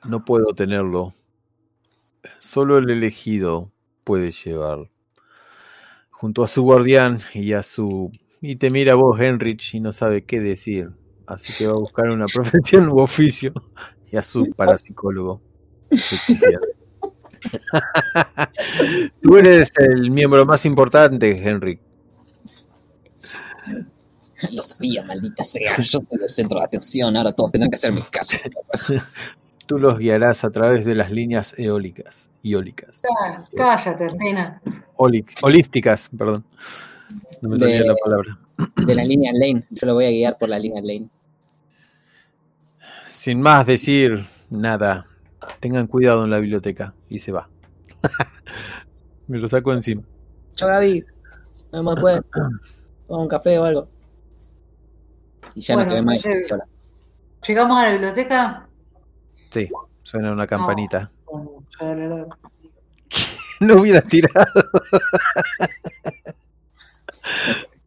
No 0.05 0.23
puedo 0.25 0.45
tenerlo. 0.55 1.13
Solo 2.39 2.77
el 2.77 2.89
elegido 2.89 3.71
puede 4.03 4.31
llevar. 4.31 4.89
Junto 6.09 6.43
a 6.43 6.47
su 6.47 6.63
guardián 6.63 7.19
y 7.33 7.53
a 7.53 7.63
su... 7.63 8.11
Y 8.41 8.55
te 8.55 8.69
mira 8.71 8.95
vos, 8.95 9.19
Henrich, 9.19 9.75
y 9.75 9.79
no 9.79 9.91
sabe 9.91 10.23
qué 10.25 10.39
decir. 10.39 10.91
Así 11.27 11.53
que 11.57 11.67
va 11.67 11.77
a 11.77 11.79
buscar 11.79 12.09
una 12.09 12.25
profesión 12.33 12.89
u 12.89 12.99
oficio. 12.99 13.53
Y 14.11 14.17
a 14.17 14.23
su 14.23 14.45
parapsicólogo. 14.55 15.41
Tú 19.21 19.37
eres 19.37 19.71
el 19.77 20.11
miembro 20.11 20.45
más 20.45 20.65
importante, 20.65 21.31
Henry. 21.41 21.79
Lo 24.51 24.61
sabía, 24.61 25.03
maldita 25.03 25.43
sea. 25.43 25.77
Yo 25.77 25.99
soy 26.01 26.19
el 26.21 26.29
centro 26.29 26.59
de 26.59 26.65
atención, 26.65 27.15
ahora 27.15 27.31
todos 27.33 27.51
tendrán 27.51 27.69
que 27.69 27.75
hacerme 27.75 28.01
caso. 28.11 28.37
Tú 29.67 29.77
los 29.77 29.97
guiarás 29.99 30.43
a 30.43 30.49
través 30.49 30.83
de 30.83 30.95
las 30.95 31.11
líneas 31.11 31.57
eólicas. 31.57 32.29
Eólicas. 32.43 33.01
Ah, 33.23 33.45
Cállate. 33.55 34.07
Olic- 34.97 35.37
holísticas, 35.43 36.09
perdón. 36.17 36.43
No 37.41 37.49
me 37.49 37.59
salía 37.59 37.79
De- 37.79 37.85
la 37.87 37.95
palabra. 38.03 38.37
De 38.75 38.95
la 38.95 39.03
línea 39.05 39.31
Lane. 39.33 39.63
Yo 39.69 39.87
lo 39.87 39.93
voy 39.93 40.05
a 40.05 40.09
guiar 40.09 40.37
por 40.37 40.49
la 40.49 40.57
línea 40.59 40.81
Lane. 40.81 41.07
Sin 43.09 43.39
más 43.41 43.65
decir 43.65 44.25
nada, 44.49 45.07
tengan 45.59 45.87
cuidado 45.87 46.23
en 46.23 46.29
la 46.31 46.39
biblioteca. 46.39 46.93
Y 47.09 47.19
se 47.19 47.31
va. 47.31 47.49
me 49.27 49.37
lo 49.37 49.47
saco 49.47 49.73
encima. 49.73 50.03
Chao, 50.53 50.67
Gaby. 50.69 51.03
No 51.71 51.83
más 51.83 51.99
puede. 51.99 52.21
Toma 53.07 53.21
un 53.23 53.27
café 53.27 53.57
o 53.59 53.63
algo. 53.65 53.87
Y 55.55 55.61
ya 55.61 55.75
Bueno, 55.75 55.89
no 55.89 55.95
se 55.95 56.01
ve 56.01 56.05
más. 56.05 56.25
oye. 56.25 56.43
sola. 56.43 56.65
Llegamos 57.47 57.77
a 57.79 57.83
la 57.83 57.89
biblioteca. 57.91 58.67
Sí, 59.49 59.69
suena 60.03 60.31
una 60.31 60.47
campanita. 60.47 61.11
Con- 61.25 61.49
No 63.59 63.75
hubiera 63.81 64.01
tirado. 64.01 64.45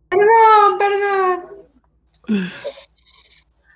Perdón, 0.08 0.78
perdón. 0.78 2.50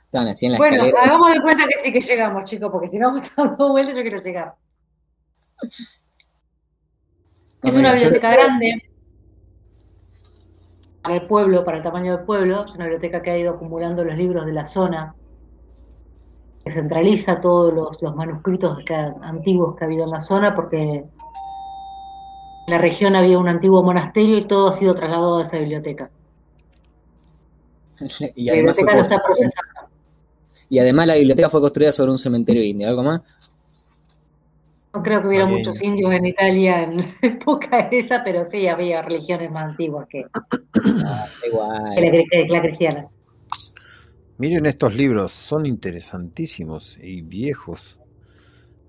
Estaban 0.09 0.29
así 0.29 0.47
en 0.47 0.53
la 0.53 0.59
Bueno, 0.59 0.77
escalera. 0.77 1.03
hagamos 1.03 1.33
de 1.35 1.41
cuenta 1.43 1.65
que 1.67 1.83
sí 1.85 1.93
que 1.93 2.01
llegamos, 2.01 2.45
chicos, 2.49 2.71
porque 2.73 2.89
si 2.89 2.99
no 2.99 3.09
vamos 3.13 3.29
dando 3.37 3.69
vueltas, 3.69 3.95
yo 3.97 4.03
quiero 4.03 4.23
llegar. 4.23 4.55
Es 5.63 6.07
No, 7.63 7.73
una 7.79 7.95
yo- 7.95 8.05
biblioteca 8.05 8.31
grande. 8.33 8.83
Para 11.03 11.15
el 11.17 11.27
pueblo, 11.27 11.65
para 11.65 11.79
el 11.79 11.83
tamaño 11.83 12.17
del 12.17 12.25
pueblo. 12.27 12.65
Es 12.67 12.75
una 12.75 12.85
biblioteca 12.85 13.23
que 13.23 13.31
ha 13.31 13.39
ido 13.39 13.53
acumulando 13.55 14.05
los 14.05 14.17
libros 14.17 14.47
de 14.47 14.53
la 14.53 14.67
zona. 14.67 15.15
Que 16.65 16.73
centraliza 16.73 17.41
todos 17.41 17.73
los, 17.75 18.01
los 18.03 18.15
manuscritos 18.17 18.79
que 18.87 18.95
ha- 18.95 19.15
antiguos 19.23 19.77
que 19.77 19.85
ha 19.85 19.87
habido 19.87 20.05
en 20.05 20.11
la 20.11 20.21
zona, 20.23 20.55
porque 20.55 20.81
en 20.83 21.11
la 22.67 22.79
región 22.79 23.15
había 23.17 23.39
un 23.39 23.49
antiguo 23.49 23.83
monasterio 23.83 24.39
y 24.39 24.47
todo 24.49 24.69
ha 24.69 24.73
sido 24.73 24.95
trasladado 24.95 25.39
a 25.39 25.43
esa 25.43 25.59
biblioteca. 25.59 26.11
Y 28.37 28.45
La 28.47 28.55
biblioteca 28.55 28.93
co- 28.93 28.99
está 29.01 29.19
procesando. 29.25 29.68
Y 30.69 30.79
además 30.79 31.07
la 31.07 31.15
biblioteca 31.17 31.49
fue 31.49 31.61
construida 31.61 31.93
sobre 31.93 32.11
un 32.13 32.19
cementerio 32.19 32.63
indio. 32.63 32.89
¿Algo 32.89 33.03
más? 33.03 33.51
No 34.95 35.03
creo 35.03 35.21
que 35.23 35.29
hubiera 35.29 35.47
muchos 35.47 35.83
indios 35.83 36.13
en 36.13 36.27
Italia 36.27 36.83
en 36.83 36.97
la 36.99 37.15
época 37.23 37.89
esa, 37.91 38.23
pero 38.25 38.49
sí 38.51 38.67
había 38.67 39.03
religiones 39.03 39.51
más 39.51 39.71
antiguas 39.71 40.07
que, 40.09 40.25
que 40.83 41.51
la, 41.51 42.25
que 42.31 42.47
la 42.49 42.61
cristiana. 42.63 43.09
Miren 44.39 44.67
estos 44.67 44.95
libros, 44.95 45.33
son 45.33 45.67
interesantísimos 45.67 46.97
y 47.03 47.23
viejos. 47.23 48.01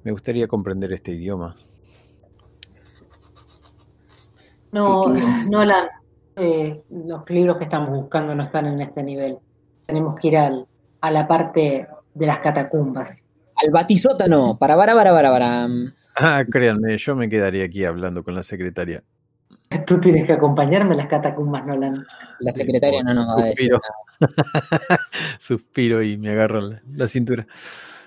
Me 0.04 0.12
gustaría 0.12 0.48
comprender 0.48 0.94
este 0.94 1.12
idioma. 1.12 1.56
No, 4.72 5.02
¿Qué- 5.02 5.20
qué- 5.20 5.50
Nolan, 5.50 5.88
eh, 6.36 6.84
los 6.90 7.30
libros 7.30 7.58
que 7.58 7.64
estamos 7.66 7.90
buscando 7.90 8.36
no 8.36 8.44
están 8.44 8.68
en 8.68 8.82
este 8.82 9.04
nivel. 9.04 9.38
Tenemos 9.86 10.16
que 10.20 10.28
ir 10.28 10.38
al- 10.38 10.66
a 11.02 11.12
la 11.12 11.28
parte 11.28 11.88
de 12.14 12.26
las 12.26 12.40
catacumbas. 12.40 13.24
Al 13.56 13.72
batisótano. 13.72 14.58
Para, 14.60 14.76
para, 14.78 14.94
para, 14.96 15.12
para, 15.12 15.32
para. 15.32 15.68
Ah, 16.18 16.44
créanme, 16.50 16.98
yo 16.98 17.16
me 17.16 17.30
quedaría 17.30 17.66
aquí 17.66 17.84
hablando 17.86 18.24
con 18.24 18.36
la 18.36 18.44
secretaria. 18.44 19.04
Tú 19.86 20.00
tienes 20.02 20.26
que 20.26 20.34
acompañarme 20.34 20.96
a 20.96 20.98
las 20.98 21.08
catacumbas, 21.10 21.66
Nolan. 21.66 21.94
La 22.40 22.52
Sí, 22.52 22.60
secretaria 22.62 23.04
no 23.04 23.14
nos 23.14 23.28
va 23.28 23.42
a 23.44 23.46
decir 23.46 23.70
suspiro. 23.70 23.82
nada. 24.20 25.00
Suspiro 25.40 26.02
y 26.04 26.18
me 26.18 26.32
agarro 26.32 26.62
la, 26.62 26.82
la 26.96 27.08
cintura. 27.08 27.46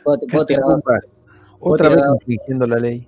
¿Puedo, 0.05 0.20
puedo 0.26 0.46
tirar 0.46 0.62
dado- 0.62 0.83
Catacumbas. 0.83 1.18
Otra 1.61 1.88
vez 1.90 2.02
infringiendo 2.14 2.66
la 2.66 2.78
ley. 2.81 3.07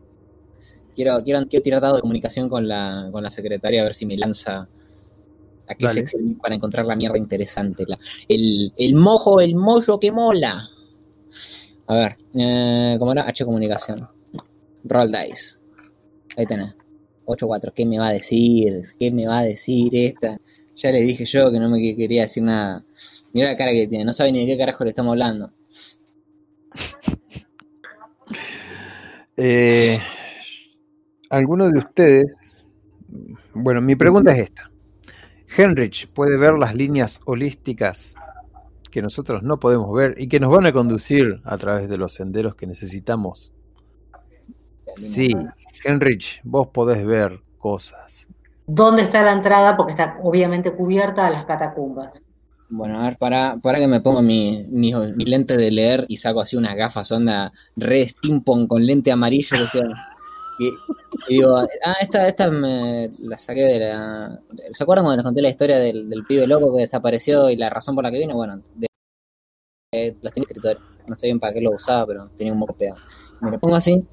quiero, 0.94 1.23
quiero, 1.25 1.40
quiero 1.49 1.62
tirar 1.64 1.81
dado 1.81 1.97
de 1.97 2.01
comunicación 2.03 2.49
con 2.49 2.68
la, 2.68 3.09
con 3.11 3.23
la 3.25 3.31
secretaria 3.31 3.81
a 3.81 3.85
ver 3.85 3.94
si 3.94 4.07
me 4.07 4.16
lanza 4.16 4.68
a 5.66 5.74
qué 5.74 5.87
para 6.40 6.55
encontrar 6.55 6.87
la 6.87 6.96
mierda 6.96 7.18
interesante. 7.18 7.85
el, 8.29 8.72
el 8.77 8.94
mojo, 8.94 9.40
el 9.40 9.57
mollo 9.57 9.98
que 9.98 10.12
mola. 10.12 10.68
A 11.87 11.94
ver, 11.94 12.16
eh, 12.35 12.96
¿cómo 12.98 13.12
era? 13.12 13.27
H 13.27 13.44
comunicación. 13.44 14.09
Roll 14.85 15.11
dice. 15.11 15.59
Ahí 16.37 16.46
tenés. 16.46 16.74
8-4. 17.27 17.72
¿Qué 17.74 17.87
me 17.87 17.98
va 17.98 18.09
a 18.09 18.12
decir? 18.12 18.83
¿Qué 18.98 19.11
me 19.11 19.27
va 19.27 19.38
a 19.38 19.44
decir 19.44 19.94
esta? 19.94 20.38
Ya 20.77 20.90
le 20.90 21.03
dije 21.03 21.24
yo 21.24 21.50
que 21.50 21.59
no 21.59 21.70
me 21.70 21.81
quería 21.96 22.22
decir 22.22 22.42
nada. 22.42 22.85
Mira 23.33 23.48
la 23.48 23.57
cara 23.57 23.70
que 23.72 23.87
tiene. 23.87 24.05
No 24.05 24.12
sabe 24.12 24.33
ni 24.33 24.40
de 24.40 24.46
qué 24.46 24.59
carajo 24.59 24.85
le 24.85 24.90
estamos 24.90 25.12
hablando. 25.12 25.53
Eh, 29.37 29.98
¿Alguno 31.29 31.68
de 31.68 31.81
ustedes? 31.81 32.24
Bueno, 33.53 33.81
mi 33.81 33.96
pregunta 33.96 34.33
es 34.33 34.38
esta. 34.44 34.70
Henrich 35.57 36.09
puede 36.09 36.37
ver 36.37 36.59
las 36.59 36.75
líneas 36.75 37.21
holísticas 37.25 38.14
que 38.90 39.03
nosotros 39.03 39.43
no 39.43 39.59
podemos 39.59 39.93
ver 39.93 40.14
y 40.19 40.29
que 40.29 40.40
nos 40.40 40.51
van 40.51 40.67
a 40.67 40.73
conducir 40.73 41.40
a 41.45 41.57
través 41.57 41.88
de 41.88 41.99
los 41.99 42.14
senderos 42.14 42.55
que 42.55 42.67
necesitamos. 42.67 43.53
Sí, 44.97 45.35
Henrich, 45.85 46.40
vos 46.45 46.69
podés 46.69 47.05
ver 47.05 47.40
cosas. 47.59 48.29
¿Dónde 48.67 49.03
está 49.03 49.23
la 49.23 49.33
entrada? 49.33 49.77
Porque 49.77 49.93
está 49.93 50.19
obviamente 50.23 50.73
cubierta 50.73 51.27
a 51.27 51.31
las 51.31 51.45
catacumbas. 51.45 52.12
Bueno, 52.69 53.01
a 53.01 53.05
ver, 53.05 53.19
para, 53.19 53.57
para 53.62 53.79
que 53.79 53.87
me 53.87 54.01
ponga 54.01 54.23
mi, 54.23 54.64
mi, 54.71 54.93
lente 55.25 55.57
de 55.57 55.71
leer 55.71 56.07
y 56.09 56.17
saco 56.17 56.40
así 56.40 56.57
unas 56.57 56.75
gafas 56.75 57.12
onda 57.12 57.53
red 57.77 58.07
steampunk 58.07 58.69
con 58.69 58.87
lente 58.87 59.12
amarillo 59.12 59.59
que 59.59 59.67
sea. 59.67 60.13
Y, 60.59 60.71
digo, 61.29 61.57
ah, 61.57 61.95
esta, 62.01 62.29
esta 62.29 62.51
me 62.51 63.11
la 63.19 63.37
saqué 63.37 63.62
de 63.62 63.79
la. 63.81 64.40
¿Se 64.71 64.85
acuerdan 64.85 65.05
cuando 65.05 65.17
les 65.17 65.25
conté 65.25 65.43
la 65.43 65.49
historia 65.49 65.79
del, 65.79 66.09
del 66.09 66.25
pibe 66.25 66.47
loco 66.47 66.75
que 66.75 66.83
desapareció 66.83 67.51
y 67.51 67.57
la 67.57 67.71
razón 67.71 67.95
por 67.95 68.05
la 68.05 68.11
que 68.11 68.19
vino? 68.19 68.35
Bueno, 68.35 68.62
de, 68.75 70.17
las 70.21 70.33
tenía 70.33 70.47
escrito, 70.49 70.81
no 71.07 71.14
sé 71.14 71.27
bien 71.27 71.40
para 71.40 71.53
qué 71.53 71.61
lo 71.61 71.71
usaba, 71.71 72.07
pero 72.07 72.29
tenía 72.37 72.53
un 72.53 72.59
moco 72.59 72.75
pegado. 72.75 73.01
Me 73.40 73.51
lo 73.51 73.59
pongo 73.59 73.77
así 73.77 74.05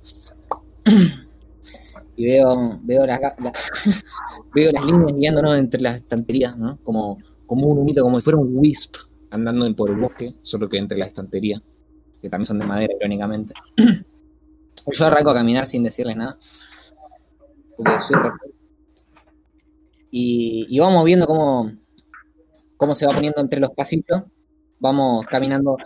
y 2.16 2.26
veo, 2.26 2.80
veo, 2.84 3.06
las, 3.06 3.20
veo 4.54 4.72
las 4.72 4.86
líneas 4.86 5.14
guiándonos 5.18 5.56
entre 5.58 5.82
las 5.82 5.96
estanterías, 5.96 6.58
¿no? 6.58 6.80
Como 6.84 7.20
como 7.52 7.68
un 7.68 7.80
humito, 7.80 8.02
como 8.02 8.18
si 8.18 8.24
fuera 8.24 8.40
un 8.40 8.58
wisp 8.58 8.96
andando 9.30 9.76
por 9.76 9.90
el 9.90 9.98
bosque, 9.98 10.36
solo 10.42 10.70
que 10.70 10.78
entre 10.78 10.98
la 10.98 11.08
estantería, 11.08 11.62
que 12.22 12.30
también 12.30 12.46
son 12.46 12.60
de 12.60 12.66
madera, 12.66 12.94
irónicamente. 12.98 13.54
Yo 14.92 15.06
arranco 15.06 15.30
a 15.30 15.36
caminar 15.36 15.66
sin 15.66 15.84
decirles 15.84 16.16
nada, 16.16 16.38
porque 17.78 18.00
soy 18.00 18.18
y, 20.14 20.68
y 20.70 20.80
vamos 20.80 21.06
viendo 21.06 21.26
cómo, 21.26 21.72
cómo 22.78 22.94
se 22.94 23.06
va 23.06 23.14
poniendo 23.14 23.40
entre 23.42 23.60
los 23.60 23.72
pasillos, 23.72 24.24
vamos 24.80 25.26
caminando 25.26 25.78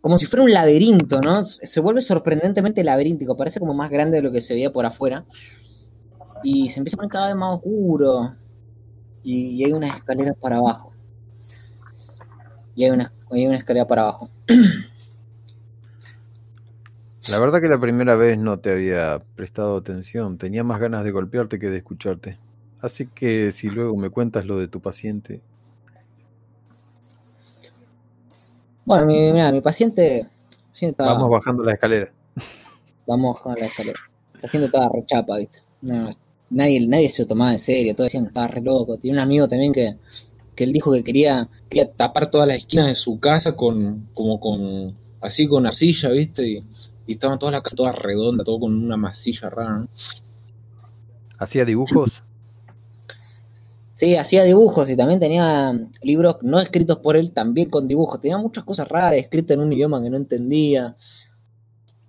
como 0.00 0.18
si 0.18 0.26
fuera 0.26 0.44
un 0.44 0.52
laberinto, 0.52 1.20
¿no? 1.20 1.42
Se 1.44 1.80
vuelve 1.80 2.02
sorprendentemente 2.02 2.84
laberíntico, 2.84 3.36
parece 3.36 3.58
como 3.58 3.72
más 3.72 3.88
grande 3.90 4.18
de 4.18 4.22
lo 4.22 4.32
que 4.32 4.42
se 4.42 4.52
veía 4.52 4.70
por 4.70 4.84
afuera. 4.84 5.24
Y 6.42 6.68
se 6.68 6.80
empieza 6.80 6.96
a 6.96 6.98
poner 6.98 7.10
cada 7.10 7.26
vez 7.28 7.36
más 7.36 7.54
oscuro. 7.54 8.36
Y, 9.22 9.52
y 9.52 9.64
hay 9.64 9.72
unas 9.72 9.96
escaleras 9.96 10.36
para 10.38 10.58
abajo 10.58 10.94
y 12.76 12.84
hay 12.84 12.90
una, 12.90 13.12
hay 13.30 13.46
una 13.46 13.56
escalera 13.56 13.86
para 13.86 14.02
abajo. 14.02 14.30
La 17.30 17.40
verdad 17.40 17.60
que 17.60 17.68
la 17.68 17.80
primera 17.80 18.16
vez 18.16 18.38
no 18.38 18.58
te 18.58 18.72
había 18.72 19.18
prestado 19.34 19.76
atención, 19.76 20.36
tenía 20.36 20.62
más 20.62 20.80
ganas 20.80 21.04
de 21.04 21.10
golpearte 21.10 21.58
que 21.58 21.70
de 21.70 21.78
escucharte. 21.78 22.38
Así 22.82 23.06
que 23.06 23.50
si 23.52 23.68
luego 23.68 23.96
me 23.96 24.10
cuentas 24.10 24.44
lo 24.44 24.58
de 24.58 24.68
tu 24.68 24.80
paciente. 24.80 25.40
Bueno, 28.84 29.06
mi, 29.06 29.32
mira, 29.32 29.50
mi 29.52 29.60
paciente... 29.60 30.28
Vamos 30.98 31.30
bajando 31.30 31.62
la 31.62 31.72
escalera. 31.72 32.12
Vamos 33.06 33.36
bajando 33.36 33.60
la 33.60 33.66
escalera. 33.66 34.00
La 34.34 34.40
paciente 34.42 34.66
estaba 34.66 34.88
rechapa, 34.92 35.38
¿viste? 35.38 35.60
nadie, 36.50 36.86
nadie 36.86 37.08
se 37.08 37.22
lo 37.22 37.28
tomaba 37.28 37.52
en 37.52 37.58
serio, 37.58 37.94
todos 37.94 38.06
decían 38.06 38.24
que 38.24 38.28
estaba 38.28 38.48
re 38.48 38.60
loco. 38.60 38.98
Tiene 38.98 39.18
un 39.18 39.22
amigo 39.22 39.48
también 39.48 39.72
que 39.72 39.96
que 40.54 40.64
él 40.64 40.72
dijo 40.72 40.92
que 40.92 41.04
quería, 41.04 41.48
quería 41.68 41.90
tapar 41.90 42.30
todas 42.30 42.48
las 42.48 42.58
esquinas 42.58 42.86
de 42.86 42.94
su 42.94 43.18
casa 43.18 43.56
con, 43.56 44.08
como 44.14 44.40
con, 44.40 44.94
así 45.20 45.46
con 45.46 45.66
arcilla, 45.66 46.10
¿viste? 46.10 46.48
Y, 46.48 46.64
estaban 47.12 47.38
todas 47.38 47.52
las 47.52 47.62
casas 47.62 47.76
todas 47.76 47.96
redondas, 47.96 48.44
todo 48.44 48.60
con 48.60 48.74
una 48.74 48.96
masilla 48.96 49.50
rara, 49.50 49.86
¿Hacía 51.38 51.64
dibujos? 51.64 52.22
Sí, 53.92 54.16
hacía 54.16 54.44
dibujos 54.44 54.88
y 54.88 54.96
también 54.96 55.20
tenía 55.20 55.72
libros 56.02 56.36
no 56.42 56.60
escritos 56.60 56.98
por 56.98 57.16
él, 57.16 57.32
también 57.32 57.70
con 57.70 57.86
dibujos. 57.86 58.20
Tenía 58.20 58.38
muchas 58.38 58.64
cosas 58.64 58.88
raras, 58.88 59.18
escritas 59.18 59.54
en 59.54 59.60
un 59.60 59.72
idioma 59.72 60.02
que 60.02 60.10
no 60.10 60.16
entendía. 60.16 60.96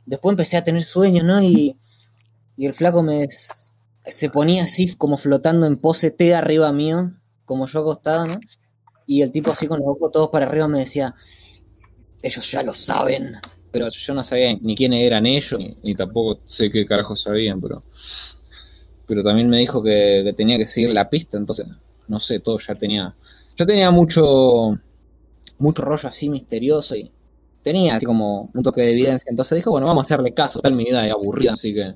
Después 0.05 0.33
empecé 0.33 0.57
a 0.57 0.63
tener 0.63 0.83
sueños, 0.83 1.25
¿no? 1.25 1.41
Y, 1.41 1.77
y 2.57 2.65
el 2.65 2.73
flaco 2.73 3.03
me 3.03 3.27
se 4.07 4.29
ponía 4.29 4.63
así 4.63 4.95
como 4.95 5.17
flotando 5.17 5.65
en 5.65 5.77
pose 5.77 6.11
T 6.11 6.35
arriba 6.35 6.71
mío 6.71 7.11
como 7.45 7.67
yo 7.67 7.81
acostado, 7.81 8.27
¿no? 8.27 8.39
Y 9.05 9.21
el 9.21 9.31
tipo 9.31 9.51
así 9.51 9.67
con 9.67 9.79
los 9.79 9.87
ojos 9.87 10.11
todos 10.11 10.29
para 10.29 10.47
arriba 10.47 10.67
me 10.67 10.79
decía, 10.79 11.13
ellos 12.23 12.51
ya 12.51 12.63
lo 12.63 12.73
saben. 12.73 13.37
Pero 13.75 13.89
yo 13.89 14.13
no 14.13 14.23
sabía 14.23 14.57
ni 14.61 14.73
quiénes 14.73 15.03
eran 15.03 15.25
ellos, 15.25 15.59
ni, 15.83 15.95
tampoco 15.95 16.39
sé 16.45 16.71
qué 16.71 16.85
carajo 16.85 17.13
sabían, 17.17 17.59
pero, 17.59 17.83
pero 19.05 19.21
también 19.21 19.49
me 19.49 19.57
dijo 19.57 19.83
que, 19.83 20.33
tenía 20.33 20.57
que 20.57 20.65
seguir 20.65 20.91
la 20.91 21.09
pista, 21.09 21.37
entonces, 21.37 21.67
no 22.07 22.19
sé, 22.21 22.39
todo 22.39 22.57
ya 22.57 22.75
tenía, 22.75 23.13
ya 23.57 23.65
tenía 23.65 23.91
mucho, 23.91 24.79
mucho 25.57 25.81
rollo 25.81 26.07
así 26.07 26.29
misterioso 26.29 26.95
y 26.95 27.11
tenía 27.61 27.97
así 27.97 28.05
como 28.05 28.49
un 28.53 28.63
toque 28.63 28.79
de 28.79 28.91
evidencia, 28.91 29.29
entonces 29.29 29.57
dijo, 29.57 29.71
bueno, 29.71 29.87
vamos 29.87 30.03
a 30.03 30.05
hacerle 30.05 30.33
caso, 30.33 30.61
tal 30.61 30.73
mi 30.73 30.85
vida 30.85 31.03
aburrida, 31.11 31.51
así 31.51 31.73
que 31.73 31.95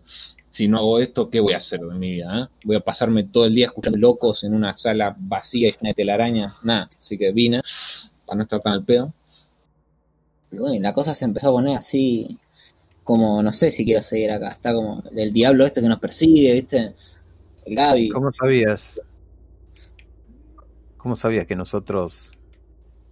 si 0.49 0.67
no 0.67 0.79
hago 0.79 0.99
esto, 0.99 1.29
¿qué 1.29 1.39
voy 1.39 1.53
a 1.53 1.57
hacer 1.57 1.79
de 1.79 1.95
mi 1.95 2.11
vida? 2.11 2.41
Eh? 2.41 2.57
Voy 2.65 2.75
a 2.75 2.81
pasarme 2.81 3.23
todo 3.23 3.45
el 3.45 3.55
día 3.55 3.67
escuchando 3.67 3.97
locos 3.97 4.43
en 4.43 4.53
una 4.53 4.73
sala 4.73 5.15
vacía 5.17 5.69
y 5.69 5.71
llena 5.71 5.89
de 5.89 5.93
telaraña. 5.93 6.47
Nada, 6.63 6.89
así 6.97 7.17
que 7.17 7.31
vine 7.31 7.61
para 8.25 8.37
no 8.37 8.43
estar 8.43 8.59
tan 8.59 8.73
al 8.73 8.83
pedo. 8.83 9.13
Y 10.51 10.57
bueno, 10.57 10.81
la 10.81 10.93
cosa 10.93 11.13
se 11.13 11.25
empezó 11.25 11.49
a 11.49 11.53
poner 11.53 11.77
así, 11.77 12.39
como 13.03 13.43
no 13.43 13.53
sé 13.53 13.71
si 13.71 13.85
quiero 13.85 14.01
seguir 14.01 14.31
acá. 14.31 14.49
Está 14.49 14.73
como 14.73 15.03
el 15.11 15.31
diablo 15.31 15.65
este 15.65 15.81
que 15.81 15.87
nos 15.87 15.99
persigue, 15.99 16.53
¿viste? 16.53 16.93
El 17.65 17.75
Gaby. 17.75 18.09
¿Cómo 18.09 18.31
sabías? 18.31 19.01
¿Cómo 20.97 21.15
sabías 21.15 21.45
que 21.45 21.55
nosotros 21.55 22.31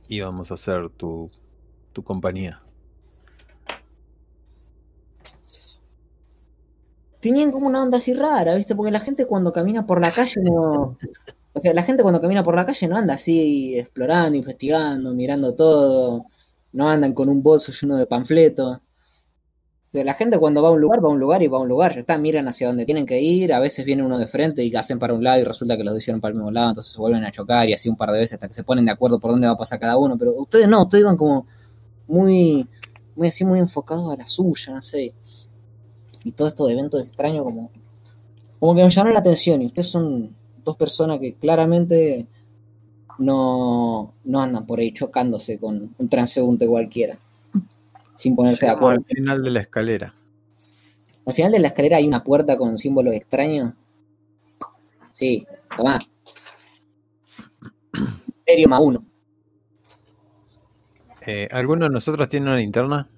íbamos 0.10 0.52
a 0.52 0.58
ser 0.58 0.90
tu, 0.90 1.30
tu 1.94 2.04
compañía? 2.04 2.62
tenían 7.20 7.52
como 7.52 7.68
una 7.68 7.82
onda 7.84 7.98
así 7.98 8.14
rara, 8.14 8.56
¿viste? 8.56 8.76
Porque 8.76 8.92
la 8.92 9.00
gente 9.00 9.26
cuando 9.26 9.52
camina 9.52 9.86
por 9.86 10.00
la 10.02 10.12
calle 10.12 10.42
no. 10.42 10.98
O 11.54 11.60
sea, 11.60 11.74
la 11.74 11.84
gente 11.84 12.04
cuando 12.04 12.22
camina 12.22 12.44
por 12.44 12.56
la 12.56 12.66
calle 12.66 12.88
no 12.88 12.96
anda 12.98 13.16
así 13.16 13.78
explorando, 13.78 14.38
investigando, 14.38 15.14
mirando 15.14 15.56
todo. 15.56 16.28
No 16.74 16.90
andan 16.90 17.14
con 17.14 17.30
un 17.30 17.42
bolso 17.42 17.72
lleno 17.72 17.98
de 17.98 18.06
panfletos. 18.06 18.80
La 19.94 20.14
gente 20.14 20.38
cuando 20.38 20.62
va 20.62 20.70
a 20.70 20.72
un 20.72 20.82
lugar, 20.82 21.04
va 21.04 21.10
a 21.10 21.12
un 21.12 21.20
lugar 21.20 21.42
y 21.42 21.48
va 21.48 21.58
a 21.58 21.62
un 21.62 21.68
lugar. 21.68 21.94
Ya 21.96 22.02
está, 22.02 22.18
miran 22.18 22.48
hacia 22.48 22.68
donde 22.68 22.86
tienen 22.86 23.06
que 23.06 23.20
ir. 23.20 23.54
A 23.54 23.60
veces 23.60 23.86
viene 23.86 24.04
uno 24.04 24.20
de 24.20 24.28
frente 24.28 24.64
y 24.64 24.76
hacen 24.76 25.00
para 25.00 25.14
un 25.14 25.24
lado 25.24 25.40
y 25.40 25.44
resulta 25.44 25.78
que 25.78 25.84
los 25.84 25.98
hicieron 25.98 26.22
para 26.22 26.32
el 26.32 26.36
mismo 26.36 26.52
lado. 26.52 26.70
Entonces 26.70 26.94
se 26.94 27.00
vuelven 27.00 27.24
a 27.24 27.32
chocar 27.32 27.68
y 27.68 27.74
así 27.74 27.90
un 27.90 27.96
par 27.96 28.12
de 28.12 28.20
veces 28.20 28.34
hasta 28.34 28.48
que 28.48 28.54
se 28.54 28.64
ponen 28.64 28.86
de 28.86 28.92
acuerdo 28.92 29.20
por 29.20 29.32
dónde 29.32 29.48
va 29.48 29.54
a 29.54 29.58
pasar 29.58 29.80
cada 29.80 29.98
uno. 29.98 30.18
Pero 30.18 30.34
ustedes 30.34 30.68
no, 30.68 30.82
ustedes 30.82 31.06
van 31.06 31.18
como 31.18 31.48
muy, 32.08 32.68
muy 33.16 33.28
así, 33.30 33.44
muy 33.46 33.60
enfocados 33.60 34.14
a 34.14 34.18
la 34.18 34.28
suya, 34.28 34.74
no 34.74 34.82
sé 34.82 35.14
y 36.28 36.34
todo 36.34 36.50
esto 36.50 36.68
de 36.68 36.74
eventos 36.74 37.02
extraños 37.02 37.46
como, 37.46 37.72
como 38.60 38.76
que 38.76 38.84
me 38.84 38.90
llamaron 38.90 39.14
la 39.14 39.22
atención. 39.22 39.62
Y 39.62 39.68
ustedes 39.68 39.88
son 39.88 40.36
dos 40.64 40.76
personas 40.76 41.20
que 41.20 41.36
claramente 41.36 42.28
no, 43.18 44.14
no 44.24 44.42
andan 44.42 44.66
por 44.66 44.80
ahí 44.80 44.94
chocándose 44.94 45.60
con 45.60 45.96
un 45.98 46.10
transeúnte 46.10 46.68
cualquiera, 46.68 47.18
sin 48.16 48.36
ponerse 48.36 48.66
de 48.66 48.74
acuerdo. 48.74 49.00
Al 49.00 49.16
final 49.16 49.44
de 49.44 49.52
la 49.52 49.60
escalera. 49.62 50.14
Al 51.26 51.34
final 51.34 51.52
de 51.52 51.60
la 51.60 51.68
escalera 51.68 51.98
hay 51.98 52.08
una 52.08 52.24
puerta 52.24 52.58
con 52.58 52.78
símbolos 52.78 53.14
extraños. 53.14 53.74
Sí, 55.12 55.46
toma. 55.76 56.00
Imperio 58.28 58.70
más 58.70 58.82
uno. 58.82 59.06
Eh, 61.26 61.50
¿Alguno 61.52 61.86
de 61.86 61.92
nosotros 61.92 62.30
tiene 62.30 62.46
una 62.46 62.56
linterna? 62.56 63.10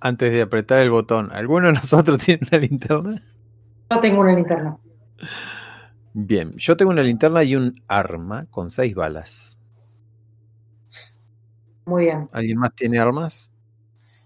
antes 0.00 0.32
de 0.32 0.42
apretar 0.42 0.80
el 0.80 0.90
botón. 0.90 1.30
¿Alguno 1.32 1.68
de 1.68 1.74
nosotros 1.74 2.18
tiene 2.24 2.46
una 2.50 2.60
linterna? 2.60 3.22
Yo 3.90 4.00
tengo 4.00 4.20
una 4.20 4.34
linterna. 4.34 4.78
Bien, 6.12 6.50
yo 6.52 6.76
tengo 6.76 6.90
una 6.90 7.02
linterna 7.02 7.44
y 7.44 7.54
un 7.54 7.72
arma 7.86 8.46
con 8.50 8.70
seis 8.70 8.94
balas. 8.94 9.56
Muy 11.86 12.04
bien. 12.04 12.28
¿Alguien 12.32 12.58
más 12.58 12.74
tiene 12.74 12.98
armas? 12.98 13.50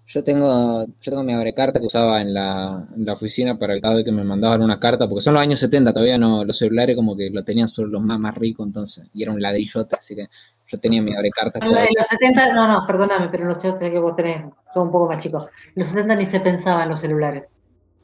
Yo 0.06 0.22
tengo, 0.22 0.84
yo 0.84 1.10
tengo 1.10 1.22
mi 1.22 1.32
abrecarta 1.32 1.80
que 1.80 1.86
usaba 1.86 2.20
en 2.20 2.34
la, 2.34 2.86
en 2.94 3.06
la 3.06 3.14
oficina 3.14 3.58
para 3.58 3.72
el 3.72 3.80
caso 3.80 3.96
de 3.96 4.04
que 4.04 4.12
me 4.12 4.22
mandaban 4.22 4.62
una 4.62 4.78
carta, 4.78 5.08
porque 5.08 5.22
son 5.22 5.34
los 5.34 5.42
años 5.42 5.58
70, 5.60 5.94
todavía 5.94 6.18
no, 6.18 6.44
los 6.44 6.58
celulares 6.58 6.94
como 6.94 7.16
que 7.16 7.30
lo 7.30 7.42
tenían 7.42 7.68
solo 7.68 7.88
los 7.88 8.02
más, 8.02 8.18
más 8.18 8.34
ricos 8.34 8.66
entonces, 8.66 9.08
y 9.14 9.22
era 9.22 9.32
un 9.32 9.40
ladrillote, 9.40 9.96
así 9.96 10.14
que 10.14 10.26
yo 10.66 10.78
tenía 10.78 11.00
mi 11.00 11.14
abrecarta. 11.14 11.58
En 11.64 11.72
los 11.72 12.06
70, 12.06 12.52
no, 12.52 12.68
no, 12.68 12.86
perdóname, 12.86 13.28
pero 13.30 13.44
en 13.44 13.48
los 13.48 13.58
80 13.58 13.90
que 13.90 13.98
vos 13.98 14.14
tenés 14.14 14.44
son 14.74 14.88
un 14.88 14.92
poco 14.92 15.10
más 15.10 15.22
chicos. 15.22 15.46
En 15.68 15.72
los 15.76 15.88
70 15.88 16.16
ni 16.16 16.26
se 16.26 16.40
pensaba 16.40 16.82
en 16.82 16.90
los 16.90 17.00
celulares. 17.00 17.46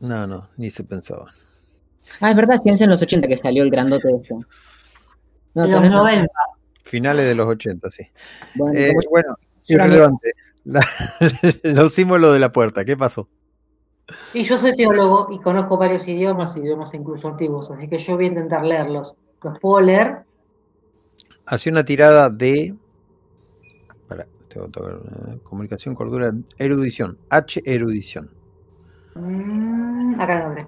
No, 0.00 0.26
no, 0.26 0.48
ni 0.56 0.70
se 0.70 0.84
pensaba. 0.84 1.30
Ah, 2.20 2.30
es 2.30 2.36
verdad, 2.36 2.56
fíjense 2.62 2.84
en 2.84 2.90
los 2.90 3.02
80 3.02 3.28
que 3.28 3.36
salió 3.36 3.62
el 3.62 3.70
grandote 3.70 4.08
de 4.08 4.14
esto. 4.16 4.40
No, 5.54 5.64
en 5.64 5.70
los 5.72 5.90
90. 5.90 6.28
Finales 6.84 7.26
de 7.26 7.34
los 7.34 7.46
80, 7.46 7.90
sí. 7.90 8.06
Bueno, 8.54 8.78
Eh, 8.78 8.92
bueno, 9.10 9.36
irrelevante. 9.66 10.32
La- 10.64 10.84
los 11.62 11.94
símbolos 11.94 12.32
de 12.32 12.38
la 12.40 12.52
puerta, 12.52 12.84
¿qué 12.84 12.96
pasó? 12.96 13.28
Y 14.34 14.42
yo 14.44 14.58
soy 14.58 14.76
teólogo 14.76 15.28
y 15.32 15.38
conozco 15.38 15.76
varios 15.76 16.06
idiomas, 16.08 16.56
idiomas 16.56 16.92
incluso 16.94 17.28
antiguos, 17.28 17.70
así 17.70 17.88
que 17.88 17.98
yo 17.98 18.16
voy 18.16 18.24
a 18.24 18.28
intentar 18.28 18.64
leerlos. 18.64 19.14
Los 19.42 19.58
puedo 19.58 19.80
leer. 19.80 20.24
Hacía 21.46 21.72
una 21.72 21.84
tirada 21.84 22.28
de. 22.28 22.74
Para, 24.08 24.26
tengo 24.48 24.68
que 24.68 24.80
eh, 24.80 25.38
comunicación, 25.44 25.94
cordura, 25.94 26.32
erudición. 26.58 27.18
H, 27.30 27.62
erudición. 27.64 28.30
Mm, 29.14 30.20
acá 30.20 30.38
lo 30.38 30.44
abre. 30.46 30.66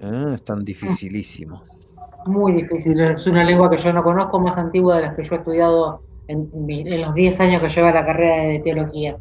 Eh, 0.00 0.32
están 0.34 0.64
dificilísimos. 0.64 1.62
Muy 2.26 2.52
difícil. 2.52 2.98
Es 3.00 3.26
una 3.26 3.44
lengua 3.44 3.70
que 3.70 3.78
yo 3.78 3.92
no 3.92 4.02
conozco, 4.02 4.38
más 4.40 4.56
antigua 4.58 4.96
de 4.96 5.02
las 5.02 5.16
que 5.16 5.24
yo 5.24 5.34
he 5.34 5.38
estudiado 5.38 6.02
en, 6.28 6.50
en 6.68 7.02
los 7.02 7.14
10 7.14 7.40
años 7.40 7.62
que 7.62 7.68
lleva 7.68 7.92
la 7.92 8.04
carrera 8.04 8.42
de 8.44 8.58
teología. 8.60 9.16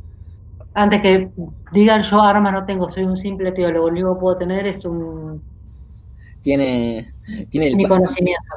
Antes 0.73 1.01
que 1.01 1.31
digan 1.71 2.01
yo 2.03 2.21
armas 2.21 2.53
no 2.53 2.65
tengo, 2.65 2.89
soy 2.91 3.03
un 3.03 3.15
simple 3.15 3.51
teólogo, 3.53 3.87
lo 3.87 3.93
único 3.93 4.15
que 4.15 4.19
puedo 4.19 4.37
tener 4.37 4.67
es 4.67 4.83
un, 4.85 5.41
tiene, 6.41 7.07
tiene, 7.49 7.67
el, 7.69 7.75
mi 7.75 7.85
conocimiento. 7.87 8.53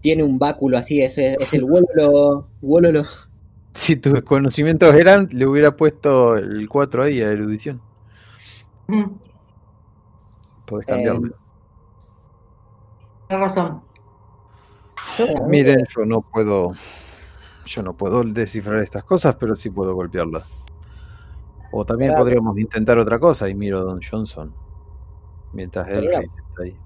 tiene 0.00 0.22
un 0.22 0.38
báculo 0.38 0.76
así, 0.78 1.00
es, 1.02 1.16
es 1.18 1.54
el 1.54 1.64
Wololo, 1.64 2.48
Wololo. 2.60 3.04
Si 3.74 3.96
tus 3.96 4.20
conocimientos 4.22 4.94
eran, 4.94 5.28
le 5.32 5.46
hubiera 5.46 5.74
puesto 5.76 6.36
el 6.36 6.68
4 6.68 7.04
ahí 7.04 7.20
a 7.22 7.30
erudición. 7.30 7.80
Mm, 8.86 9.04
Podés 10.66 10.86
Eh, 10.88 10.90
cambiarlo. 10.90 11.20
Tienes 11.20 11.41
razón. 13.38 13.82
Yo, 15.18 15.26
Miren, 15.46 15.84
yo 15.96 16.04
no 16.04 16.20
puedo. 16.22 16.68
Yo 17.66 17.82
no 17.82 17.92
puedo 17.94 18.22
descifrar 18.24 18.78
estas 18.80 19.04
cosas, 19.04 19.36
pero 19.36 19.54
sí 19.54 19.70
puedo 19.70 19.94
golpearlas. 19.94 20.44
O 21.72 21.84
también 21.84 22.10
Claro. 22.10 22.24
podríamos 22.24 22.58
intentar 22.58 22.98
otra 22.98 23.18
cosa 23.18 23.48
y 23.48 23.54
miro 23.54 23.78
a 23.78 23.82
Don 23.82 24.00
Johnson. 24.02 24.52
Mientras 25.52 25.88
él 25.88 26.04
está 26.08 26.62
ahí. 26.62 26.76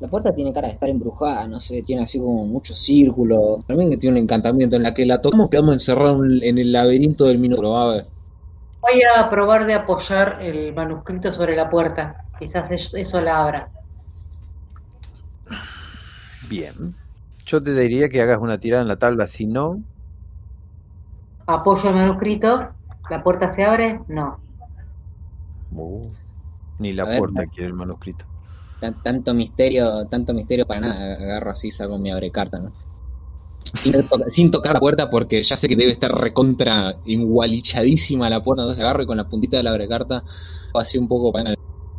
La 0.00 0.08
puerta 0.08 0.34
tiene 0.34 0.52
cara 0.52 0.66
de 0.66 0.74
estar 0.74 0.88
embrujada, 0.88 1.46
no 1.46 1.60
sé, 1.60 1.82
tiene 1.82 2.02
así 2.02 2.18
como 2.18 2.44
muchos 2.44 2.76
círculos. 2.76 3.64
También 3.66 3.90
que 3.90 3.96
tiene 3.96 4.18
un 4.18 4.24
encantamiento 4.24 4.76
en 4.76 4.82
la 4.82 4.92
que 4.92 5.06
la 5.06 5.22
tocamos 5.22 5.48
quedamos 5.48 5.74
encerrados 5.74 6.20
en 6.42 6.58
el 6.58 6.72
laberinto 6.72 7.24
del 7.24 7.38
minuto. 7.38 7.76
A 7.76 7.92
ver. 7.92 8.06
Voy 8.80 9.00
a 9.16 9.30
probar 9.30 9.64
de 9.66 9.74
apoyar 9.74 10.42
el 10.42 10.74
manuscrito 10.74 11.32
sobre 11.32 11.56
la 11.56 11.70
puerta. 11.70 12.24
Quizás 12.38 12.70
es- 12.72 12.92
eso 12.94 13.20
la 13.20 13.38
abra. 13.42 13.70
Bien. 16.48 16.96
Yo 17.44 17.60
te 17.62 17.74
diría 17.74 18.08
que 18.08 18.20
hagas 18.22 18.38
una 18.38 18.60
tirada 18.60 18.82
en 18.82 18.88
la 18.88 18.98
tabla, 18.98 19.26
si 19.26 19.46
no, 19.46 19.84
Apoyo 21.46 21.88
el 21.88 21.94
manuscrito. 21.94 22.74
¿La 23.08 23.22
puerta 23.22 23.48
se 23.48 23.64
abre? 23.64 24.02
No. 24.08 24.42
uh, 25.70 26.10
ni 26.78 26.92
la 26.92 27.06
A 27.06 27.08
ver, 27.08 27.22
puerta 27.22 27.46
quiere 27.46 27.68
el 27.68 27.74
manuscrito. 27.74 28.26
Tan- 28.78 29.00
tanto 29.02 29.34
misterio, 29.34 30.06
tanto 30.08 30.32
misterio 30.34 30.66
para 30.66 30.80
nada. 30.80 31.14
Agarro 31.14 31.50
así, 31.50 31.70
saco 31.72 31.98
mi 31.98 32.10
abrecarta, 32.10 32.58
¿no? 32.60 32.72
Sin, 33.58 33.92
to- 33.92 34.24
sin 34.28 34.50
tocar 34.50 34.74
la 34.74 34.80
puerta 34.80 35.10
porque 35.10 35.42
ya 35.42 35.56
sé 35.56 35.68
que 35.68 35.76
debe 35.76 35.90
estar 35.92 36.12
recontra 36.12 37.00
engualichadísima 37.04 38.30
la 38.30 38.42
puerta, 38.42 38.62
entonces 38.62 38.82
agarro 38.84 39.02
y 39.02 39.06
con 39.06 39.16
la 39.16 39.28
puntita 39.28 39.56
de 39.56 39.62
la 39.64 39.70
abrecarta 39.70 40.18
hago 40.18 40.80
así 40.80 40.98
un 40.98 41.08
poco 41.08 41.32
para 41.32 41.50
el 41.50 41.56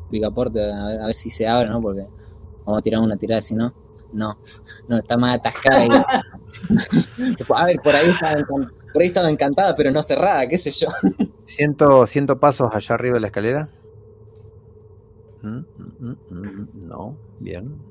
picaporte 0.10 0.62
a 0.64 0.86
ver, 0.88 1.02
a 1.02 1.06
ver 1.08 1.14
si 1.16 1.30
se 1.30 1.48
abre, 1.48 1.70
¿no? 1.70 1.82
Porque 1.82 2.10
vamos 2.66 2.80
a 2.80 2.84
tirar 2.84 3.02
una 3.02 3.18
tirada, 3.18 3.42
si 3.42 3.56
no, 3.56 3.76
no, 4.16 4.40
no, 4.88 4.98
está 4.98 5.18
más 5.18 5.36
atascada. 5.36 5.86
y- 5.86 5.90
a 7.56 7.66
ver, 7.66 7.76
por 7.84 7.96
ahí, 7.96 8.10
estaba 8.10 8.36
por 8.94 9.02
ahí 9.02 9.08
estaba 9.08 9.30
encantada, 9.30 9.76
pero 9.76 9.92
no 9.92 10.02
cerrada, 10.02 10.48
qué 10.48 10.58
sé 10.58 10.72
yo. 10.72 10.88
Ciento, 11.36 12.08
ciento 12.08 12.40
pasos 12.40 12.70
allá 12.74 12.96
arriba 12.96 13.16
de 13.16 13.20
la 13.22 13.28
escalera. 13.28 13.70
Mm, 15.42 15.60
mm, 15.78 16.16
mm, 16.30 16.70
No, 16.74 17.20
bien. 17.38 17.84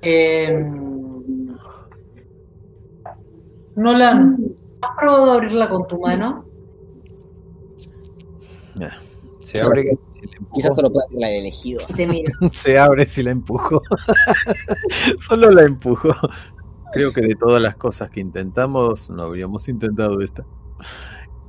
Eh, 0.00 0.64
Nolan, 3.74 4.36
¿has 4.80 4.90
probado 4.98 5.30
a 5.32 5.34
abrirla 5.34 5.68
con 5.68 5.86
tu 5.86 6.00
mano? 6.00 6.47
Se 9.40 9.60
abre 9.60 9.82
si. 9.82 9.98
Quizás 10.54 10.74
solo 10.74 10.90
pueda 10.90 11.06
la 11.12 11.28
del 11.28 11.40
elegido. 11.40 11.80
Te 11.94 12.06
miro. 12.06 12.32
Se 12.52 12.78
abre 12.78 13.06
si 13.06 13.22
la 13.22 13.30
empujo. 13.30 13.82
Solo 15.18 15.50
la 15.50 15.62
empujo. 15.62 16.10
Creo 16.92 17.12
que 17.12 17.20
de 17.20 17.34
todas 17.34 17.62
las 17.62 17.76
cosas 17.76 18.10
que 18.10 18.20
intentamos, 18.20 19.10
no 19.10 19.22
habríamos 19.22 19.68
intentado 19.68 20.20
esta. 20.20 20.44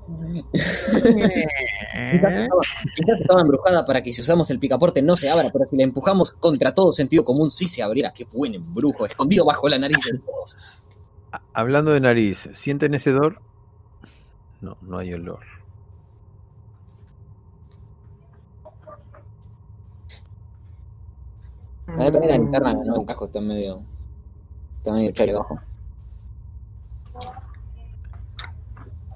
Quizás 0.51 2.33
estaba, 2.33 2.57
quizás 2.95 3.21
estaba 3.21 3.41
embrujada 3.41 3.85
para 3.85 4.01
que 4.01 4.11
si 4.11 4.21
usamos 4.21 4.49
el 4.49 4.57
picaporte 4.57 5.03
no 5.03 5.15
se 5.15 5.29
abra, 5.29 5.51
pero 5.51 5.67
si 5.67 5.77
la 5.77 5.83
empujamos 5.83 6.31
contra 6.31 6.73
todo 6.73 6.91
sentido 6.91 7.23
común 7.23 7.51
sí 7.51 7.67
se 7.67 7.83
abriera. 7.83 8.11
Qué 8.11 8.25
buen 8.25 8.55
embrujo, 8.55 9.05
escondido 9.05 9.45
bajo 9.45 9.69
la 9.69 9.77
nariz 9.77 9.99
de 10.11 10.17
todos. 10.19 10.57
Hablando 11.53 11.91
de 11.91 11.99
nariz, 11.99 12.49
¿sienten 12.53 12.95
ese 12.95 13.11
hedor? 13.11 13.41
No, 14.61 14.77
no 14.81 14.97
hay 14.97 15.13
olor. 15.13 15.58
No 21.97 22.03
depende 22.03 22.27
de 22.27 22.33
la 22.33 22.37
linterna, 22.39 22.73
no, 22.73 22.95
el 23.01 23.05
casco 23.05 23.25
está 23.25 23.41
medio. 23.41 23.81
Está 24.77 24.93
medio 24.93 25.11
chale 25.11 25.31
abajo. 25.33 25.59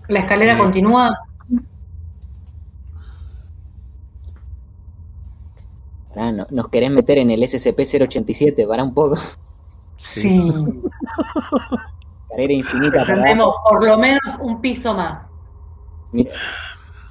La 0.07 0.19
escalera 0.19 0.57
continúa. 0.57 1.17
Pará, 6.09 6.31
no- 6.31 6.47
nos 6.51 6.67
querés 6.67 6.91
meter 6.91 7.17
en 7.17 7.31
el 7.31 7.41
SCP-087, 7.41 8.67
para 8.67 8.83
un 8.83 8.93
poco. 8.93 9.15
Sí. 9.95 10.19
Escalera 12.29 12.53
infinita. 12.53 13.01
abajo. 13.03 13.55
por 13.69 13.85
lo 13.85 13.97
menos 13.97 14.19
un 14.41 14.59
piso 14.59 14.93
más. 14.93 15.25
Miro, 16.11 16.31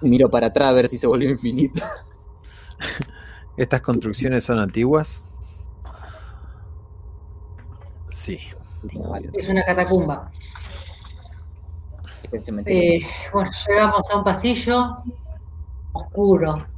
miro 0.02 0.28
para 0.28 0.48
atrás 0.48 0.68
a 0.68 0.72
ver 0.72 0.88
si 0.88 0.98
se 0.98 1.06
volvió 1.06 1.30
infinito. 1.30 1.80
¿Estas 3.56 3.80
construcciones 3.80 4.44
son 4.44 4.58
antiguas? 4.58 5.24
Sí. 8.12 8.38
Sí, 8.86 8.98
no, 8.98 9.10
vale, 9.10 9.30
Es 9.32 9.48
una 9.48 9.62
catacumba. 9.62 10.30
el. 12.30 12.62
Eh, 12.66 13.00
bueno, 13.32 13.50
llegamos 13.68 14.10
a 14.10 14.18
un 14.18 14.24
pasillo 14.24 15.02
oscuro. 15.92 16.68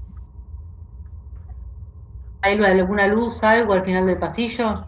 ¿Hay 2.43 2.63
alguna 2.63 3.07
luz, 3.07 3.43
algo 3.43 3.73
al 3.73 3.83
final 3.85 4.07
del 4.07 4.19
pasillo? 4.19 4.87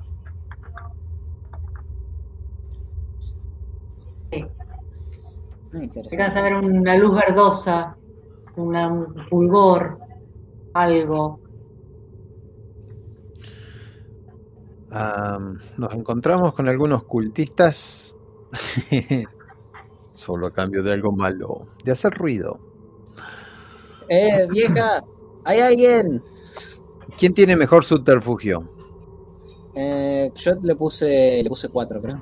Sí. 4.31 4.47
Alcanza 5.73 6.39
a 6.39 6.43
ver 6.43 6.55
una 6.55 6.97
luz 6.97 7.15
verdosa, 7.15 7.99
una- 8.57 8.89
un 8.89 9.27
fulgor, 9.29 9.99
algo. 10.75 11.41
Nos 15.77 15.93
encontramos 15.95 16.55
con 16.55 16.69
algunos 16.69 17.05
cultistas. 17.05 18.15
Solo 20.13 20.47
a 20.49 20.53
cambio 20.53 20.83
de 20.83 20.93
algo 20.93 21.13
malo. 21.13 21.67
De 21.85 21.93
hacer 21.93 22.13
ruido. 22.15 22.59
¡Eh, 24.09 24.47
vieja! 24.51 25.05
¡Hay 25.45 25.61
alguien! 25.61 26.23
¿Quién 27.19 27.35
tiene 27.35 27.57
mejor 27.57 27.85
subterfugio? 27.85 28.65
Eh, 29.75 30.31
yo 30.35 30.53
le 30.63 30.75
puse, 30.77 31.43
le 31.43 31.49
puse 31.49 31.69
cuatro, 31.69 32.01
creo. 32.01 32.21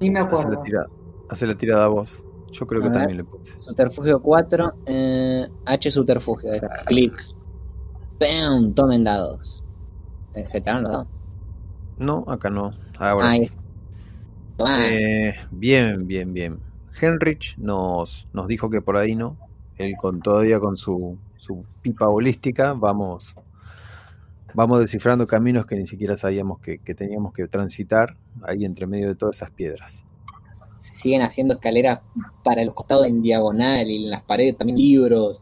Ni 0.00 0.10
me 0.10 0.20
Hace 0.20 0.34
la 0.36 0.40
acuerdo. 0.40 0.62
tirada, 0.62 0.86
hace 1.30 1.46
la 1.46 1.54
tirada 1.56 1.84
a 1.84 1.88
vos. 1.88 2.24
Yo 2.52 2.66
creo 2.66 2.80
A 2.80 2.84
que 2.84 2.88
ver. 2.90 2.98
también 2.98 3.16
le 3.18 3.24
puse. 3.24 3.58
Subterfugio 3.58 4.20
4, 4.20 4.72
eh, 4.86 5.48
H 5.64 5.90
subterfugio, 5.90 6.50
clic. 6.86 7.14
¡Pam! 8.18 8.74
Tomen 8.74 9.02
dados. 9.04 9.63
¿Se? 10.34 11.08
No, 11.96 12.24
acá 12.28 12.50
no. 12.50 12.72
Ahora. 12.98 13.36
Ah, 14.58 14.84
Eh, 14.86 15.34
bien, 15.50 16.06
bien, 16.06 16.32
bien. 16.32 16.64
Henrich 17.00 17.56
nos, 17.58 18.28
nos 18.32 18.46
dijo 18.48 18.70
que 18.70 18.82
por 18.82 18.96
ahí 18.96 19.14
no. 19.16 19.40
Él 19.76 19.96
con 19.96 20.22
todavía 20.22 20.60
con 20.60 20.76
su, 20.76 21.20
su 21.36 21.66
pipa 21.82 22.08
holística 22.08 22.74
vamos, 22.74 23.38
vamos 24.54 24.80
descifrando 24.80 25.26
caminos 25.26 25.66
que 25.66 25.76
ni 25.76 25.86
siquiera 25.86 26.16
sabíamos 26.16 26.58
que, 26.60 26.78
que 26.80 26.94
teníamos 26.94 27.32
que 27.34 27.46
transitar 27.48 28.16
ahí 28.42 28.64
entre 28.64 28.86
medio 28.86 29.08
de 29.08 29.16
todas 29.16 29.36
esas 29.36 29.50
piedras. 29.50 30.06
se 30.78 30.94
siguen 30.94 31.22
haciendo 31.22 31.54
escaleras 31.54 32.00
para 32.44 32.64
los 32.64 32.74
costados 32.74 33.06
en 33.06 33.22
diagonal 33.22 33.88
y 33.90 34.04
en 34.04 34.10
las 34.10 34.22
paredes 34.22 34.56
también 34.56 34.76
libros. 34.78 35.40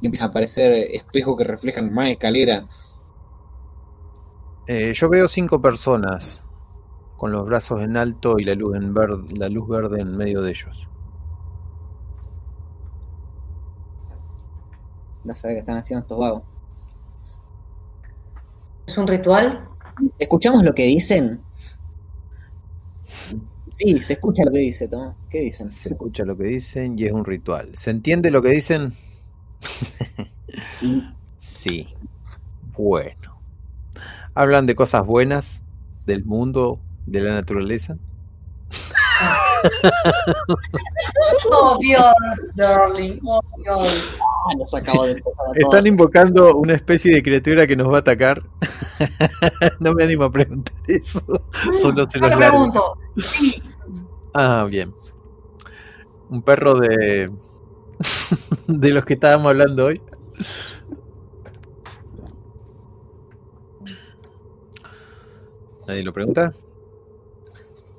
Y 0.00 0.06
empiezan 0.06 0.28
a 0.28 0.30
aparecer 0.30 0.72
espejos 0.72 1.36
que 1.36 1.44
reflejan 1.44 1.92
más 1.92 2.10
escaleras. 2.10 2.87
Eh, 4.68 4.92
yo 4.92 5.08
veo 5.08 5.28
cinco 5.28 5.62
personas 5.62 6.44
con 7.16 7.32
los 7.32 7.46
brazos 7.46 7.80
en 7.80 7.96
alto 7.96 8.38
y 8.38 8.44
la 8.44 8.54
luz, 8.54 8.76
en 8.76 8.92
verde, 8.92 9.34
la 9.34 9.48
luz 9.48 9.66
verde 9.66 10.02
en 10.02 10.14
medio 10.14 10.42
de 10.42 10.50
ellos. 10.50 10.86
No 15.24 15.34
sé 15.34 15.48
qué 15.48 15.56
están 15.56 15.78
haciendo 15.78 16.02
estos 16.02 16.18
vagos. 16.18 16.42
¿Es 18.86 18.98
un 18.98 19.06
ritual? 19.06 19.66
¿Escuchamos 20.18 20.62
lo 20.62 20.74
que 20.74 20.84
dicen? 20.84 21.40
Sí, 23.66 23.96
se 23.98 24.14
escucha 24.14 24.44
lo 24.44 24.50
que 24.50 24.58
dice, 24.58 24.86
Tomás. 24.86 25.14
¿Qué 25.30 25.40
dicen? 25.40 25.70
Se 25.70 25.88
escucha 25.88 26.26
lo 26.26 26.36
que 26.36 26.44
dicen 26.44 26.98
y 26.98 27.06
es 27.06 27.12
un 27.12 27.24
ritual. 27.24 27.74
¿Se 27.74 27.90
entiende 27.90 28.30
lo 28.30 28.42
que 28.42 28.50
dicen? 28.50 28.94
Sí. 30.68 31.02
Sí. 31.38 31.86
Bueno. 32.76 33.27
Hablan 34.38 34.66
de 34.66 34.76
cosas 34.76 35.04
buenas, 35.04 35.64
del 36.06 36.24
mundo, 36.24 36.78
de 37.06 37.20
la 37.22 37.34
naturaleza. 37.34 37.96
Oh, 41.50 41.76
Dios, 41.80 42.14
darling. 42.54 43.18
Oh, 43.26 43.40
Dios. 43.60 44.20
Ah, 44.20 44.54
nos 44.56 44.72
acabo 44.72 45.04
de 45.06 45.12
empezar 45.12 45.32
a 45.48 45.58
Están 45.58 45.86
invocando 45.88 46.54
una 46.54 46.74
especie 46.74 47.12
de 47.12 47.20
criatura 47.20 47.66
que 47.66 47.74
nos 47.74 47.90
va 47.90 47.96
a 47.96 48.00
atacar. 48.00 48.44
no 49.80 49.94
me 49.94 50.04
animo 50.04 50.22
a 50.22 50.30
preguntar 50.30 50.76
eso. 50.86 51.20
Solo 51.72 52.08
se 52.08 52.20
los 52.20 52.36
pregunto. 52.36 52.96
Sí. 53.16 53.60
Ah, 54.34 54.64
bien. 54.70 54.94
Un 56.30 56.42
perro 56.42 56.74
de. 56.78 57.32
de 58.68 58.92
los 58.92 59.04
que 59.04 59.14
estábamos 59.14 59.48
hablando 59.48 59.86
hoy. 59.86 60.00
¿Nadie 65.88 66.02
lo 66.04 66.12
pregunta? 66.12 66.54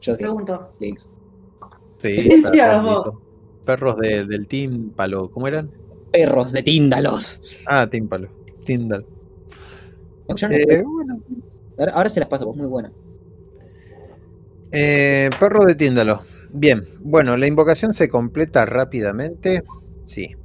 Yo 0.01 0.15
sí. 0.15 0.23
Pregunto. 0.23 0.69
Sí, 0.79 0.93
Sí, 1.97 2.29
perros, 3.65 3.97
de- 3.97 4.25
del 4.25 4.47
Team 4.47 4.91
Palo. 4.95 5.29
¿Cómo 5.29 5.47
eran? 5.47 5.69
Perros 6.11 6.51
de 6.53 6.63
tíndalos. 6.63 7.41
Ah, 7.67 7.87
Team 7.89 8.07
Palo. 8.07 8.29
Tindal. 8.65 9.05
Escucharon 10.27 10.55
Eh, 10.55 10.83
bueno. 10.83 11.19
ahora, 11.77 11.91
ahora 11.93 12.09
se 12.09 12.19
las 12.19 12.29
paso, 12.29 12.45
pues 12.45 12.57
muy 12.57 12.67
buena. 12.67 12.91
Eh, 14.71 15.29
perro 15.39 15.65
de 15.65 15.75
Tíndalo. 15.75 16.21
Bien, 16.51 16.87
bueno, 16.99 17.37
la 17.37 17.47
invocación 17.47 17.93
se 17.93 18.07
completa 18.09 18.65
rápidamente. 18.65 19.63
Sí. 20.05 20.35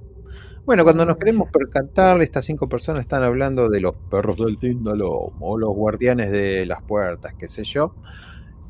Bueno, 0.66 0.84
cuando 0.84 1.04
nos 1.04 1.16
queremos 1.18 1.50
percatar, 1.50 2.20
estas 2.22 2.46
cinco 2.46 2.68
personas 2.68 3.02
están 3.02 3.22
hablando 3.22 3.68
de 3.68 3.80
los 3.80 3.94
perros 4.10 4.38
del 4.38 4.58
Tíndalo 4.58 5.10
o 5.38 5.58
los 5.58 5.70
guardianes 5.74 6.30
de 6.30 6.64
las 6.64 6.82
puertas, 6.82 7.34
qué 7.38 7.48
sé 7.48 7.64
yo. 7.64 7.94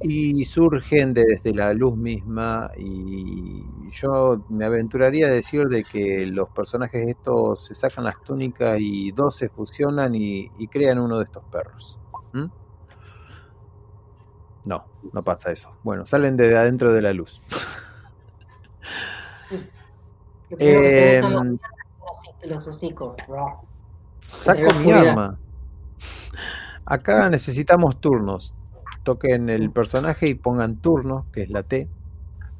Y 0.00 0.44
surgen 0.44 1.14
de- 1.14 1.24
desde 1.24 1.54
la 1.54 1.72
luz 1.74 1.96
misma 1.96 2.70
y 2.76 3.64
yo 3.92 4.44
me 4.48 4.64
aventuraría 4.64 5.28
a 5.28 5.30
decir 5.30 5.66
de 5.68 5.84
que 5.84 6.26
los 6.26 6.48
personajes 6.50 7.06
estos 7.08 7.64
se 7.66 7.74
sacan 7.74 8.04
las 8.04 8.20
túnicas 8.24 8.78
y 8.80 9.12
dos 9.12 9.36
se 9.36 9.48
fusionan 9.48 10.14
y, 10.14 10.50
y 10.58 10.68
crean 10.68 10.98
uno 10.98 11.18
de 11.18 11.24
estos 11.24 11.44
perros. 11.44 11.98
¿Mm? 12.32 12.46
No, 14.66 14.84
no 15.12 15.22
pasa 15.22 15.52
eso. 15.52 15.70
Bueno, 15.82 16.04
salen 16.06 16.36
de 16.36 16.56
adentro 16.56 16.92
de 16.92 17.02
la 17.02 17.12
luz. 17.12 17.40
Eh, 20.58 21.20
los- 22.48 22.66
hocicos. 22.66 23.16
saco 24.20 24.74
mi 24.80 24.90
arma. 24.92 25.38
Acá 26.84 27.28
necesitamos 27.30 28.00
turnos. 28.00 28.54
Toquen 29.02 29.50
el 29.50 29.70
personaje 29.70 30.28
y 30.28 30.34
pongan 30.34 30.76
turno, 30.76 31.26
que 31.32 31.42
es 31.42 31.50
la 31.50 31.62
T, 31.62 31.88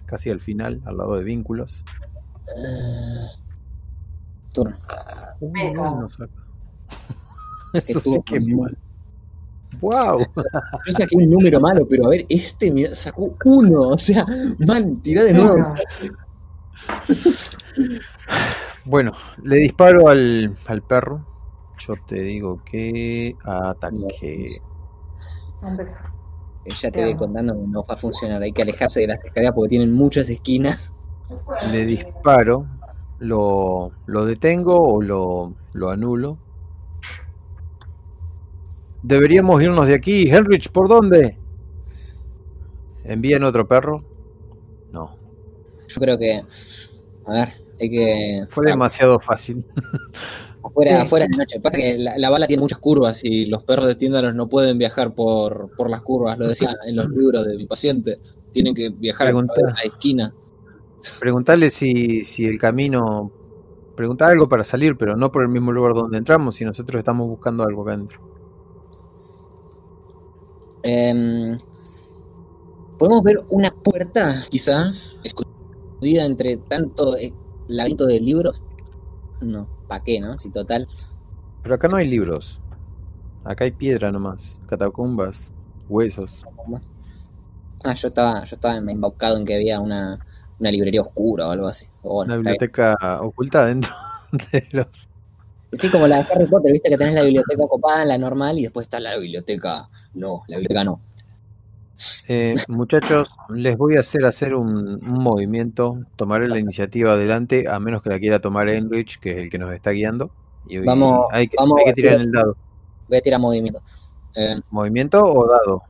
casi 0.06 0.30
al 0.30 0.40
final, 0.40 0.82
al 0.84 0.98
lado 0.98 1.16
de 1.16 1.24
vínculos. 1.24 1.84
Eh, 2.48 3.26
turno. 4.52 4.76
No 5.40 6.08
saca. 6.08 6.32
Eso 7.72 8.00
sí 8.00 8.20
que 8.24 8.36
amigo. 8.36 8.62
mal. 8.62 8.78
¡Wow! 9.80 10.20
Yo 10.86 10.92
saqué 10.92 11.16
un 11.16 11.28
número 11.28 11.60
malo, 11.60 11.86
pero 11.88 12.06
a 12.06 12.10
ver, 12.10 12.24
este 12.28 12.70
mira, 12.70 12.94
sacó 12.94 13.36
uno. 13.44 13.80
O 13.88 13.98
sea, 13.98 14.24
man, 14.58 15.00
tira 15.02 15.24
de 15.24 15.34
nuevo. 15.34 15.56
Bueno, 18.84 19.12
le 19.42 19.56
disparo 19.56 20.08
al, 20.08 20.56
al 20.66 20.82
perro. 20.82 21.26
Yo 21.78 21.96
te 22.06 22.20
digo 22.20 22.62
que 22.64 23.36
ataque. 23.44 24.62
Un 25.62 25.76
beso. 25.76 26.00
Ya 26.66 26.90
te 26.90 27.00
Te 27.00 27.02
voy 27.02 27.14
amo. 27.14 27.16
contando 27.16 27.54
que 27.54 27.66
no 27.68 27.82
va 27.88 27.94
a 27.94 27.96
funcionar. 27.96 28.42
Hay 28.42 28.52
que 28.52 28.62
alejarse 28.62 29.00
de 29.00 29.06
las 29.08 29.24
escaleras 29.24 29.54
porque 29.54 29.70
tienen 29.70 29.92
muchas 29.92 30.28
esquinas. 30.30 30.94
Le 31.60 31.84
disparo. 31.84 32.68
Lo, 33.18 33.92
lo 34.06 34.24
detengo 34.24 34.80
o 34.80 35.02
lo, 35.02 35.56
lo 35.72 35.90
anulo. 35.90 36.38
Deberíamos 39.02 39.62
irnos 39.62 39.86
de 39.86 39.94
aquí. 39.94 40.28
Henrich, 40.28 40.72
¿por 40.72 40.88
dónde? 40.88 41.38
¿Envían 43.04 43.44
otro 43.44 43.68
perro? 43.68 44.04
No, 44.90 45.18
Yo 45.88 46.00
creo 46.00 46.18
que. 46.18 46.40
A 47.26 47.32
ver, 47.32 47.48
que. 47.90 48.44
fue 48.48 48.66
demasiado 48.66 49.18
fácil. 49.20 49.64
Afuera, 50.64 50.92
Sí. 50.92 50.96
afuera 51.02 51.26
de 51.30 51.36
noche. 51.36 51.60
Pasa 51.60 51.76
que 51.76 51.98
la, 51.98 52.16
la 52.16 52.30
bala 52.30 52.46
tiene 52.46 52.62
muchas 52.62 52.78
curvas 52.78 53.22
y 53.22 53.44
los 53.46 53.62
perros 53.64 53.86
de 53.86 53.96
tiendalos 53.96 54.34
no 54.34 54.48
pueden 54.48 54.78
viajar 54.78 55.14
por, 55.14 55.70
por 55.76 55.90
las 55.90 56.00
curvas. 56.02 56.38
Lo 56.38 56.48
decía 56.48 56.74
en 56.86 56.96
los 56.96 57.06
libros 57.10 57.46
de 57.46 57.58
mi 57.58 57.66
paciente. 57.66 58.18
Tienen 58.50 58.74
que 58.74 58.88
viajar 58.88 59.28
a 59.28 59.32
la 59.32 59.82
esquina. 59.84 60.34
Preguntarle 61.20 61.70
si, 61.70 62.24
si 62.24 62.46
el 62.46 62.58
camino. 62.58 63.30
Preguntar 63.94 64.30
algo 64.30 64.48
para 64.48 64.64
salir, 64.64 64.96
pero 64.96 65.16
no 65.16 65.30
por 65.30 65.42
el 65.42 65.48
mismo 65.50 65.70
lugar 65.70 65.92
donde 65.92 66.16
entramos, 66.16 66.56
si 66.56 66.64
nosotros 66.64 66.98
estamos 66.98 67.28
buscando 67.28 67.62
algo 67.62 67.82
acá 67.82 67.92
adentro. 67.92 68.20
Em, 70.82 71.56
Podemos 72.98 73.22
ver 73.22 73.40
una 73.50 73.70
puerta, 73.74 74.44
quizá, 74.50 74.92
escondida 75.24 76.24
entre 76.24 76.56
tanto 76.58 77.16
eh, 77.16 77.32
laberinto 77.68 78.06
de 78.06 78.20
libros. 78.20 78.62
No, 79.40 79.68
¿para 79.88 80.02
qué, 80.02 80.20
no? 80.20 80.38
Si 80.38 80.50
total. 80.50 80.88
Pero 81.62 81.74
acá 81.74 81.88
no 81.88 81.96
hay 81.96 82.08
libros. 82.08 82.60
Acá 83.44 83.64
hay 83.64 83.72
piedra 83.72 84.10
nomás. 84.10 84.56
Catacumbas, 84.66 85.52
huesos. 85.88 86.44
Ah, 87.84 87.94
yo 87.94 88.08
estaba, 88.08 88.44
yo 88.44 88.56
estaba 88.56 88.76
embaucado 88.76 89.36
en 89.36 89.44
que 89.44 89.54
había 89.54 89.80
una, 89.80 90.18
una 90.58 90.70
librería 90.70 91.02
oscura 91.02 91.48
o 91.48 91.50
algo 91.50 91.66
así. 91.66 91.86
Bueno, 92.02 92.32
Una 92.32 92.36
biblioteca 92.36 92.96
oculta 93.20 93.66
dentro 93.66 93.92
de 94.52 94.66
los. 94.72 95.08
Sí, 95.72 95.90
como 95.90 96.06
la 96.06 96.18
de 96.18 96.26
Harry 96.32 96.46
Potter, 96.46 96.72
viste 96.72 96.88
que 96.88 96.96
tenés 96.96 97.14
la 97.14 97.22
biblioteca 97.22 97.66
copada, 97.66 98.04
la 98.04 98.16
normal, 98.16 98.58
y 98.58 98.62
después 98.62 98.86
está 98.86 99.00
la 99.00 99.16
biblioteca. 99.16 99.88
No, 100.14 100.44
la 100.48 100.56
biblioteca 100.56 100.84
no. 100.84 101.00
Eh, 102.28 102.54
muchachos, 102.68 103.30
les 103.50 103.76
voy 103.76 103.96
a 103.96 104.00
hacer 104.00 104.24
hacer 104.24 104.54
un, 104.54 104.68
un 105.04 105.22
movimiento. 105.22 105.98
Tomaré 106.16 106.48
la 106.48 106.58
iniciativa 106.58 107.12
adelante, 107.12 107.68
a 107.68 107.78
menos 107.78 108.02
que 108.02 108.10
la 108.10 108.18
quiera 108.18 108.38
tomar 108.40 108.68
Enrich, 108.68 109.18
que 109.20 109.30
es 109.32 109.36
el 109.38 109.50
que 109.50 109.58
nos 109.58 109.72
está 109.72 109.90
guiando. 109.90 110.30
Y, 110.66 110.78
Vamos- 110.78 111.26
hay, 111.30 111.46
que, 111.48 111.56
vamos 111.58 111.78
hay 111.78 111.84
que 111.84 111.90
a 111.90 111.94
tirar 111.94 112.14
en 112.16 112.20
el 112.22 112.32
dado. 112.32 112.56
Voy 113.08 113.18
a 113.18 113.20
tirar 113.20 113.40
movimiento. 113.40 113.80
Eh, 114.34 114.60
¿Movimiento 114.70 115.22
o 115.22 115.46
dado? 115.46 115.82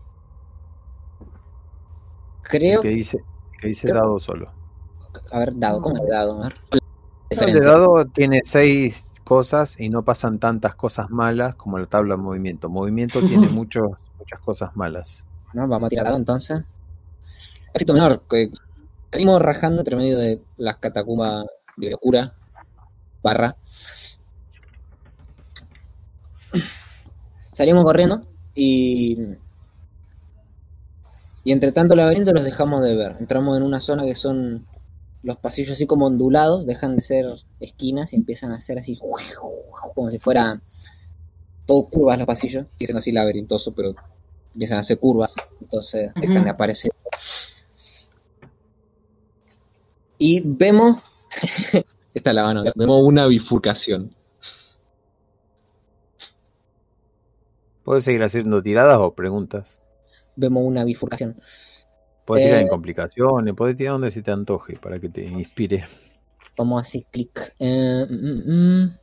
creo 2.42 2.82
Que 2.82 2.88
dice, 2.88 3.24
que 3.60 3.68
dice 3.68 3.88
creo- 3.88 4.00
dado 4.02 4.18
solo. 4.18 4.50
A 5.32 5.38
ver, 5.38 5.52
dado, 5.56 5.80
¿cómo 5.80 5.96
es 6.02 6.08
dado? 6.08 6.42
A 6.42 6.48
ver. 6.48 6.54
¿cuál 6.68 6.80
es 7.30 7.38
la 7.40 7.46
El 7.48 7.60
dado 7.60 8.04
tiene 8.06 8.40
seis 8.44 9.10
cosas 9.24 9.80
y 9.80 9.88
no 9.88 10.04
pasan 10.04 10.38
tantas 10.38 10.74
cosas 10.74 11.08
malas 11.10 11.54
como 11.54 11.78
la 11.78 11.86
tabla 11.86 12.16
de 12.16 12.22
movimiento. 12.22 12.68
Movimiento 12.68 13.20
tiene 13.24 13.48
muchos, 13.50 13.92
muchas 14.18 14.40
cosas 14.40 14.76
malas. 14.76 15.24
¿No? 15.54 15.68
Vamos 15.68 15.86
a 15.86 15.90
tirar 15.90 16.06
dado 16.06 16.16
entonces. 16.16 16.60
Éxito 17.72 17.92
menor, 17.92 18.22
que 18.28 18.50
salimos 19.10 19.40
rajando 19.40 19.80
entre 19.80 19.96
medio 19.96 20.18
de 20.18 20.42
las 20.56 20.78
catacumbas 20.78 21.46
de 21.76 21.90
locura, 21.90 22.34
barra. 23.22 23.56
Salimos 27.52 27.84
corriendo 27.84 28.22
y 28.54 29.36
Y 31.44 31.52
entre 31.52 31.72
tanto 31.72 31.94
laberinto 31.94 32.32
los 32.32 32.42
dejamos 32.42 32.82
de 32.82 32.96
ver. 32.96 33.16
Entramos 33.20 33.56
en 33.56 33.62
una 33.62 33.78
zona 33.78 34.04
que 34.04 34.14
son 34.14 34.66
los 35.22 35.38
pasillos 35.38 35.72
así 35.72 35.86
como 35.86 36.06
ondulados, 36.06 36.66
dejan 36.66 36.96
de 36.96 37.02
ser 37.02 37.26
esquinas 37.60 38.12
y 38.12 38.16
empiezan 38.16 38.52
a 38.52 38.60
ser 38.60 38.78
así 38.78 38.98
como 39.94 40.10
si 40.10 40.18
fuera 40.18 40.60
todo 41.66 41.88
curvas 41.88 42.18
los 42.18 42.26
pasillos, 42.26 42.66
siendo 42.76 42.98
así 42.98 43.12
laberintoso, 43.12 43.74
pero 43.74 43.94
empiezan 44.54 44.78
a 44.78 44.80
hacer 44.80 44.98
curvas, 44.98 45.34
entonces 45.60 46.12
dejan 46.14 46.38
Ujú. 46.38 46.44
de 46.44 46.50
aparecer. 46.50 46.92
Y 50.18 50.42
vemos, 50.44 50.98
esta 52.14 52.32
la 52.32 52.42
van 52.44 52.58
a 52.58 52.72
vemos 52.74 53.02
una 53.02 53.26
bifurcación. 53.26 54.10
¿Puedes 57.82 58.04
seguir 58.04 58.22
haciendo 58.22 58.62
tiradas 58.62 58.98
o 59.00 59.14
preguntas? 59.14 59.82
Vemos 60.36 60.62
una 60.64 60.84
bifurcación. 60.84 61.34
Puedes 62.24 62.44
tirar 62.44 62.60
Eh, 62.60 62.62
en 62.62 62.68
complicaciones, 62.68 63.54
puedes 63.54 63.76
tirar 63.76 63.92
donde 63.94 64.10
se 64.10 64.22
te 64.22 64.30
antoje 64.30 64.78
para 64.78 64.98
que 64.98 65.10
te 65.10 65.24
inspire. 65.24 65.84
Vamos 66.56 66.80
así, 66.80 67.04
clic. 67.10 67.54
Eh, 67.58 68.06
mm, 68.08 68.14
mm, 68.14 68.82
mm. 68.84 68.98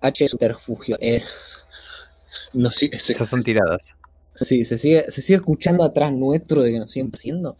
H 0.00 0.28
subterfugio. 0.28 0.96
Eh, 1.00 1.22
no 2.52 2.70
sé, 2.70 2.90
se, 2.98 3.12
Esas 3.12 3.28
son 3.28 3.42
tiradas. 3.42 3.82
sí, 4.34 4.64
se 4.64 4.78
sigue, 4.78 5.10
se 5.10 5.20
sigue 5.22 5.36
escuchando 5.36 5.84
atrás 5.84 6.12
nuestro 6.12 6.62
de 6.62 6.72
que 6.72 6.78
nos 6.78 6.90
siguen 6.90 7.10
persiguiendo. 7.10 7.56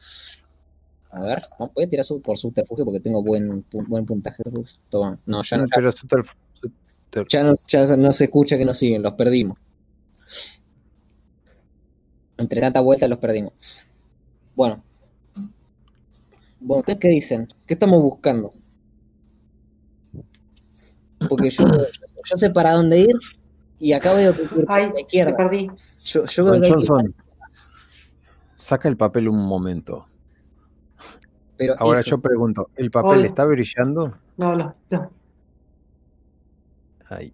A 1.10 1.22
ver, 1.22 1.42
a 1.58 1.86
tirar 1.88 2.04
su- 2.04 2.20
por 2.20 2.36
subterfugio 2.36 2.84
porque 2.84 3.00
tengo 3.00 3.22
buen, 3.22 3.64
pu- 3.68 3.86
buen 3.88 4.04
puntaje. 4.04 4.42
Toma. 4.90 5.18
No, 5.26 5.42
ya 5.42 5.56
no, 5.56 5.64
ya, 5.64 5.70
Pero 5.74 5.92
subterf- 5.92 6.34
subter- 6.60 7.26
ya 7.28 7.42
no, 7.42 7.54
ya 7.66 7.96
no 7.96 8.12
se 8.12 8.24
escucha 8.24 8.58
que 8.58 8.64
nos 8.66 8.76
siguen, 8.78 9.02
los 9.02 9.14
perdimos. 9.14 9.58
Entre 12.36 12.60
tanta 12.60 12.80
vuelta 12.80 13.08
los 13.08 13.18
perdimos. 13.18 13.52
Bueno. 14.54 14.84
Bueno, 16.60 16.80
¿ustedes 16.80 16.98
qué 16.98 17.08
dicen? 17.08 17.48
¿Qué 17.66 17.74
estamos 17.74 18.00
buscando? 18.02 18.50
Porque 21.28 21.50
yo, 21.50 21.64
yo 21.66 22.36
sé 22.36 22.50
para 22.50 22.72
dónde 22.72 23.00
ir 23.00 23.14
y 23.78 23.92
acá 23.92 24.14
veo 24.14 24.34
que 24.34 24.48
Ay, 24.68 24.90
la 24.92 25.00
izquierda. 25.00 25.36
perdí. 25.36 25.68
Yo, 26.04 26.24
yo 26.24 26.44
veo 26.44 26.52
Don 26.54 26.62
que 26.62 26.70
Johnson, 26.70 27.14
saca 28.56 28.88
el 28.88 28.96
papel 28.96 29.28
un 29.28 29.44
momento. 29.46 30.06
pero 31.56 31.74
Ahora 31.78 32.00
eso, 32.00 32.10
yo 32.10 32.18
pregunto, 32.20 32.70
¿el 32.76 32.90
papel 32.90 33.18
Hola. 33.18 33.26
está 33.26 33.44
brillando? 33.44 34.16
No, 34.36 34.54
no, 34.54 34.74
no. 34.90 35.10
Ahí. 37.10 37.32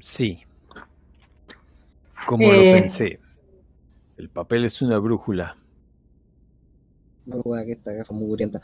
Sí. 0.00 0.40
Como 2.26 2.44
Eh. 2.52 2.56
lo 2.72 2.78
pensé. 2.80 3.20
El 4.16 4.28
papel 4.28 4.64
es 4.66 4.82
una 4.82 4.98
brújula. 4.98 5.56
no, 7.26 7.36
bueno, 7.42 7.64
que 7.64 7.72
esta 7.72 7.92
gafa 7.92 8.12
mugrienta. 8.12 8.60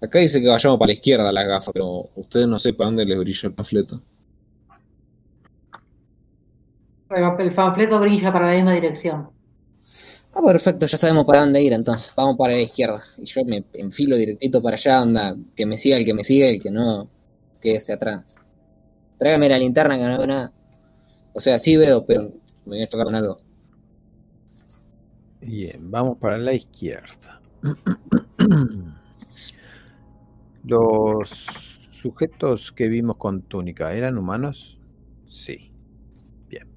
Acá 0.00 0.18
dice 0.18 0.40
que 0.40 0.48
vayamos 0.48 0.78
para 0.78 0.88
la 0.88 0.92
izquierda 0.94 1.30
la 1.32 1.44
gafa, 1.44 1.70
pero 1.72 2.10
ustedes 2.16 2.48
no 2.48 2.58
sé 2.58 2.74
para 2.74 2.86
dónde 2.88 3.04
les 3.04 3.16
brilla 3.18 3.48
el 3.48 3.54
panfleto. 3.54 4.00
El 7.14 7.54
panfleto 7.54 8.00
brilla 8.00 8.32
para 8.32 8.48
la 8.48 8.54
misma 8.54 8.74
dirección. 8.74 9.30
Ah, 10.34 10.40
perfecto, 10.44 10.86
ya 10.86 10.96
sabemos 10.96 11.24
para 11.24 11.40
dónde 11.40 11.62
ir 11.62 11.72
entonces. 11.72 12.12
Vamos 12.16 12.36
para 12.38 12.54
la 12.54 12.62
izquierda. 12.62 13.00
Y 13.18 13.26
yo 13.26 13.44
me 13.44 13.64
enfilo 13.74 14.16
directito 14.16 14.62
para 14.62 14.76
allá, 14.76 15.02
onda, 15.02 15.36
que 15.54 15.66
me 15.66 15.76
siga 15.76 15.98
el 15.98 16.04
que 16.06 16.14
me 16.14 16.24
siga, 16.24 16.46
el 16.46 16.60
que 16.60 16.70
no, 16.70 17.08
quédese 17.60 17.92
atrás. 17.92 18.36
Tráigame 19.18 19.48
la 19.48 19.58
linterna 19.58 19.98
que 19.98 20.04
no 20.04 20.18
veo 20.18 20.26
nada. 20.26 20.52
O 21.34 21.40
sea, 21.40 21.58
sí 21.58 21.76
veo, 21.76 22.04
pero 22.06 22.22
me 22.64 22.76
voy 22.76 22.82
a 22.82 22.88
chocar 22.88 23.06
con 23.06 23.14
algo. 23.14 23.38
Bien, 25.40 25.90
vamos 25.90 26.18
para 26.18 26.38
la 26.38 26.52
izquierda. 26.52 27.40
Los 30.64 31.28
sujetos 31.28 32.72
que 32.72 32.88
vimos 32.88 33.16
con 33.16 33.42
túnica, 33.42 33.92
¿eran 33.92 34.18
humanos? 34.18 34.78
Sí. 35.26 35.72
Bien. 36.48 36.68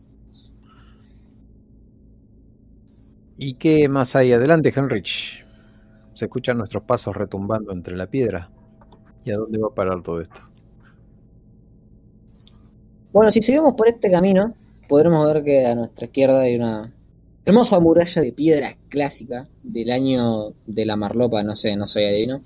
¿Y 3.37 3.55
qué 3.55 3.89
más 3.89 4.15
hay 4.15 4.31
adelante, 4.31 4.73
Henrich? 4.75 5.45
Se 6.13 6.25
escuchan 6.25 6.57
nuestros 6.57 6.83
pasos 6.83 7.15
retumbando 7.15 7.73
entre 7.73 7.97
la 7.97 8.07
piedra. 8.07 8.49
¿Y 9.25 9.31
a 9.31 9.37
dónde 9.37 9.57
va 9.57 9.67
a 9.67 9.75
parar 9.75 10.01
todo 10.01 10.21
esto? 10.21 10.41
Bueno, 13.11 13.31
si 13.31 13.41
seguimos 13.41 13.73
por 13.73 13.87
este 13.87 14.09
camino, 14.09 14.53
podremos 14.87 15.25
ver 15.33 15.43
que 15.43 15.65
a 15.65 15.75
nuestra 15.75 16.05
izquierda 16.05 16.41
hay 16.41 16.55
una 16.55 16.93
hermosa 17.45 17.79
muralla 17.79 18.21
de 18.21 18.31
piedra 18.31 18.69
clásica 18.89 19.47
del 19.63 19.91
año 19.91 20.51
de 20.65 20.85
la 20.85 20.95
marlopa, 20.95 21.43
no 21.43 21.55
sé, 21.55 21.75
no 21.75 21.85
soy 21.85 22.05
adivino. 22.05 22.41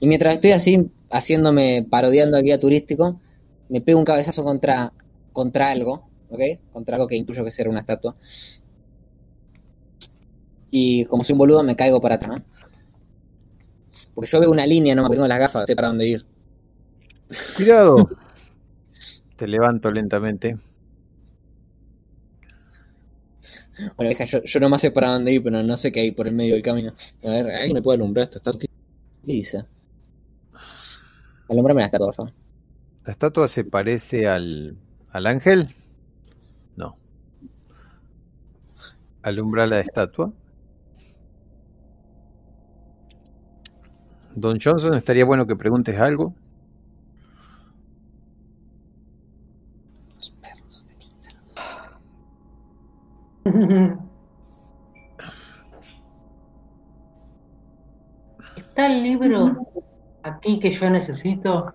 Y 0.00 0.06
mientras 0.08 0.34
estoy 0.34 0.50
así, 0.50 0.90
haciéndome, 1.10 1.86
parodiando 1.88 2.36
al 2.36 2.42
guía 2.42 2.58
turístico, 2.58 3.20
me 3.68 3.80
pego 3.80 4.00
un 4.00 4.04
cabezazo 4.04 4.42
contra, 4.42 4.92
contra 5.32 5.70
algo, 5.70 6.08
¿ok? 6.28 6.40
Contra 6.72 6.96
algo 6.96 7.06
que 7.06 7.16
intuyo 7.16 7.44
que 7.44 7.50
será 7.50 7.70
una 7.70 7.80
estatua. 7.80 8.16
Y 10.72 11.04
como 11.04 11.22
soy 11.22 11.34
un 11.34 11.38
boludo, 11.38 11.62
me 11.62 11.76
caigo 11.76 12.00
para 12.00 12.16
atrás, 12.16 12.38
¿no? 12.38 12.44
Porque 14.14 14.30
yo 14.30 14.40
veo 14.40 14.50
una 14.50 14.66
línea, 14.66 14.94
no 14.94 15.02
me 15.02 15.10
tengo 15.10 15.26
las 15.28 15.38
gafas, 15.38 15.66
sé 15.66 15.76
para 15.76 15.88
dónde 15.88 16.08
ir. 16.08 16.24
¡Cuidado! 17.56 18.08
Te 19.36 19.46
levanto 19.46 19.90
lentamente. 19.90 20.56
Bueno, 23.96 24.10
deja, 24.10 24.24
yo, 24.26 24.42
yo 24.44 24.60
nomás 24.60 24.82
sé 24.82 24.90
para 24.90 25.12
dónde 25.12 25.32
ir, 25.32 25.42
pero 25.42 25.62
no 25.62 25.76
sé 25.76 25.90
qué 25.92 26.00
hay 26.00 26.12
por 26.12 26.26
el 26.28 26.34
medio 26.34 26.54
del 26.54 26.62
camino. 26.62 26.92
A 27.24 27.28
ver, 27.28 27.50
¿alguien 27.50 27.74
me 27.74 27.82
puede 27.82 27.96
alumbrar 27.96 28.24
esta 28.24 28.38
estatua? 28.38 28.60
¿Qué 28.60 29.32
dice? 29.32 29.64
Alumbrame 31.48 31.80
la 31.82 31.86
estatua, 31.86 32.06
por 32.08 32.14
favor. 32.14 32.32
¿La 33.04 33.12
estatua 33.12 33.46
se 33.48 33.64
parece 33.64 34.26
al, 34.26 34.76
al 35.10 35.26
ángel? 35.26 35.72
No. 36.76 36.96
¿Alumbra 39.22 39.66
la 39.66 39.80
estatua? 39.80 40.32
Don 44.34 44.58
Johnson, 44.60 44.94
estaría 44.94 45.24
bueno 45.24 45.46
que 45.46 45.56
preguntes 45.56 45.98
algo. 45.98 46.34
Los 50.16 50.30
perros 50.40 50.86
de 50.88 50.94
Tíndalos. 50.94 51.58
¿Está 58.56 58.86
el 58.86 59.02
libro 59.02 59.66
aquí 60.22 60.60
que 60.60 60.72
yo 60.72 60.90
necesito? 60.90 61.72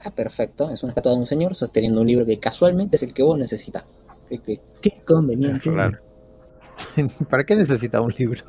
Ah, 0.00 0.10
perfecto. 0.10 0.70
Es 0.70 0.82
una 0.82 0.90
estatua 0.92 1.12
de 1.12 1.18
un 1.18 1.26
señor 1.26 1.54
sosteniendo 1.54 2.00
un 2.00 2.06
libro 2.06 2.24
que 2.24 2.38
casualmente 2.38 2.96
es 2.96 3.02
el 3.02 3.12
que 3.14 3.22
vos 3.22 3.38
necesitas. 3.38 3.84
Qué, 4.28 4.38
qué- 4.38 4.60
qué 4.80 5.02
conveniente. 5.04 5.68
Es 5.68 5.74
raro. 5.74 5.98
¿Para 7.30 7.44
qué 7.44 7.54
necesita 7.54 8.00
un 8.00 8.14
libro? 8.16 8.44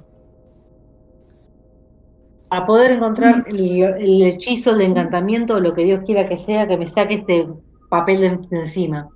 Para 2.50 2.66
poder 2.66 2.92
encontrar 2.92 3.46
el, 3.48 3.84
el 3.84 4.24
hechizo, 4.24 4.72
el 4.72 4.82
encantamiento, 4.82 5.56
o 5.56 5.60
lo 5.60 5.74
que 5.74 5.84
Dios 5.84 6.02
quiera 6.06 6.28
que 6.28 6.38
sea, 6.38 6.68
que 6.68 6.78
me 6.78 6.88
saque 6.88 7.16
este 7.16 7.48
papel 7.90 8.22
de, 8.22 8.30
de 8.50 8.60
encima. 8.62 9.10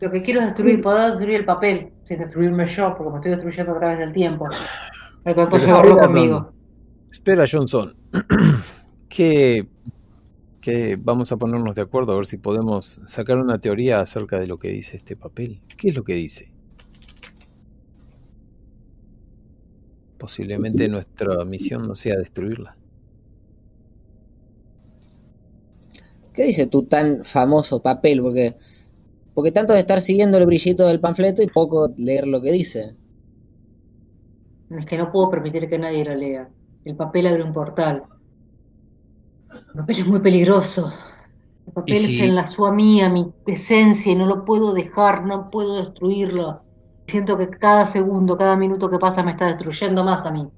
Lo 0.00 0.10
que 0.10 0.20
quiero 0.22 0.40
es 0.40 0.46
destruir, 0.46 0.82
poder 0.82 1.10
destruir 1.10 1.36
el 1.36 1.44
papel, 1.44 1.92
sin 2.02 2.18
destruirme 2.18 2.66
yo, 2.66 2.92
porque 2.96 3.10
me 3.10 3.16
estoy 3.18 3.30
destruyendo 3.30 3.72
a 3.72 3.78
través 3.78 3.98
del 4.00 4.12
tiempo. 4.12 4.48
Me 5.24 5.32
Pero 5.32 5.48
llevarlo 5.56 5.90
espera, 5.90 6.06
conmigo. 6.06 6.52
Espera, 7.12 7.44
Johnson. 7.48 7.94
que, 9.08 9.68
que 10.62 10.96
vamos 10.96 11.32
a 11.32 11.36
ponernos 11.36 11.74
de 11.74 11.82
acuerdo 11.82 12.12
a 12.12 12.16
ver 12.16 12.26
si 12.26 12.38
podemos 12.38 13.00
sacar 13.04 13.36
una 13.36 13.58
teoría 13.58 14.00
acerca 14.00 14.38
de 14.38 14.46
lo 14.46 14.58
que 14.58 14.68
dice 14.68 14.96
este 14.96 15.16
papel. 15.16 15.60
¿Qué 15.76 15.88
es 15.88 15.96
lo 15.96 16.04
que 16.04 16.14
dice? 16.14 16.52
Posiblemente 20.16 20.88
nuestra 20.88 21.44
misión 21.44 21.82
no 21.86 21.96
sea 21.96 22.16
destruirla. 22.16 22.76
¿Qué 26.32 26.44
dice 26.44 26.68
tu 26.68 26.84
tan 26.84 27.24
famoso 27.24 27.82
papel? 27.82 28.22
Porque, 28.22 28.54
porque 29.34 29.50
tanto 29.50 29.74
de 29.74 29.80
estar 29.80 30.00
siguiendo 30.00 30.38
el 30.38 30.46
brillito 30.46 30.86
del 30.86 31.00
panfleto 31.00 31.42
y 31.42 31.48
poco 31.48 31.92
leer 31.96 32.28
lo 32.28 32.40
que 32.40 32.52
dice. 32.52 32.94
Es 34.70 34.86
que 34.86 34.96
no 34.96 35.10
puedo 35.10 35.28
permitir 35.28 35.68
que 35.68 35.78
nadie 35.78 36.04
lo 36.04 36.14
lea. 36.14 36.48
El 36.84 36.94
papel 36.94 37.26
abre 37.26 37.42
un 37.42 37.52
portal. 37.52 38.04
El 39.52 39.64
papel 39.80 39.98
es 40.00 40.06
muy 40.06 40.20
peligroso. 40.20 40.92
El 41.66 41.72
papel 41.72 41.94
¿Y 41.94 42.04
es 42.06 42.06
si- 42.06 42.20
en 42.22 42.34
la 42.34 42.46
sua 42.46 42.72
mía, 42.72 43.08
mi 43.08 43.32
esencia, 43.46 44.12
y 44.12 44.14
no 44.16 44.26
lo 44.26 44.44
puedo 44.44 44.72
dejar, 44.74 45.24
no 45.24 45.50
puedo 45.50 45.76
destruirlo. 45.76 46.62
Siento 47.06 47.36
que 47.36 47.48
cada 47.50 47.86
segundo, 47.86 48.36
cada 48.38 48.56
minuto 48.56 48.90
que 48.90 48.98
pasa 48.98 49.22
me 49.22 49.32
está 49.32 49.46
destruyendo 49.48 50.04
más 50.04 50.24
a 50.26 50.30
mí. 50.30 50.48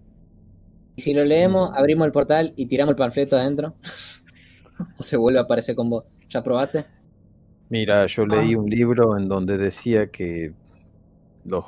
Y 0.97 1.03
si 1.03 1.15
lo 1.15 1.25
leemos, 1.25 1.71
abrimos 1.77 2.07
el 2.07 2.13
portal 2.13 2.53
y 2.57 2.67
tiramos 2.67 2.93
el 2.93 2.97
panfleto 2.97 3.37
adentro. 3.37 3.75
¿O 4.99 5.03
se 5.03 5.17
vuelve 5.17 5.39
a 5.41 5.43
aparecer 5.43 5.75
con 5.77 5.91
vos? 5.91 6.05
¿Ya 6.29 6.43
probaste? 6.43 6.85
Mira, 7.69 8.07
yo 8.07 8.25
Ah. 8.25 8.27
leí 8.27 8.55
un 8.55 8.69
libro 8.71 9.17
en 9.19 9.29
donde 9.29 9.59
decía 9.59 10.11
que 10.11 10.55
los 11.45 11.65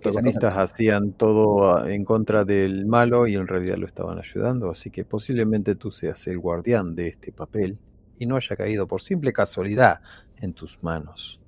protagonistas 0.00 0.56
hacían 0.56 1.12
todo 1.12 1.76
a- 1.76 1.92
en 1.92 2.04
contra 2.04 2.44
del 2.44 2.86
malo 2.86 3.26
y 3.26 3.34
en 3.34 3.46
realidad 3.46 3.76
lo 3.76 3.86
estaban 3.86 4.18
ayudando, 4.18 4.70
así 4.70 4.90
que 4.90 5.04
posiblemente 5.04 5.74
tú 5.74 5.90
seas 5.90 6.26
el 6.28 6.38
guardián 6.38 6.94
de 6.94 7.08
este 7.08 7.32
papel 7.32 7.78
y 8.18 8.26
no 8.26 8.36
haya 8.36 8.56
caído 8.56 8.86
por 8.86 9.02
simple 9.02 9.32
casualidad 9.32 10.00
en 10.36 10.54
tus 10.54 10.82
manos. 10.82 11.40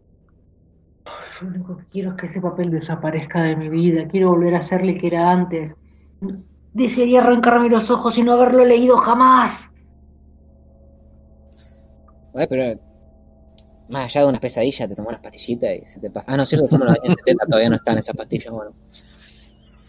Lo 1.41 1.49
único 1.49 1.77
que 1.77 1.85
quiero 1.87 2.11
es 2.11 2.17
que 2.17 2.27
ese 2.27 2.41
papel 2.41 2.71
desaparezca 2.71 3.43
de 3.43 3.57
mi 3.57 3.69
vida. 3.69 4.09
Quiero 4.09 4.31
volver 4.31 4.55
a 4.55 4.63
ser 4.63 4.85
lo 4.85 4.99
que 4.99 5.07
era 5.07 5.31
antes. 5.31 5.75
Desearía 6.73 7.21
arrancarme 7.21 7.69
los 7.71 7.91
ojos 7.91 8.17
y 8.19 8.23
no 8.23 8.33
haberlo 8.33 8.65
leído 8.65 8.97
jamás. 8.99 9.71
Pero 12.49 12.81
más 13.89 14.07
allá 14.07 14.23
de 14.23 14.29
unas 14.29 14.41
pesadillas, 14.41 14.89
te 14.89 14.95
tomas 14.95 15.11
unas 15.11 15.21
pastillitas 15.21 15.71
y 15.77 15.83
se 15.83 16.01
te 16.01 16.11
pasa. 16.11 16.33
Ah, 16.33 16.37
no, 16.37 16.47
cierto, 16.47 16.69
como 16.69 16.85
en 16.85 16.91
los 16.91 16.99
años 17.01 17.15
70 17.19 17.47
todavía 17.47 17.71
no 17.71 17.77
están 17.77 17.99
esas 17.99 18.17
pastillas, 18.17 18.53
bueno. 18.53 18.75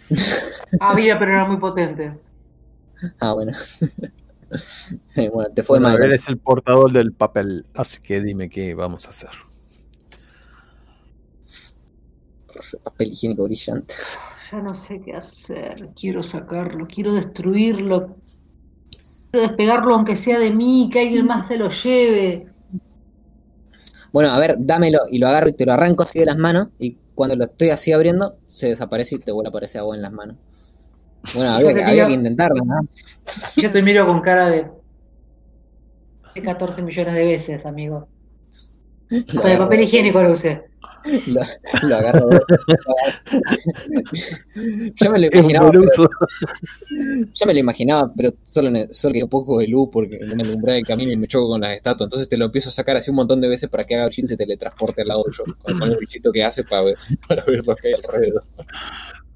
Había, 0.79 1.17
pero 1.19 1.31
eran 1.31 1.47
muy 1.49 1.57
potentes. 1.57 2.19
Ah, 3.19 3.33
bueno. 3.33 3.51
Sí, 4.55 5.29
bueno, 5.33 5.49
te 5.53 5.63
fue 5.63 5.79
Bueno, 5.79 5.97
mal. 5.97 6.03
eres 6.03 6.27
el 6.27 6.37
portador 6.37 6.91
del 6.91 7.13
papel, 7.13 7.65
así 7.73 7.99
que 8.01 8.21
dime 8.21 8.49
qué 8.49 8.73
vamos 8.73 9.05
a 9.05 9.09
hacer. 9.09 9.29
Papel 12.83 13.11
higiénico 13.11 13.43
brillante. 13.43 13.93
Ya 14.51 14.59
no 14.61 14.73
sé 14.75 15.01
qué 15.03 15.13
hacer. 15.15 15.89
Quiero 15.99 16.23
sacarlo, 16.23 16.87
quiero 16.87 17.13
destruirlo. 17.13 18.15
Quiero 19.31 19.47
despegarlo 19.47 19.95
aunque 19.95 20.15
sea 20.15 20.39
de 20.39 20.51
mí, 20.51 20.89
que 20.91 21.01
alguien 21.01 21.25
más 21.25 21.47
se 21.47 21.57
lo 21.57 21.69
lleve. 21.69 22.54
Bueno, 24.15 24.29
a 24.29 24.39
ver, 24.39 24.55
dámelo 24.59 24.99
y 25.11 25.19
lo 25.19 25.27
agarro 25.27 25.49
y 25.49 25.51
te 25.51 25.65
lo 25.65 25.73
arranco 25.73 26.03
así 26.03 26.19
de 26.19 26.25
las 26.25 26.37
manos 26.37 26.69
y 26.79 26.95
cuando 27.15 27.35
lo 27.35 27.43
estoy 27.43 27.71
así 27.71 27.91
abriendo 27.91 28.37
se 28.45 28.69
desaparece 28.69 29.15
y 29.15 29.19
te 29.19 29.33
vuelve 29.33 29.49
a 29.49 29.49
aparecer 29.49 29.81
a 29.81 29.83
vos 29.83 29.93
en 29.93 30.01
las 30.01 30.13
manos. 30.13 30.37
Bueno, 31.33 31.51
había, 31.51 31.73
que, 31.73 31.83
había 31.83 32.07
intentarlo, 32.09 32.63
¿no? 32.63 32.87
Yo 33.57 33.73
te 33.73 33.81
miro 33.81 34.05
con 34.05 34.21
cara 34.21 34.49
de... 34.49 34.67
de 36.33 36.41
14 36.41 36.81
millones 36.81 37.13
de 37.13 37.25
veces, 37.25 37.65
amigo. 37.65 38.07
Con 39.09 39.47
el 39.47 39.57
agarro, 39.57 39.59
papel 39.59 39.81
higiénico 39.81 40.23
lo 40.23 40.31
usé. 40.31 40.63
Lo, 41.27 41.41
lo 41.87 41.95
agarro. 41.95 42.29
Yo 44.95 45.11
me 45.11 45.19
lo 45.19 45.25
imaginaba, 45.33 45.71
pero, 45.71 46.09
yo 47.33 47.45
me 47.45 47.53
lo 47.53 47.59
imaginaba, 47.59 48.13
pero 48.15 48.33
solo, 48.43 48.71
solo 48.91 49.13
que 49.13 49.23
un 49.23 49.29
poco 49.29 49.59
de 49.59 49.67
luz 49.67 49.89
porque 49.91 50.17
en 50.17 50.39
el 50.39 50.49
umbral 50.49 50.75
del 50.75 50.85
camino 50.85 51.11
y 51.11 51.17
me 51.17 51.27
choco 51.27 51.49
con 51.49 51.61
las 51.61 51.71
estatuas. 51.71 52.07
Entonces 52.07 52.29
te 52.29 52.37
lo 52.37 52.45
empiezo 52.45 52.69
a 52.69 52.71
sacar 52.71 52.97
así 52.97 53.11
un 53.11 53.17
montón 53.17 53.41
de 53.41 53.47
veces 53.47 53.69
para 53.69 53.83
que 53.83 53.95
haga 53.95 54.09
y 54.15 54.27
se 54.27 54.37
teletransporte 54.37 55.01
al 55.01 55.09
lado 55.09 55.25
yo. 55.29 55.43
Con, 55.61 55.79
con 55.79 55.91
el 55.91 55.97
bichito 55.97 56.31
que 56.31 56.43
hace 56.43 56.63
para 56.63 56.83
ver, 56.83 56.97
para 57.27 57.43
ver 57.45 57.65
lo 57.65 57.75
que 57.75 57.89
hay 57.89 57.93
alrededor. 57.93 58.43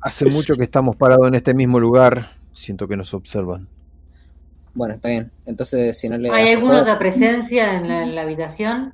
Hace 0.02 0.26
mucho 0.26 0.56
que 0.56 0.64
estamos 0.64 0.96
parados 0.96 1.28
en 1.28 1.36
este 1.36 1.54
mismo 1.54 1.80
lugar. 1.80 2.30
Siento 2.52 2.88
que 2.88 2.96
nos 2.96 3.14
observan. 3.14 3.68
Bueno, 4.74 4.94
está 4.94 5.10
bien. 5.10 5.32
Entonces, 5.46 5.98
si 6.00 6.08
no 6.08 6.18
le 6.18 6.30
¿Hay 6.30 6.54
alguna 6.54 6.82
otra 6.82 6.98
presencia 7.00 7.76
en 7.76 7.88
la, 7.88 8.04
en 8.04 8.16
la 8.16 8.22
habitación? 8.22 8.94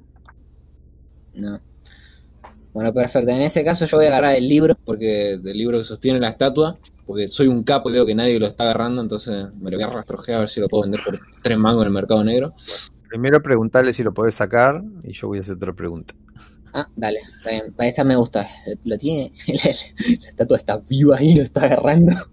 No. 1.33 1.59
Bueno, 2.75 2.93
perfecto. 2.93 3.31
En 3.31 3.41
ese 3.41 3.63
caso 3.63 3.85
yo 3.85 3.95
voy 3.95 4.07
a 4.07 4.09
agarrar 4.09 4.35
el 4.35 4.49
libro, 4.49 4.75
porque 4.83 5.39
del 5.41 5.57
libro 5.57 5.77
que 5.77 5.85
sostiene 5.85 6.19
la 6.19 6.27
estatua, 6.27 6.77
porque 7.05 7.29
soy 7.29 7.47
un 7.47 7.63
capo 7.63 7.89
y 7.89 7.93
veo 7.93 8.05
que 8.05 8.13
nadie 8.13 8.37
lo 8.37 8.47
está 8.47 8.65
agarrando, 8.65 9.01
entonces 9.01 9.47
me 9.61 9.71
lo 9.71 9.77
voy 9.77 9.85
a 9.85 9.89
rastrojear 9.89 10.35
a 10.35 10.39
ver 10.41 10.49
si 10.49 10.59
lo 10.59 10.67
puedo 10.67 10.83
vender 10.83 10.99
por 11.01 11.17
tres 11.41 11.57
mangos 11.57 11.83
en 11.83 11.87
el 11.87 11.93
mercado 11.93 12.21
negro. 12.25 12.53
Primero 13.07 13.41
preguntarle 13.41 13.93
si 13.93 14.03
lo 14.03 14.13
podés 14.13 14.35
sacar 14.35 14.83
y 15.03 15.13
yo 15.13 15.29
voy 15.29 15.37
a 15.37 15.41
hacer 15.41 15.55
otra 15.55 15.71
pregunta. 15.71 16.13
Ah, 16.73 16.85
dale, 16.97 17.19
está 17.19 17.51
bien. 17.51 17.71
Para 17.71 17.87
esa 17.87 18.03
me 18.03 18.17
gusta. 18.17 18.45
Lo 18.83 18.97
tiene. 18.97 19.31
La, 19.47 19.53
la 19.63 20.27
estatua 20.27 20.57
está 20.57 20.81
viva 20.89 21.15
ahí, 21.17 21.33
lo 21.33 21.43
está 21.43 21.61
agarrando. 21.67 22.13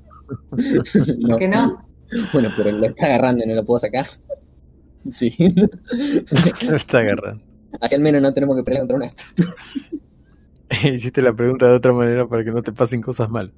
No, 1.18 1.28
¿Por 1.28 1.38
qué 1.38 1.48
no? 1.48 1.86
Bueno, 2.32 2.50
pero 2.56 2.72
lo 2.72 2.86
está 2.86 3.06
agarrando 3.06 3.44
y 3.44 3.48
no 3.48 3.54
lo 3.54 3.64
puedo 3.64 3.78
sacar. 3.78 4.06
Sí. 5.08 5.32
Lo 6.70 6.76
está 6.76 6.98
agarrando. 6.98 7.44
Así 7.80 7.96
al 7.96 8.00
menos 8.00 8.22
no 8.22 8.32
tenemos 8.32 8.56
que 8.56 8.62
pelear 8.62 8.82
contra 8.82 8.96
una 8.96 9.06
estatua. 9.06 9.54
Hiciste 10.84 11.22
la 11.22 11.34
pregunta 11.34 11.66
de 11.68 11.74
otra 11.74 11.92
manera 11.92 12.26
para 12.26 12.44
que 12.44 12.50
no 12.50 12.62
te 12.62 12.72
pasen 12.72 13.02
cosas 13.02 13.28
mal. 13.28 13.52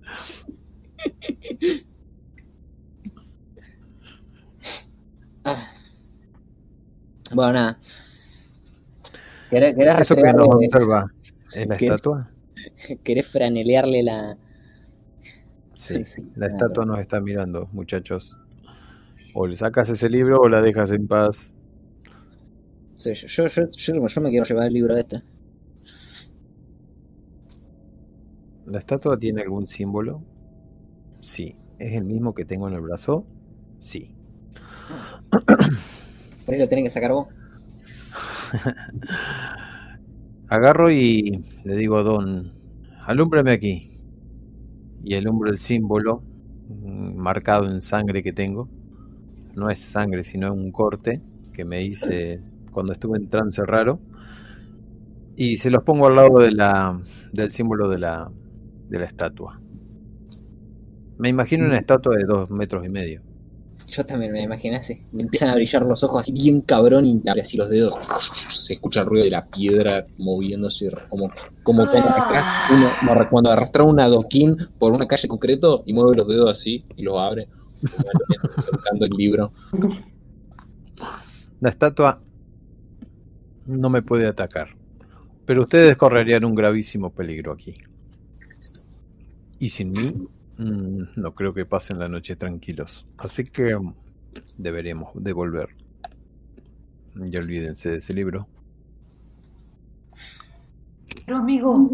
Ah. 5.45 5.63
Bueno, 7.33 7.53
nada. 7.53 7.79
¿Querés, 9.51 9.75
querés 9.75 10.01
Eso 10.01 10.15
que 10.17 10.33
nos 10.33 10.49
observa 10.49 11.13
es 11.55 11.67
la 11.67 11.75
estatua. 11.81 12.31
¿Querés 13.03 13.29
franelearle 13.29 14.03
la, 14.03 14.37
Sí, 15.75 16.05
Sí, 16.05 16.31
la 16.37 16.47
estatua 16.47 16.87
nos 16.87 16.99
está 16.99 17.21
mirando, 17.21 17.69
muchachos. 17.73 18.39
O 19.35 19.47
le 19.47 19.57
sacas 19.57 19.91
ese 19.91 20.09
libro 20.09 20.39
o 20.41 20.49
la 20.49 20.63
dejas 20.63 20.91
en 20.93 21.07
paz. 21.07 21.53
Sí, 22.95 23.13
yo, 23.13 23.47
yo, 23.47 23.49
yo, 23.49 23.69
yo, 23.69 24.07
yo 24.07 24.21
me 24.21 24.31
quiero 24.31 24.47
llevar 24.47 24.69
el 24.69 24.73
libro 24.75 24.97
este. 24.97 25.21
¿La 28.67 28.79
estatua 28.79 29.19
tiene 29.19 29.43
algún 29.43 29.67
símbolo? 29.67 30.23
Sí. 31.21 31.57
¿Es 31.79 31.93
el 31.93 32.05
mismo 32.05 32.35
que 32.35 32.45
tengo 32.45 32.67
en 32.69 32.75
el 32.75 32.81
brazo? 32.81 33.27
Sí. 33.79 34.15
Por 35.31 36.55
ahí 36.55 36.59
lo 36.59 36.69
tenés 36.69 36.85
que 36.85 36.91
sacar 36.91 37.13
vos. 37.13 37.29
Agarro 40.49 40.91
y 40.91 41.45
le 41.65 41.77
digo 41.77 41.99
a 41.99 42.03
Don, 42.03 42.53
alúmbrame 43.07 43.51
aquí. 43.51 44.01
Y 45.03 45.15
alumbro 45.15 45.51
el 45.51 45.59
símbolo 45.59 46.23
mm, 46.69 47.17
marcado 47.17 47.71
en 47.71 47.81
sangre 47.83 48.23
que 48.23 48.33
tengo. 48.33 48.69
No 49.55 49.69
es 49.69 49.81
sangre, 49.81 50.25
sino 50.25 50.53
un 50.53 50.73
corte 50.73 51.21
que 51.53 51.65
me 51.65 51.83
hice 51.83 52.41
cuando 52.73 52.93
estuve 52.93 53.19
en 53.19 53.29
trance 53.29 53.65
raro. 53.67 54.01
Y 55.37 55.59
se 55.59 55.71
los 55.71 55.83
pongo 55.83 56.07
al 56.07 56.17
lado 56.17 56.39
de 56.39 56.53
la, 56.53 57.01
del 57.33 57.51
símbolo 57.51 57.89
de 57.89 57.99
la, 57.99 58.31
de 58.89 58.99
la 58.99 59.05
estatua. 59.07 59.61
Me 61.19 61.29
imagino 61.29 61.65
una 61.67 61.79
estatua 61.79 62.17
de 62.17 62.25
dos 62.25 62.51
metros 62.51 62.85
y 62.85 62.89
medio. 62.89 63.23
Yo 63.87 64.05
también 64.05 64.33
me 64.33 64.43
imaginé 64.43 64.77
así. 64.77 65.05
Me 65.13 65.23
empiezan 65.23 65.51
a 65.51 65.55
brillar 65.55 65.83
los 65.83 66.03
ojos 66.03 66.23
así 66.23 66.33
bien 66.33 66.63
cabrón 66.63 67.05
y 67.07 67.23
así 67.39 67.57
los 67.57 67.69
dedos. 67.69 67.95
Se 68.51 68.75
escucha 68.75 69.01
el 69.03 69.07
ruido 69.07 69.25
de 69.25 69.31
la 69.31 69.47
piedra 69.47 70.05
moviéndose 70.17 70.91
como, 71.09 71.31
como 71.63 71.89
cuando 71.91 72.09
arrastras 72.09 72.45
uno- 72.73 72.93
no, 73.15 73.29
cuando 73.31 73.51
arrastras 73.51 73.87
un 73.87 74.01
adoquín 74.01 74.57
por 74.79 74.93
una 74.93 75.07
calle 75.07 75.29
concreto 75.29 75.83
y 75.87 75.93
mueve 75.93 76.17
los 76.17 76.27
dedos 76.27 76.51
así 76.51 76.85
y 76.97 77.03
los 77.03 77.17
abre. 77.19 77.49
soltando 78.57 79.05
el 79.05 79.13
libro. 79.17 79.53
La 81.61 81.69
estatua 81.71 82.21
no 83.67 83.91
me 83.91 84.03
puede 84.03 84.27
atacar. 84.27 84.69
Pero 85.45 85.63
ustedes 85.63 85.97
correrían 85.97 86.45
un 86.45 86.55
gravísimo 86.55 87.11
peligro 87.11 87.53
aquí. 87.53 87.77
Y 89.59 89.69
sin 89.69 89.93
mí, 89.93 90.13
mm, 90.59 91.03
no 91.17 91.35
creo 91.35 91.55
que 91.55 91.65
pasen 91.67 91.99
la 91.99 92.09
noche 92.09 92.37
tranquilos. 92.37 93.07
Así 93.19 93.45
que 93.45 93.77
mm, 93.77 93.95
deberemos 94.59 95.11
devolver. 95.15 95.69
Ya 97.15 97.39
olvídense 97.41 97.91
de 97.91 97.97
ese 97.99 98.13
libro. 98.13 98.49
Pero 101.27 101.39
amigo, 101.39 101.91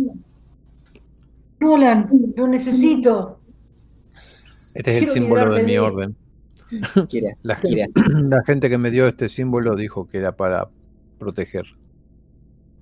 Nolan, 1.60 2.08
lo 2.36 2.48
necesito. 2.48 3.38
Este 4.74 4.96
es 4.96 5.02
el 5.04 5.08
símbolo 5.10 5.54
de 5.54 5.62
mi 5.62 5.72
de- 5.72 5.80
orden. 5.80 6.16
Quiere, 7.08 7.34
La, 7.42 7.56
quiere. 7.56 7.88
la 8.28 8.42
gente 8.44 8.70
que 8.70 8.78
me 8.78 8.90
dio 8.90 9.06
este 9.06 9.28
símbolo 9.28 9.74
dijo 9.76 10.06
que 10.08 10.18
era 10.18 10.36
para 10.36 10.68
proteger. 11.18 11.66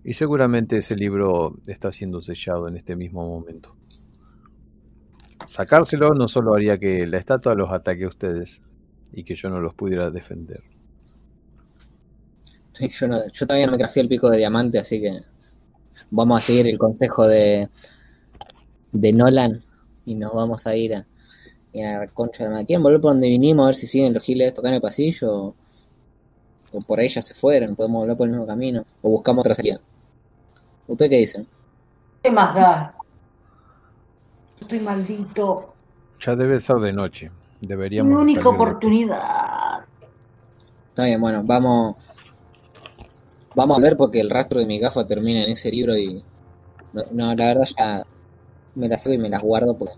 Y 0.05 0.15
seguramente 0.15 0.79
ese 0.79 0.95
libro 0.95 1.59
está 1.67 1.91
siendo 1.91 2.21
sellado 2.23 2.69
en 2.69 2.77
este 2.77 2.97
mismo 2.97 3.27
momento. 3.27 3.75
Sacárselo 5.49 6.15
no 6.15 6.29
solo 6.29 6.55
haría 6.55 6.79
que 6.79 7.05
la 7.09 7.19
estatua 7.19 7.57
los 7.57 7.73
ataque 7.73 8.05
a 8.05 8.09
ustedes 8.09 8.63
y 9.11 9.25
que 9.25 9.35
yo 9.35 9.51
no 9.51 9.61
los 9.61 9.75
pudiera 9.75 10.11
defender. 10.13 10.59
Sí, 12.73 12.89
Yo, 12.91 13.09
no- 13.09 13.27
yo 13.33 13.47
todavía 13.47 13.67
no 13.67 13.73
me 13.73 13.79
crafté 13.79 14.01
el 14.01 14.09
pico 14.09 14.31
de 14.31 14.39
diamante, 14.39 14.79
así 14.79 15.01
que 15.01 15.13
vamos 16.11 16.39
a 16.41 16.43
seguir 16.47 16.69
el 16.69 16.79
consejo 16.79 17.27
de, 17.27 17.69
de 18.93 19.13
Nolan 19.15 19.63
y 20.05 20.15
nos 20.15 20.33
vamos 20.35 20.67
a 20.67 20.77
ir 20.77 20.95
a, 20.95 20.99
a 20.99 21.99
la 22.01 22.09
concha 22.09 22.45
de 22.45 22.51
la 22.51 22.55
madre. 22.55 22.67
¿Quieren 22.67 22.83
volver 22.83 23.01
por 23.01 23.13
donde 23.13 23.29
vinimos 23.29 23.65
a 23.65 23.67
ver 23.69 23.75
si 23.75 23.87
siguen 23.87 24.15
los 24.15 24.25
giles 24.25 24.55
tocando 24.55 24.77
el 24.77 24.83
pasillo? 24.83 25.33
O, 25.35 25.57
o 26.73 26.81
por 26.81 26.99
ahí 26.99 27.09
ya 27.09 27.21
se 27.21 27.35
fueron, 27.35 27.77
podemos 27.77 28.01
volver 28.01 28.17
por 28.17 28.27
el 28.27 28.31
mismo 28.33 28.47
camino. 28.47 28.85
O 29.03 29.11
buscamos 29.11 29.43
otra 29.43 29.55
salida. 29.55 29.81
¿Ustedes 30.89 31.11
qué 31.11 31.17
dicen? 31.19 31.49
¿Qué 32.23 32.31
más 32.31 32.55
da? 32.55 32.95
Estoy 34.61 34.81
maldito. 34.81 35.75
Ya 36.21 36.35
debe 36.37 36.61
ser 36.61 36.77
de 36.77 36.93
noche. 36.93 37.31
Mi 37.61 37.69
Deberíamos 37.69 38.21
única 38.23 38.41
de 38.41 38.49
aquí. 38.49 38.55
oportunidad. 38.55 39.79
Está 40.91 41.05
bien, 41.05 41.21
bueno, 41.21 41.43
vamos. 41.45 41.97
Vamos 43.55 43.79
a 43.79 43.81
ver 43.81 43.97
porque 43.97 44.21
el 44.21 44.31
rastro 44.31 44.61
de 44.61 44.67
mi 44.67 44.79
gafa 44.79 45.07
termina 45.07 45.43
en 45.45 45.51
ese 45.51 45.71
libro 45.71 45.97
y. 45.97 46.23
No, 46.93 47.03
no, 47.13 47.35
la 47.35 47.45
verdad 47.47 47.65
ya 47.77 48.03
me 48.75 48.89
las 48.89 49.03
saco 49.03 49.15
y 49.15 49.19
me 49.19 49.29
las 49.29 49.43
guardo 49.43 49.77
porque 49.77 49.95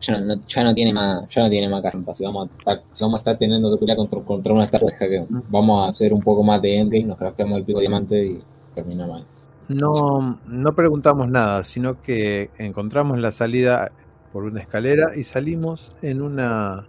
ya 0.00 0.14
no, 0.18 0.26
no- 0.26 0.40
ya 0.46 0.64
no 0.64 0.74
tiene 0.74 0.92
más, 0.92 1.28
ya 1.28 1.42
no 1.42 1.50
tiene 1.50 1.68
más 1.68 1.82
carne. 1.82 2.04
Si 2.14 2.24
vamos, 2.24 2.48
a 2.48 2.58
estar, 2.58 2.82
si 2.92 3.04
vamos 3.04 3.18
a 3.18 3.20
estar 3.20 3.36
teniendo 3.36 3.70
que 3.70 3.78
pelear 3.78 3.96
contra, 3.98 4.20
contra 4.20 4.52
una 4.52 4.68
Wars, 4.72 4.94
que 4.98 5.26
vamos 5.50 5.84
a 5.86 5.88
hacer 5.90 6.12
un 6.12 6.22
poco 6.22 6.42
más 6.42 6.60
de 6.62 6.78
endgame, 6.78 7.04
nos 7.04 7.18
crafteamos 7.18 7.58
el 7.58 7.64
pico 7.64 7.80
diamante 7.80 8.24
y 8.26 8.42
terminamos 8.74 9.18
ahí. 9.18 9.24
No, 9.68 10.38
no 10.46 10.74
preguntamos 10.74 11.28
nada, 11.28 11.64
sino 11.64 12.00
que 12.00 12.50
encontramos 12.58 13.18
la 13.18 13.32
salida 13.32 13.88
por 14.32 14.44
una 14.44 14.60
escalera 14.60 15.16
y 15.16 15.24
salimos 15.24 15.92
en 16.02 16.22
una, 16.22 16.86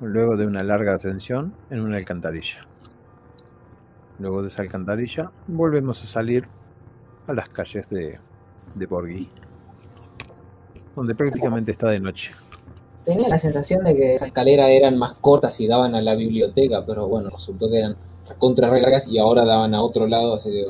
luego 0.00 0.36
de 0.36 0.46
una 0.46 0.62
larga 0.62 0.94
ascensión, 0.94 1.52
en 1.70 1.80
una 1.80 1.96
alcantarilla. 1.96 2.60
Luego 4.20 4.42
de 4.42 4.48
esa 4.48 4.62
alcantarilla 4.62 5.32
volvemos 5.48 6.02
a 6.02 6.06
salir 6.06 6.46
a 7.26 7.32
las 7.32 7.48
calles 7.48 7.88
de, 7.90 8.20
de 8.74 8.86
Borghi, 8.86 9.28
donde 10.94 11.14
prácticamente 11.16 11.72
está 11.72 11.88
de 11.88 11.98
noche. 11.98 12.32
Tenía 13.04 13.28
la 13.28 13.38
sensación 13.38 13.82
de 13.84 13.94
que 13.94 14.14
Esas 14.14 14.28
escaleras 14.28 14.70
eran 14.70 14.96
más 14.96 15.14
cortas 15.14 15.60
y 15.60 15.66
daban 15.66 15.94
a 15.94 16.00
la 16.00 16.14
biblioteca, 16.14 16.84
pero 16.86 17.08
bueno, 17.08 17.30
resultó 17.30 17.68
que 17.68 17.78
eran 17.78 17.96
contra 18.38 18.70
y 19.08 19.18
ahora 19.18 19.44
daban 19.44 19.74
a 19.74 19.82
otro 19.82 20.06
lado, 20.06 20.34
así 20.34 20.50
que 20.50 20.64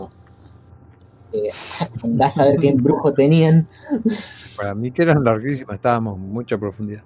eh, 1.32 1.48
a 2.40 2.44
ver 2.44 2.56
qué 2.60 2.72
brujo 2.74 3.12
tenían. 3.12 3.66
Para 4.56 4.74
mí 4.74 4.90
que 4.90 5.02
eran 5.02 5.24
larguísimas, 5.24 5.76
estábamos 5.76 6.16
en 6.16 6.32
mucha 6.32 6.58
profundidad. 6.58 7.02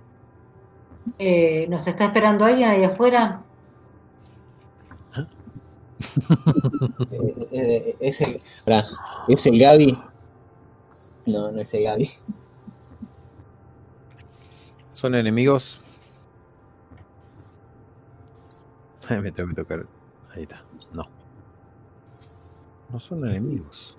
Eh, 1.18 1.66
¿Nos 1.68 1.86
está 1.86 2.06
esperando 2.06 2.44
alguien 2.44 2.68
ahí 2.68 2.84
afuera? 2.84 3.42
Eh, 7.10 7.48
eh, 7.50 7.96
es 8.00 8.20
el. 8.20 8.40
pará, 8.64 8.84
¿Es 9.26 9.46
el 9.46 9.58
Gaby? 9.58 9.98
No, 11.26 11.50
no 11.50 11.60
es 11.60 11.74
el 11.74 11.82
Gaby. 11.84 12.08
¿Son 14.92 15.14
enemigos? 15.14 15.80
Me 19.10 19.30
tengo 19.32 19.48
que 19.50 19.56
tocar. 19.56 19.86
Ahí 20.34 20.42
está. 20.42 20.60
No. 20.92 21.04
No 22.90 23.00
son 23.00 23.28
enemigos. 23.28 23.97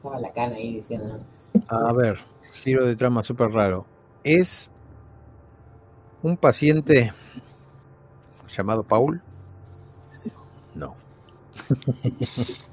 Estaba 0.00 0.18
la 0.18 0.32
cana 0.32 0.56
ahí 0.56 0.76
diciendo. 0.76 1.22
A 1.68 1.92
ver, 1.92 2.18
giro 2.42 2.86
de 2.86 2.96
trama 2.96 3.22
súper 3.22 3.50
raro. 3.50 3.84
Es 4.24 4.70
un 6.22 6.38
paciente 6.38 7.12
llamado 8.48 8.82
Paul. 8.82 9.20
Sí. 10.08 10.32
No. 10.74 10.94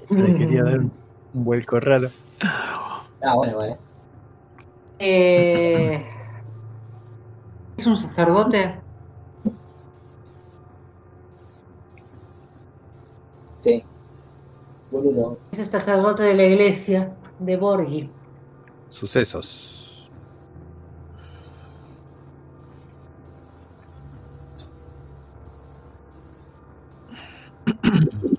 Le 0.08 0.36
quería 0.36 0.62
dar 0.62 0.78
un 0.78 0.90
vuelco 1.34 1.78
raro. 1.80 2.08
Ah, 2.40 3.34
bueno, 3.34 3.58
vale. 3.58 3.76
Eh, 4.98 6.02
¿Es 7.76 7.86
un 7.86 7.98
sacerdote? 7.98 8.74
Sí. 13.60 13.84
Boludo. 14.90 15.36
Es 15.52 15.58
el 15.58 15.66
sacerdote 15.66 16.22
de 16.22 16.34
la 16.34 16.44
iglesia 16.44 17.17
de 17.38 17.56
Borghi. 17.56 18.10
Sucesos. 18.88 20.10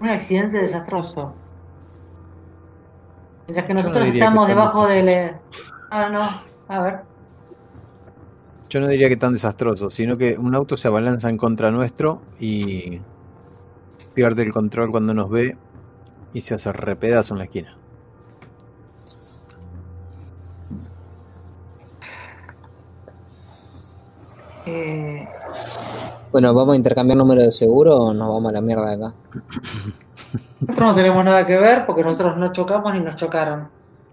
Un 0.01 0.09
accidente 0.09 0.59
desastroso. 0.59 1.33
Mientras 3.47 3.67
que 3.67 3.73
no 3.73 3.79
nosotros 3.81 4.03
que 4.05 4.17
estamos 4.17 4.47
debajo 4.47 4.87
del... 4.87 5.35
Ah, 5.91 6.09
no. 6.09 6.73
A 6.73 6.81
ver. 6.81 6.99
Yo 8.69 8.79
no 8.79 8.87
diría 8.87 9.09
que 9.09 9.17
tan 9.17 9.33
desastroso, 9.33 9.89
sino 9.89 10.15
que 10.17 10.37
un 10.37 10.53
auto 10.53 10.77
se 10.77 10.87
abalanza 10.87 11.29
en 11.29 11.37
contra 11.37 11.71
nuestro 11.71 12.21
y 12.39 13.01
pierde 14.13 14.43
el 14.43 14.53
control 14.53 14.91
cuando 14.91 15.13
nos 15.15 15.29
ve 15.29 15.57
y 16.33 16.41
se 16.41 16.53
hace 16.53 16.71
repedazo 16.71 17.33
en 17.33 17.37
la 17.39 17.45
esquina. 17.45 17.78
Eh, 24.70 25.28
Bueno, 26.32 26.53
¿vamos 26.53 26.74
a 26.74 26.78
intercambiar 26.78 27.17
número 27.17 27.41
de 27.41 27.51
seguro 27.51 27.95
o 27.97 28.13
nos 28.13 28.28
vamos 28.28 28.49
a 28.49 28.53
la 28.53 28.61
mierda 28.61 28.86
de 28.86 28.93
acá? 28.95 29.15
nosotros 30.61 30.89
no 30.89 30.95
tenemos 30.95 31.26
nada 31.26 31.45
que 31.45 31.57
ver 31.57 31.86
porque 31.86 32.03
nosotros 32.03 32.38
no 32.38 32.51
chocamos 32.51 32.93
ni 32.93 32.99
nos 32.99 33.15
chocaron. 33.15 33.70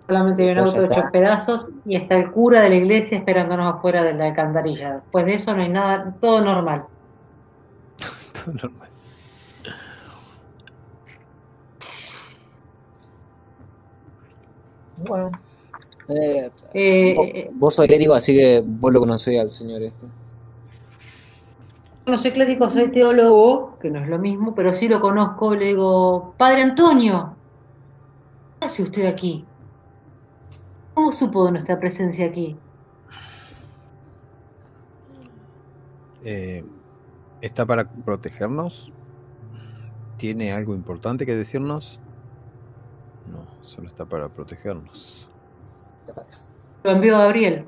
Solamente 0.07 0.45
hay 0.45 0.51
un 0.51 0.59
auto 0.59 0.85
hecho 0.85 1.03
pedazos 1.13 1.69
y 1.85 1.97
está 1.97 2.15
el 2.17 2.31
cura 2.31 2.63
de 2.63 2.69
la 2.71 2.77
iglesia 2.77 3.19
esperándonos 3.19 3.75
afuera 3.75 4.03
de 4.05 4.15
la 4.15 4.27
alcantarilla. 4.27 4.95
Después 4.95 5.27
de 5.27 5.35
eso 5.35 5.55
no 5.55 5.63
hay 5.63 5.69
nada, 5.69 6.15
todo 6.21 6.41
normal. 6.41 6.85
Todo 8.45 8.53
normal. 8.55 8.89
Bueno. 14.97 15.31
Eh, 16.09 16.51
Eh, 16.75 17.15
vos, 17.17 17.27
eh, 17.35 17.51
vos 17.53 17.75
sos 17.75 17.87
clérigo, 17.87 18.15
así 18.15 18.35
que 18.35 18.63
vos 18.65 18.93
lo 18.93 19.01
conocés 19.01 19.41
al 19.41 19.51
señor 19.51 19.83
este. 19.83 20.07
No 22.07 22.19
soy 22.19 22.31
clérigo, 22.31 22.71
soy 22.71 22.91
teólogo, 22.93 23.79
que 23.81 23.91
no 23.91 23.99
es 23.99 24.09
lo 24.09 24.19
mismo, 24.19 24.55
pero 24.55 24.73
sí 24.73 24.89
lo 24.89 25.01
conozco 25.01 25.55
le 25.55 25.67
digo, 25.67 26.35
Padre 26.39 26.63
Antonio, 26.63 27.37
¿qué 28.61 28.67
hace 28.67 28.85
usted 28.85 29.07
aquí? 29.07 29.45
¿Cómo 30.95 31.13
supo 31.13 31.47
de 31.47 31.53
nuestra 31.53 31.79
presencia 31.79 32.27
aquí? 32.27 32.57
Eh, 36.25 36.65
¿Está 37.41 37.67
para 37.67 37.89
protegernos? 37.89 38.93
¿Tiene 40.17 40.53
algo 40.53 40.75
importante 40.75 41.27
que 41.27 41.35
decirnos? 41.35 42.01
No, 43.31 43.47
solo 43.61 43.89
está 43.89 44.07
para 44.07 44.29
protegernos. 44.29 45.29
Lo 46.85 46.93
envió 46.93 47.19
Gabriel. 47.19 47.67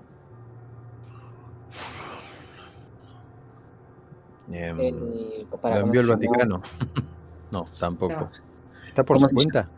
Em, 4.51 4.79
El- 4.81 5.47
para 5.61 5.77
¿Lo 5.81 5.87
envió 5.87 6.01
el 6.01 6.07
Vaticano? 6.07 6.63
no, 7.51 7.65
tampoco. 7.79 8.15
No. 8.15 8.29
¿Está 8.87 9.05
por 9.05 9.17
¿Cómo 9.17 9.29
su 9.29 9.35
cuenta? 9.35 9.69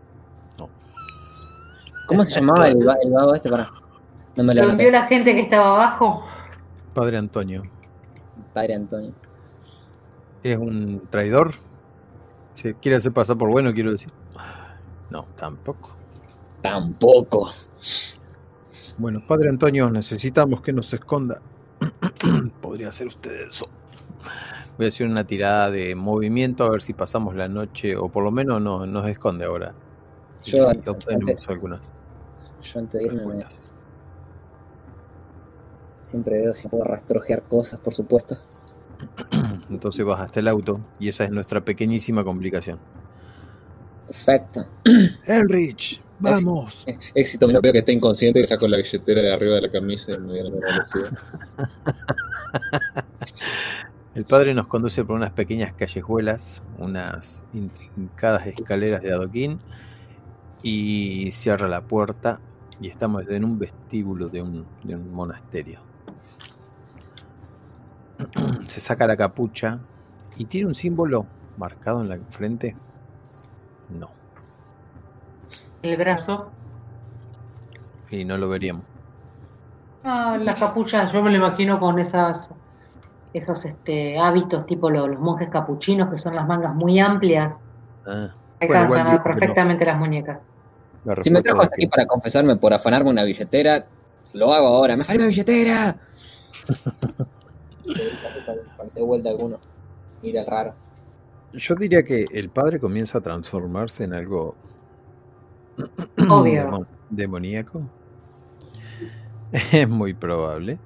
¿Cómo 2.07 2.25
se 2.25 2.41
llamaba 2.41 2.67
el, 2.69 2.89
va- 2.89 2.97
el 3.03 3.11
vago 3.13 3.35
este? 3.35 3.49
Para. 3.51 3.71
No 4.37 4.43
me 4.43 4.53
lo 4.55 4.65
Lo 4.65 4.71
envió 4.71 4.91
la 4.91 5.07
gente 5.07 5.33
que 5.33 5.41
estaba 5.43 5.75
abajo. 5.75 6.25
Padre 6.93 7.19
Antonio. 7.19 7.63
Padre 8.53 8.75
Antonio. 8.75 9.13
¿Es 10.43 10.59
un 10.59 11.07
traidor? 11.09 11.53
¿Se 12.55 12.75
quiere 12.75 12.97
hacer 12.97 13.13
pasar 13.13 13.39
por 13.39 13.49
bueno, 13.51 13.73
quiero 13.73 13.93
decir? 13.93 14.11
No, 15.11 15.25
tampoco. 15.37 15.93
Tampoco. 16.63 17.51
Bueno, 18.99 19.23
Padre 19.27 19.49
Antonio, 19.51 19.89
necesitamos 19.91 20.63
que 20.63 20.73
nos 20.73 20.93
esconda. 20.93 21.41
Podría 22.61 22.91
ser 22.91 23.07
usted 23.07 23.49
eso. 23.49 23.69
Voy 24.81 24.87
a 24.87 24.89
hacer 24.89 25.07
una 25.09 25.25
tirada 25.25 25.71
de 25.71 25.95
movimiento 25.95 26.65
a 26.65 26.71
ver 26.71 26.81
si 26.81 26.95
pasamos 26.95 27.37
la 27.37 27.49
noche 27.49 27.95
o 27.99 28.09
por 28.09 28.25
lo 28.25 28.31
menos 28.31 28.63
no, 28.63 28.87
nos 28.87 29.07
esconde 29.11 29.45
ahora. 29.45 29.75
Yo, 30.43 30.71
si 30.71 30.89
obtenemos 30.89 31.47
algunas 31.51 32.01
Yo 32.63 32.81
antes 32.81 32.99
de 32.99 33.05
irme 33.05 33.27
me- 33.27 33.47
siempre 36.01 36.39
veo 36.39 36.55
si 36.55 36.69
puedo 36.69 36.85
rastrojear 36.85 37.43
cosas, 37.43 37.79
por 37.81 37.93
supuesto. 37.93 38.39
Entonces 39.69 40.03
vas 40.03 40.19
hasta 40.23 40.41
el 40.41 40.49
auto 40.49 40.81
y 40.99 41.11
esa 41.11 41.25
es 41.25 41.31
nuestra 41.31 41.61
pequeñísima 41.61 42.25
complicación. 42.25 42.79
Perfecto. 44.07 44.65
Elrich, 45.27 46.01
vamos. 46.19 46.87
Éxito. 47.15 47.49
Mira, 47.49 47.61
veo 47.61 47.73
que 47.73 47.81
está 47.81 47.93
inconsciente 47.93 48.41
y 48.41 48.47
saco 48.47 48.67
la 48.67 48.79
billetera 48.79 49.21
de 49.21 49.31
arriba 49.31 49.57
de 49.57 49.61
la 49.61 49.71
camisa 49.71 50.13
y 50.15 50.19
me 50.21 50.27
voy 50.29 50.41
a 50.41 50.45
la 50.45 50.51
velocidad. 50.53 51.19
El 54.15 54.25
padre 54.27 54.55
nos 54.55 54.67
conduce 54.67 55.05
por 55.05 55.17
unas 55.17 55.31
pequeñas 55.33 55.73
callejuelas, 55.73 56.65
unas 56.79 57.45
intrincadas 57.53 58.47
escaleras 58.47 59.03
de 59.03 59.13
adoquín 59.13 59.61
y 60.63 61.31
cierra 61.33 61.69
la 61.69 61.87
puerta 61.87 62.41
y 62.81 62.89
estamos 62.89 63.27
en 63.29 63.45
un 63.45 63.59
vestíbulo 63.59 64.29
de 64.29 64.43
un, 64.43 64.67
de 64.83 64.97
un 64.97 65.13
monasterio. 65.13 65.81
Se 68.67 68.81
saca 68.81 69.07
la 69.07 69.17
capucha 69.17 69.81
y 70.37 70.47
tiene 70.47 70.69
un 70.69 70.75
símbolo 70.75 71.27
marcado 71.57 72.01
en 72.03 72.09
la 72.09 72.19
frente. 72.31 72.77
No, 73.89 74.17
El 75.83 75.97
brazo. 75.97 76.53
y 78.11 78.25
no 78.25 78.37
lo 78.39 78.49
veríamos. 78.49 78.87
Ah, 80.05 80.37
las 80.41 80.59
capuchas, 80.59 81.13
yo 81.13 81.23
me 81.23 81.31
lo 81.31 81.37
imagino 81.39 81.79
con 81.81 81.99
esas 81.99 82.49
esos 83.33 83.65
este, 83.65 84.19
hábitos 84.19 84.67
tipo 84.67 84.91
lo- 84.91 85.07
los, 85.07 85.21
monjes 85.21 85.49
capuchinos, 85.51 86.11
que 86.11 86.19
son 86.19 86.35
las 86.35 86.47
mangas 86.47 86.75
muy 86.75 86.99
amplias. 86.99 87.57
Ah, 88.07 88.29
Bueno, 88.67 88.85
igual 88.85 89.05
no. 89.13 89.23
perfectamente 89.23 89.85
las 89.85 89.99
muñecas. 89.99 90.39
la 91.05 91.23
Si 91.23 91.31
me 91.31 91.43
trajo 91.43 91.61
hasta 91.63 91.75
aquí 91.77 91.87
para 91.87 92.07
confesarme 92.07 92.57
por 92.57 92.73
afanarme 92.73 93.11
una 93.11 93.25
billetera, 93.25 93.87
lo 94.35 94.53
hago 94.53 94.67
ahora. 94.67 94.97
¡Me 94.97 95.03
afané 95.03 95.19
una 95.21 95.29
billetera! 95.29 95.97
Parece 98.77 99.03
vuelta 99.03 99.31
alguno. 99.31 99.59
Mira, 100.23 100.45
raro. 100.45 100.75
Yo 101.53 101.75
diría 101.75 102.05
que 102.05 102.27
el 102.33 102.51
padre 102.51 102.79
comienza 102.79 103.19
a 103.19 103.21
transformarse 103.21 104.05
en 104.05 104.15
algo 104.15 104.55
Obvio. 106.29 106.63
demo- 106.63 106.87
demoníaco. 107.09 107.83
Es 109.73 109.89
muy 109.89 110.15
probable. 110.15 110.79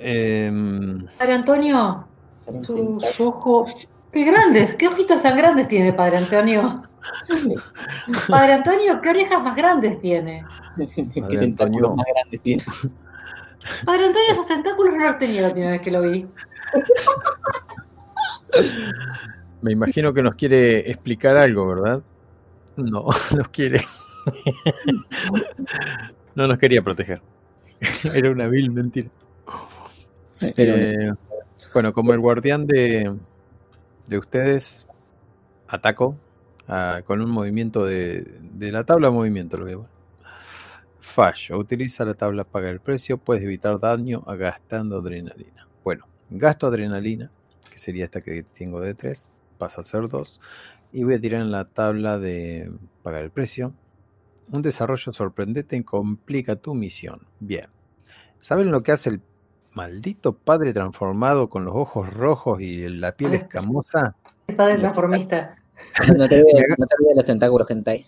Em, 0.00 1.06
Padre 1.18 1.34
Antonio, 1.34 2.06
tentáculos. 2.44 3.20
ojos. 3.20 3.88
¡Qué 4.12 4.24
grandes! 4.24 4.74
¿Qué 4.74 4.88
ojitos 4.88 5.22
tan 5.22 5.36
grandes 5.36 5.68
tiene 5.68 5.92
Padre 5.92 6.18
Antonio? 6.18 6.82
Padre 8.28 8.54
Antonio, 8.54 9.00
¿qué 9.00 9.10
orejas 9.10 9.42
más 9.42 9.56
grandes 9.56 10.00
tiene? 10.00 10.44
¿Qué 10.76 11.20
Padre 11.20 11.38
tentáculos 11.38 11.90
Antonio. 11.90 11.96
más 11.96 12.06
grandes 12.14 12.40
tiene? 12.42 12.62
Padre 13.84 14.06
Antonio, 14.06 14.28
esos 14.30 14.46
tentáculos 14.46 14.94
no 14.96 15.04
los 15.04 15.18
tenía 15.18 15.42
la 15.42 15.48
última 15.48 15.70
vez 15.70 15.80
que 15.82 15.90
lo 15.90 16.02
vi. 16.02 16.26
me 19.62 19.72
imagino 19.72 20.12
que 20.12 20.22
nos 20.22 20.34
quiere 20.34 20.90
explicar 20.90 21.36
algo, 21.36 21.66
¿verdad? 21.66 22.02
No, 22.76 23.06
nos 23.36 23.48
quiere. 23.48 23.84
no 26.34 26.46
nos 26.46 26.58
quería 26.58 26.82
proteger. 26.82 27.20
Era 28.14 28.30
una 28.30 28.48
vil 28.48 28.70
mentira. 28.70 29.08
Eh, 30.42 31.12
bueno, 31.74 31.92
como 31.92 32.12
el 32.12 32.20
guardián 32.20 32.66
de, 32.66 33.14
de 34.06 34.18
ustedes, 34.18 34.86
ataco 35.68 36.16
ah, 36.68 37.02
con 37.04 37.20
un 37.20 37.30
movimiento 37.30 37.84
de, 37.84 38.22
de 38.54 38.72
la 38.72 38.84
tabla 38.84 39.08
de 39.08 39.14
movimiento, 39.14 39.56
lo 39.56 39.64
veo. 39.66 39.86
Fallo. 41.00 41.58
Utiliza 41.58 42.04
la 42.04 42.14
tabla 42.14 42.44
paga 42.44 42.70
el 42.70 42.80
precio. 42.80 43.18
Puedes 43.18 43.42
evitar 43.42 43.78
daño 43.78 44.20
gastando 44.20 44.98
adrenalina. 44.98 45.66
Bueno, 45.82 46.06
gasto 46.30 46.66
adrenalina, 46.68 47.30
que 47.70 47.78
sería 47.78 48.04
esta 48.04 48.20
que 48.20 48.44
tengo 48.44 48.80
de 48.80 48.94
3, 48.94 49.28
pasa 49.58 49.80
a 49.80 49.84
ser 49.84 50.08
2. 50.08 50.40
Y 50.92 51.04
voy 51.04 51.14
a 51.14 51.20
tirar 51.20 51.42
en 51.42 51.50
la 51.50 51.64
tabla 51.64 52.18
de 52.18 52.70
pagar 53.02 53.22
el 53.22 53.30
precio. 53.30 53.74
Un 54.52 54.62
desarrollo 54.62 55.12
sorprendente 55.12 55.82
complica 55.84 56.56
tu 56.56 56.74
misión. 56.74 57.26
Bien. 57.40 57.66
¿Saben 58.38 58.70
lo 58.70 58.82
que 58.82 58.92
hace 58.92 59.10
el 59.10 59.20
maldito 59.74 60.32
padre 60.32 60.72
transformado 60.72 61.48
con 61.48 61.64
los 61.64 61.74
ojos 61.74 62.12
rojos 62.12 62.60
y 62.60 62.88
la 62.88 63.12
piel 63.12 63.34
escamosa? 63.34 64.14
El 64.46 64.54
padre 64.56 64.76
transformista. 64.78 65.56
no, 66.16 66.28
te 66.28 66.40
olvides, 66.42 66.64
no 66.78 66.86
te 66.86 66.96
los 67.14 67.24
tentáculos, 67.24 67.70
hentai. 67.70 68.06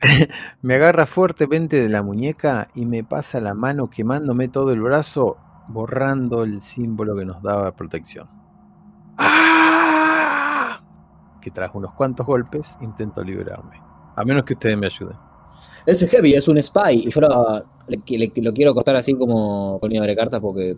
Me 0.62 0.74
agarra 0.76 1.06
fuertemente 1.06 1.80
de 1.82 1.88
la 1.88 2.02
muñeca 2.02 2.68
y 2.74 2.86
me 2.86 3.02
pasa 3.02 3.40
la 3.40 3.54
mano 3.54 3.90
quemándome 3.90 4.46
todo 4.48 4.72
el 4.72 4.80
brazo, 4.80 5.36
borrando 5.66 6.44
el 6.44 6.60
símbolo 6.62 7.16
que 7.16 7.24
nos 7.24 7.42
daba 7.42 7.74
protección. 7.74 8.28
¡Ah! 9.16 10.80
Que 11.40 11.50
tras 11.50 11.74
unos 11.74 11.92
cuantos 11.94 12.26
golpes 12.26 12.76
intento 12.80 13.22
liberarme. 13.24 13.80
A 14.16 14.24
menos 14.24 14.44
que 14.44 14.54
ustedes 14.54 14.76
me 14.78 14.86
ayuden. 14.86 15.16
Ese 15.86 16.06
Heavy 16.08 16.34
es 16.34 16.46
un 16.48 16.60
spy. 16.62 17.04
Y 17.06 17.10
yo 17.10 17.20
lo, 17.20 17.64
le- 17.88 18.02
le- 18.18 18.32
lo 18.42 18.52
quiero 18.52 18.74
cortar 18.74 18.96
así 18.96 19.16
como 19.16 19.78
con 19.80 19.90
mi 19.90 19.98
abre 19.98 20.14
cartas 20.16 20.40
porque, 20.40 20.76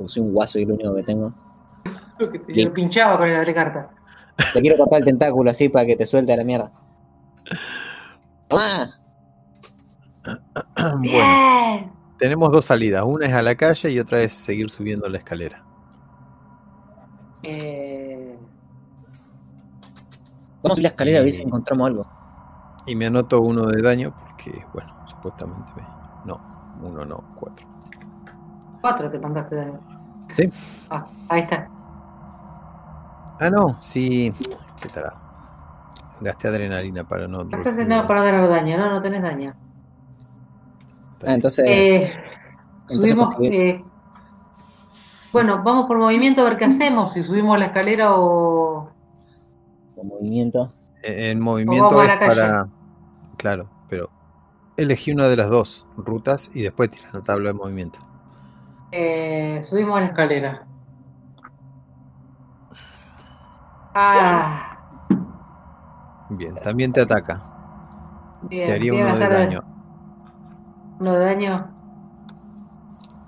porque 0.00 0.14
soy 0.14 0.22
un 0.22 0.32
guaso 0.32 0.58
y 0.58 0.62
es 0.62 0.68
lo 0.68 0.74
único 0.76 0.94
que 0.94 1.02
tengo. 1.02 1.30
Yo 2.48 2.64
lo 2.68 2.72
pinchaba 2.72 3.18
con 3.18 3.28
el 3.28 3.36
abrecarta. 3.36 3.90
Le 4.54 4.62
quiero 4.62 4.78
cortar 4.78 5.00
el 5.00 5.04
tentáculo 5.04 5.50
así 5.50 5.68
para 5.68 5.84
que 5.84 5.94
te 5.94 6.06
suelte 6.06 6.32
a 6.32 6.38
la 6.38 6.44
mierda. 6.44 6.72
¡Toma! 8.48 8.98
bueno, 10.76 11.00
Bien. 11.00 11.92
tenemos 12.18 12.50
dos 12.50 12.64
salidas. 12.64 13.04
Una 13.04 13.26
es 13.26 13.34
a 13.34 13.42
la 13.42 13.54
calle 13.54 13.90
y 13.90 14.00
otra 14.00 14.22
es 14.22 14.32
seguir 14.32 14.70
subiendo 14.70 15.06
la 15.06 15.18
escalera. 15.18 15.62
Eh, 17.42 18.38
Vamos 20.62 20.78
a 20.78 20.82
la 20.82 20.88
escalera 20.88 21.18
a 21.18 21.22
ver 21.22 21.30
si 21.30 21.42
encontramos 21.42 21.88
algo. 21.88 22.06
Y 22.86 22.94
me 22.96 23.06
anoto 23.06 23.42
uno 23.42 23.66
de 23.66 23.82
daño 23.82 24.14
porque, 24.18 24.64
bueno, 24.72 24.94
supuestamente 25.06 25.70
me... 25.76 25.82
No, 26.24 26.40
uno 26.82 27.04
no, 27.04 27.34
cuatro. 27.38 27.66
cuatro 28.80 29.10
te 29.10 29.18
mandaste 29.18 29.56
daño. 29.56 29.89
¿Sí? 30.30 30.50
Ah, 30.90 31.06
ahí 31.28 31.42
está. 31.42 31.68
Ah, 33.40 33.50
no, 33.50 33.78
sí. 33.80 34.32
¿Qué 34.80 34.88
tal? 34.88 35.04
Gasté 36.20 36.48
adrenalina 36.48 37.04
para 37.04 37.26
no. 37.26 37.42
Entonces 37.42 37.76
no, 37.76 37.96
daño. 37.96 38.08
para 38.08 38.46
daño, 38.46 38.76
no, 38.76 38.90
no 38.90 39.02
tenés 39.02 39.22
daño. 39.22 39.54
Ah, 41.26 41.34
entonces, 41.34 41.64
Eh, 41.66 42.12
entonces 42.88 43.10
subimos. 43.10 43.34
eh, 43.42 43.84
bueno, 45.32 45.62
vamos 45.62 45.86
por 45.86 45.98
movimiento 45.98 46.42
a 46.42 46.44
ver 46.44 46.58
qué 46.58 46.66
hacemos. 46.66 47.12
Si 47.12 47.22
subimos 47.22 47.58
la 47.58 47.66
escalera 47.66 48.14
o. 48.16 48.90
con 49.94 50.08
movimiento. 50.08 50.72
El 51.02 51.38
movimiento 51.38 51.94
vamos 51.94 52.08
a 52.08 52.14
es 52.14 52.18
para. 52.28 52.68
Claro, 53.38 53.70
pero 53.88 54.10
elegí 54.76 55.12
una 55.12 55.28
de 55.28 55.36
las 55.36 55.48
dos 55.48 55.86
rutas 55.96 56.50
y 56.52 56.62
después 56.62 56.90
tira 56.90 57.08
la 57.12 57.22
tabla 57.22 57.48
de 57.48 57.54
movimiento. 57.54 57.98
Eh, 58.92 59.60
subimos 59.68 60.00
la 60.00 60.06
escalera. 60.06 60.66
Ah, 63.94 64.76
Bien, 66.30 66.54
también 66.62 66.92
te 66.92 67.00
ataca. 67.00 67.40
bien. 68.42 68.66
Te 68.68 68.74
haría 68.74 68.94
uno 68.94 69.16
de 69.16 69.28
daño. 69.28 69.60
Uno 71.00 71.12
de 71.14 71.24
daño. 71.24 71.70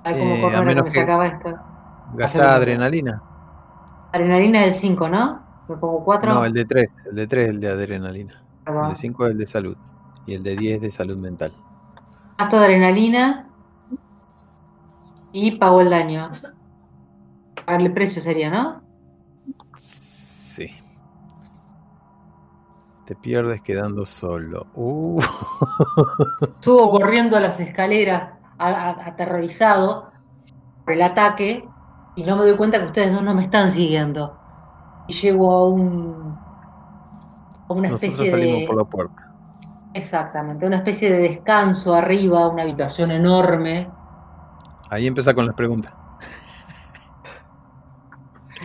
Ay, 0.05 0.19
como 0.19 0.35
Eh, 0.35 0.45
a 0.45 0.49
era 0.49 0.59
que 0.61 0.65
menos 0.67 0.85
me 0.85 0.91
que- 0.91 1.01
sacaba 1.01 1.27
esto. 1.27 1.55
Gasta 2.15 2.55
adrenalina. 2.55 3.23
Adrenalina 4.13 4.61
del 4.63 4.75
5, 4.75 5.09
¿no? 5.09 5.41
Me 5.69 5.77
pongo 5.77 6.05
4. 6.05 6.33
No, 6.33 6.45
el 6.45 6.53
de 6.53 6.65
3. 6.65 6.89
El 7.07 7.17
de 7.17 7.27
3 7.27 7.45
es 7.45 7.51
el 7.51 7.61
de 7.61 7.69
adrenalina. 7.71 8.35
El 8.35 8.65
Perdón. 8.65 8.89
de 8.91 8.95
5 8.95 9.25
es 9.27 9.33
el 9.33 9.39
de 9.39 9.47
salud. 9.47 9.77
Y 10.27 10.35
el 10.35 10.43
de 10.43 10.57
10 10.57 10.77
es 10.77 10.83
de 10.83 10.91
salud 10.91 11.17
mental. 11.17 11.53
Gasto 12.39 12.57
adrenalina 12.59 13.47
y 15.33 15.53
pago 15.53 15.81
el 15.81 15.91
daño. 15.91 16.31
Pagarle 17.65 17.91
precio 17.91 18.21
sería, 18.23 18.51
¿no? 18.51 18.83
Sí. 19.77 20.67
Te 23.07 23.17
pierdes 23.17 23.61
quedando 23.63 24.07
solo. 24.07 24.67
Uh. 24.75 25.21
Subo 26.61 26.91
corriendo 26.91 27.37
a 27.37 27.41
las 27.41 27.59
escaleras 27.61 28.31
a- 28.59 28.69
a- 28.69 29.07
aterrorizado 29.09 30.11
por 30.85 30.95
el 30.95 31.03
ataque 31.03 31.69
y 32.15 32.25
no 32.25 32.37
me 32.37 32.43
doy 32.45 32.57
cuenta 32.57 32.79
que 32.79 32.87
ustedes 32.87 33.13
dos 33.13 33.23
no 33.23 33.35
me 33.35 33.45
están 33.45 33.71
siguiendo. 33.71 34.37
Y 35.09 35.15
llego 35.15 35.53
a 35.53 35.69
un 35.69 36.37
a 37.69 37.73
una 37.73 37.89
Nosotros 37.91 38.13
especie 38.21 38.31
salimos 38.31 38.61
de 38.61 38.67
por 38.67 38.77
la 38.77 38.85
puerta. 38.85 39.33
exactamente, 39.95 40.67
una 40.67 40.77
especie 40.79 41.11
de 41.11 41.19
descanso 41.19 41.95
arriba, 41.95 42.49
una 42.49 42.63
habitación 42.63 43.11
enorme. 43.11 43.89
Ahí 44.93 45.07
empieza 45.07 45.33
con 45.33 45.47
las 45.47 45.55
preguntas. 45.55 45.95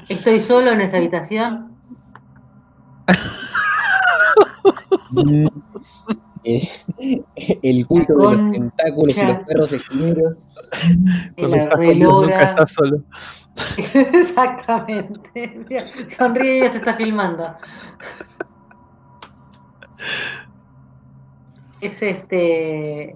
Estoy 0.09 0.41
solo 0.41 0.71
en 0.71 0.81
esa 0.81 0.97
habitación. 0.97 1.71
El 7.63 7.87
culto 7.87 8.13
de 8.13 8.37
los 8.37 8.51
tentáculos 8.51 9.17
y 9.17 9.25
los 9.25 9.37
perros 9.45 9.71
esquineros. 9.71 10.35
El 11.37 11.49
Cuando 11.49 11.69
con 11.69 11.79
Dios, 11.79 12.21
nunca 12.21 12.43
estás 12.43 12.73
solo. 12.73 13.01
Exactamente. 13.77 15.63
Sonríe 16.17 16.57
y 16.57 16.61
ya 16.63 16.73
se 16.73 16.79
está 16.79 16.97
filmando. 16.97 17.55
Es 21.79 22.01
este. 22.01 23.15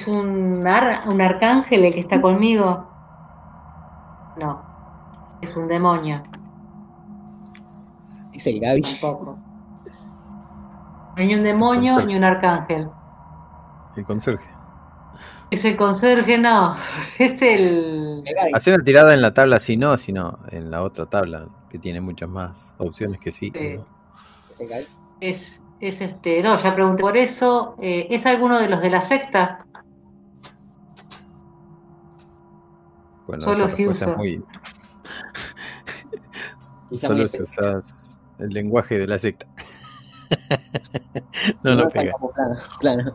¿Es 0.00 0.06
un, 0.08 0.66
ar- 0.66 1.02
un 1.08 1.20
arcángel 1.20 1.84
el 1.84 1.92
que 1.94 2.00
está 2.00 2.22
conmigo? 2.22 2.88
No. 4.38 4.62
Es 5.42 5.54
un 5.54 5.66
demonio, 5.68 6.22
Es 8.32 8.46
el 8.46 8.60
Gaby. 8.60 8.80
tampoco. 8.80 9.36
No 9.86 11.14
hay 11.16 11.26
ni 11.26 11.34
un 11.34 11.42
demonio 11.42 12.00
ni 12.06 12.16
un 12.16 12.24
arcángel. 12.24 12.88
El 13.96 14.04
conserje. 14.06 14.48
Es 15.50 15.64
el 15.66 15.76
conserje, 15.76 16.38
no. 16.38 16.74
Es 17.18 17.40
el. 17.42 18.24
Hacer 18.54 18.74
una 18.74 18.84
tirada 18.84 19.12
en 19.12 19.20
la 19.20 19.34
tabla 19.34 19.58
si 19.60 19.76
no, 19.76 19.96
sino 19.98 20.36
en 20.50 20.70
la 20.70 20.82
otra 20.82 21.04
tabla, 21.06 21.46
que 21.68 21.78
tiene 21.78 22.00
muchas 22.00 22.28
más 22.30 22.72
opciones 22.78 23.20
que 23.20 23.32
sí. 23.32 23.50
Sí. 23.54 23.74
¿no? 23.76 23.84
Es 24.50 24.60
el 24.62 24.68
Gaby. 24.68 24.86
Es, 25.20 25.40
es 25.80 26.00
este. 26.00 26.42
No, 26.42 26.56
ya 26.56 26.74
pregunté 26.74 27.02
por 27.02 27.16
eso. 27.16 27.74
Eh, 27.82 28.06
¿Es 28.10 28.24
alguno 28.24 28.58
de 28.60 28.68
los 28.68 28.80
de 28.80 28.90
la 28.90 29.02
secta? 29.02 29.58
Bueno, 33.30 33.44
Solo 33.44 33.66
esa 33.66 33.76
si 33.76 33.84
es 33.84 34.06
muy. 34.16 34.44
Solo 36.94 37.24
usas 37.26 38.18
el 38.40 38.48
lenguaje 38.48 38.98
de 38.98 39.06
la 39.06 39.20
secta. 39.20 39.46
Si 39.54 40.34
no, 41.62 41.76
no 41.76 41.86
está 41.86 42.00
pega. 42.00 42.12
camuflado, 42.12 42.54
Claro. 42.80 43.12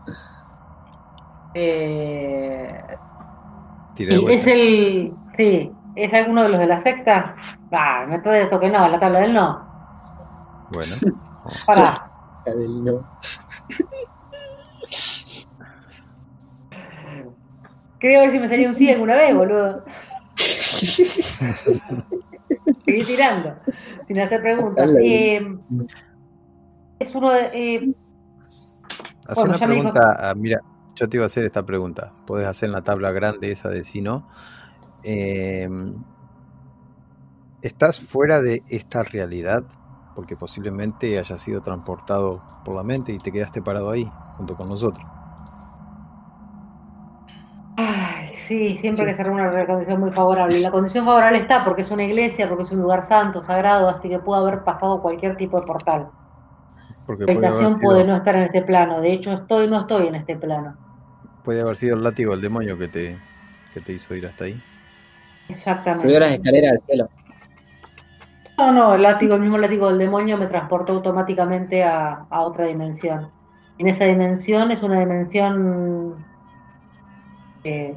Eh, 1.53 2.81
es 4.29 4.47
el. 4.47 5.13
Sí, 5.37 5.69
¿es 5.97 6.13
alguno 6.13 6.43
de 6.43 6.49
los 6.49 6.59
de 6.59 6.67
la 6.67 6.79
secta? 6.79 7.35
Ah, 7.73 8.05
me 8.07 8.19
trae 8.19 8.43
esto 8.43 8.57
que 8.57 8.71
no, 8.71 8.87
la 8.87 8.97
tabla 8.97 9.19
del 9.19 9.33
no. 9.33 9.67
Bueno, 10.71 10.95
Pará. 11.65 12.09
Del 12.45 12.85
no. 12.85 13.05
Quería 17.99 18.21
ver 18.21 18.31
si 18.31 18.39
me 18.39 18.47
salía 18.47 18.69
un 18.69 18.75
sí 18.75 18.89
alguna 18.89 19.15
vez, 19.15 19.35
boludo. 19.35 19.83
Seguí 22.85 23.03
tirando, 23.03 23.55
sin 24.07 24.19
hacer 24.19 24.41
preguntas. 24.41 24.89
Eh, 25.03 25.41
es 26.99 27.15
uno 27.15 27.31
de. 27.31 27.49
eh, 27.53 27.93
haz 29.27 29.35
Bueno, 29.35 29.57
una 29.57 29.67
dijo- 29.67 29.73
pregunta. 29.73 30.29
ah, 30.29 30.35
mira, 30.35 30.61
yo 30.95 31.09
te 31.09 31.17
iba 31.17 31.23
a 31.23 31.27
hacer 31.27 31.45
esta 31.45 31.65
pregunta. 31.65 32.13
Puedes 32.25 32.47
hacer 32.47 32.67
en 32.67 32.73
la 32.73 32.83
tabla 32.83 33.11
grande 33.11 33.51
esa 33.51 33.69
de 33.69 33.83
si 33.83 34.01
no. 34.01 34.23
Eh, 35.03 35.67
¿Estás 37.61 37.99
fuera 37.99 38.41
de 38.41 38.63
esta 38.67 39.03
realidad? 39.03 39.65
Porque 40.13 40.37
posiblemente 40.37 41.17
hayas 41.17 41.41
sido 41.41 41.61
transportado 41.61 42.41
por 42.63 42.75
la 42.75 42.83
mente 42.83 43.11
y 43.11 43.17
te 43.17 43.31
quedaste 43.31 43.61
parado 43.61 43.89
ahí, 43.89 44.09
junto 44.37 44.55
con 44.55 44.69
nosotros. 44.69 45.03
Ay, 47.77 48.14
sí, 48.37 48.77
siempre 48.77 49.05
que 49.05 49.13
se 49.15 49.23
reúne 49.23 49.47
una 49.47 49.65
condición 49.65 49.99
muy 49.99 50.11
favorable. 50.11 50.57
Y 50.57 50.61
la 50.61 50.71
condición 50.71 51.05
favorable 51.05 51.39
está 51.39 51.63
porque 51.63 51.81
es 51.83 51.91
una 51.91 52.03
iglesia, 52.03 52.47
porque 52.47 52.63
es 52.63 52.71
un 52.71 52.79
lugar 52.81 53.05
santo, 53.05 53.43
sagrado, 53.43 53.89
así 53.89 54.09
que 54.09 54.19
pudo 54.19 54.35
haber 54.37 54.63
pasado 54.63 55.01
cualquier 55.01 55.37
tipo 55.37 55.59
de 55.59 55.67
portal. 55.67 56.09
Porque 57.05 57.25
La 57.25 57.33
puede 57.33 57.53
sido, 57.53 57.69
no 58.05 58.15
estar 58.17 58.35
en 58.35 58.43
este 58.43 58.61
plano. 58.63 59.01
De 59.01 59.13
hecho, 59.13 59.33
estoy 59.33 59.67
no 59.67 59.81
estoy 59.81 60.07
en 60.07 60.15
este 60.15 60.35
plano. 60.37 60.77
puede 61.43 61.61
haber 61.61 61.75
sido 61.77 61.95
el 61.95 62.03
látigo 62.03 62.31
del 62.31 62.41
demonio 62.41 62.77
que 62.77 62.87
te, 62.87 63.23
que 63.73 63.81
te 63.81 63.93
hizo 63.93 64.15
ir 64.15 64.25
hasta 64.27 64.45
ahí. 64.45 64.63
Exactamente. 65.49 66.07
Subió 66.07 66.19
las 66.19 66.31
escaleras 66.31 66.71
al 66.73 66.81
cielo. 66.81 67.09
No, 68.57 68.71
no, 68.71 68.95
el 68.95 69.01
látigo, 69.01 69.35
el 69.35 69.41
mismo 69.41 69.57
látigo 69.57 69.89
del 69.89 69.97
demonio 69.99 70.37
me 70.37 70.47
transportó 70.47 70.93
automáticamente 70.93 71.83
a, 71.83 72.25
a 72.29 72.41
otra 72.41 72.65
dimensión. 72.65 73.31
En 73.77 73.87
esa 73.87 74.05
dimensión 74.05 74.71
es 74.71 74.81
una 74.81 74.99
dimensión 74.99 76.25
eh, 77.63 77.95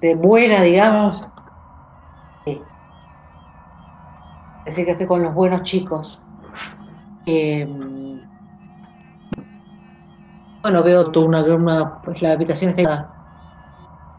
de 0.00 0.14
buena, 0.14 0.62
digamos. 0.62 1.20
Sí. 2.44 2.64
Así 4.64 4.84
que 4.84 4.90
estoy 4.90 5.06
con 5.06 5.22
los 5.22 5.34
buenos 5.34 5.62
chicos. 5.62 6.20
Eh, 7.26 7.66
bueno, 10.62 10.82
veo 10.82 11.10
toda 11.12 11.26
una, 11.26 11.44
una- 11.54 12.00
pues 12.02 12.20
la 12.22 12.32
habitación 12.32 12.70
está 12.70 13.12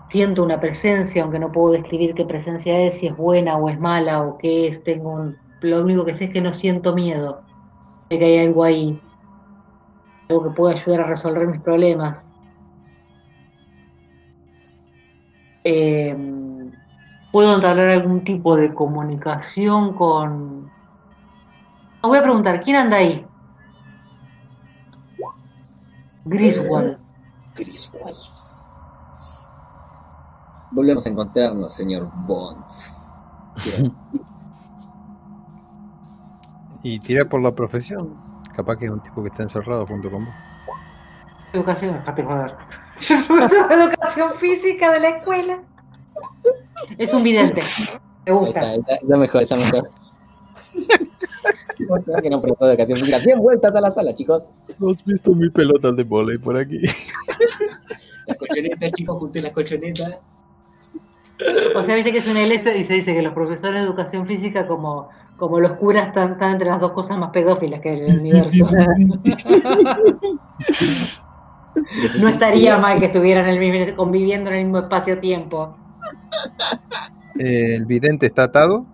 siento 0.09 0.43
una 0.43 0.59
presencia, 0.61 1.24
aunque 1.24 1.39
no 1.39 1.51
puedo 1.51 1.74
describir 1.74 2.13
qué 2.15 2.24
presencia 2.26 2.80
es, 2.82 2.99
si 2.99 3.07
es 3.07 3.15
buena 3.17 3.57
o 3.57 3.67
es 3.69 3.78
mala 3.80 4.21
o 4.24 4.38
qué 4.38 4.67
es, 4.67 4.84
tengo 4.84 5.11
un- 5.13 5.41
lo 5.61 5.82
único 5.82 6.05
que 6.05 6.17
sé 6.17 6.26
es 6.26 6.34
que 6.34 6.41
no 6.41 6.53
siento 6.53 6.93
miedo, 6.95 7.43
sé 8.11 8.19
que 8.19 8.26
hay 8.26 8.39
algo 8.39 8.63
ahí, 8.65 9.01
algo 10.30 10.43
que 10.43 10.49
puede 10.53 10.76
ayudar 10.82 10.99
a 10.99 11.07
resolver 11.07 11.47
mis 11.47 11.61
problemas. 11.61 12.26
Eh, 15.64 16.16
¿Puedo 17.32 17.55
entablar 17.55 17.89
algún 17.89 18.24
tipo 18.24 18.55
de 18.55 18.74
comunicación 18.74 19.95
con... 19.95 20.66
No, 22.01 22.09
voy 22.09 22.18
a 22.18 22.24
preguntar, 22.24 22.61
¿quién 22.61 22.76
anda 22.76 22.97
ahí? 22.97 23.26
Griswold. 26.26 26.97
Griswold. 27.55 28.18
Volvemos 30.72 31.05
a 31.05 31.09
encontrarnos, 31.09 31.74
señor 31.74 32.11
Bonds. 32.28 32.93
Y 36.84 36.99
tira 36.99 37.24
por 37.24 37.41
la 37.41 37.55
profesión. 37.55 38.14
Capaz 38.53 38.76
que 38.76 38.86
es 38.86 38.91
un 38.91 38.99
tipo 38.99 39.24
que 39.24 39.30
está 39.30 39.43
encerrado 39.43 39.88
junto 39.88 40.11
con 40.11 40.26
vos. 40.26 40.34
Educación, 41.53 41.93
déjate 41.93 42.24
joder. 42.24 42.57
Profesor 42.96 43.68
de 43.70 43.76
educación 43.76 44.32
física 44.39 44.91
de 44.91 45.00
la 45.00 45.10
escuela. 45.10 45.64
Es 46.98 47.14
un 47.14 47.24
vidente. 47.24 47.62
Me 48.26 48.34
gusta. 48.34 48.76
esa 48.76 49.18
mejor, 49.18 49.44
esa 49.44 49.56
mejor. 49.56 49.89
¿Cómo 51.88 52.02
te 52.02 52.12
va 52.12 52.22
que 52.22 52.30
no 52.30 52.39
profesor 52.39 52.68
de 52.68 52.74
educación 52.74 53.00
física? 53.00 53.20
100 53.20 53.39
vueltas 53.39 53.76
a 53.76 53.82
la 53.82 53.91
sala, 53.91 54.16
chicos. 54.16 54.50
¿No 54.80 54.91
has 54.91 55.04
visto 55.04 55.32
mi 55.32 55.50
pelota 55.50 55.91
de 55.91 56.04
volei 56.04 56.38
por 56.38 56.58
aquí? 56.58 56.80
Las 58.28 58.38
colchonetas, 58.38 58.91
chicos, 58.94 59.20
junté 59.20 59.41
las 59.41 59.52
colchonetas. 59.52 60.18
O 61.76 61.84
sea, 61.84 61.96
viste 61.96 62.12
que 62.12 62.20
es 62.20 62.28
una 62.28 62.44
iglesia 62.44 62.78
y 62.78 62.86
se 62.86 62.94
dice 62.94 63.14
que 63.14 63.22
los 63.22 63.34
profesores 63.34 63.82
de 63.82 63.88
educación 63.88 64.26
física, 64.28 64.66
como, 64.66 65.10
como 65.36 65.60
los 65.60 65.74
curas, 65.74 66.08
están, 66.08 66.34
están 66.34 66.54
entre 66.54 66.70
las 66.70 66.80
dos 66.80 66.94
cosas 66.94 67.18
más 67.18 67.32
pedófilas 67.32 67.82
que 67.82 67.89
hay 67.89 68.00
en 68.00 68.12
el 68.12 68.20
universo. 68.20 68.70
No 72.19 72.28
estaría 72.28 72.78
mal 72.78 72.99
que 72.99 73.07
estuvieran 73.07 73.45
el 73.47 73.59
mismo- 73.59 73.95
conviviendo 73.95 74.49
en 74.49 74.55
el 74.57 74.63
mismo 74.65 74.80
espacio-tiempo. 74.80 75.76
Eh, 77.39 77.76
¿El 77.76 77.86
vidente 77.86 78.28
está 78.28 78.43
atado? 78.43 78.86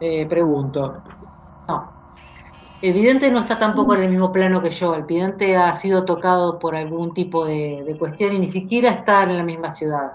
Eh, 0.00 0.26
pregunto. 0.26 1.02
No. 1.68 1.92
El 2.82 2.92
vidente 2.92 3.30
no 3.30 3.40
está 3.40 3.58
tampoco 3.58 3.94
en 3.94 4.02
el 4.02 4.10
mismo 4.10 4.30
plano 4.30 4.60
que 4.60 4.70
yo. 4.70 4.94
El 4.94 5.04
vidente 5.04 5.56
ha 5.56 5.74
sido 5.76 6.04
tocado 6.04 6.58
por 6.58 6.74
algún 6.76 7.14
tipo 7.14 7.46
de, 7.46 7.82
de 7.86 7.96
cuestión 7.98 8.34
y 8.34 8.38
ni 8.40 8.50
siquiera 8.50 8.90
está 8.90 9.22
en 9.22 9.36
la 9.38 9.42
misma 9.42 9.70
ciudad. 9.70 10.12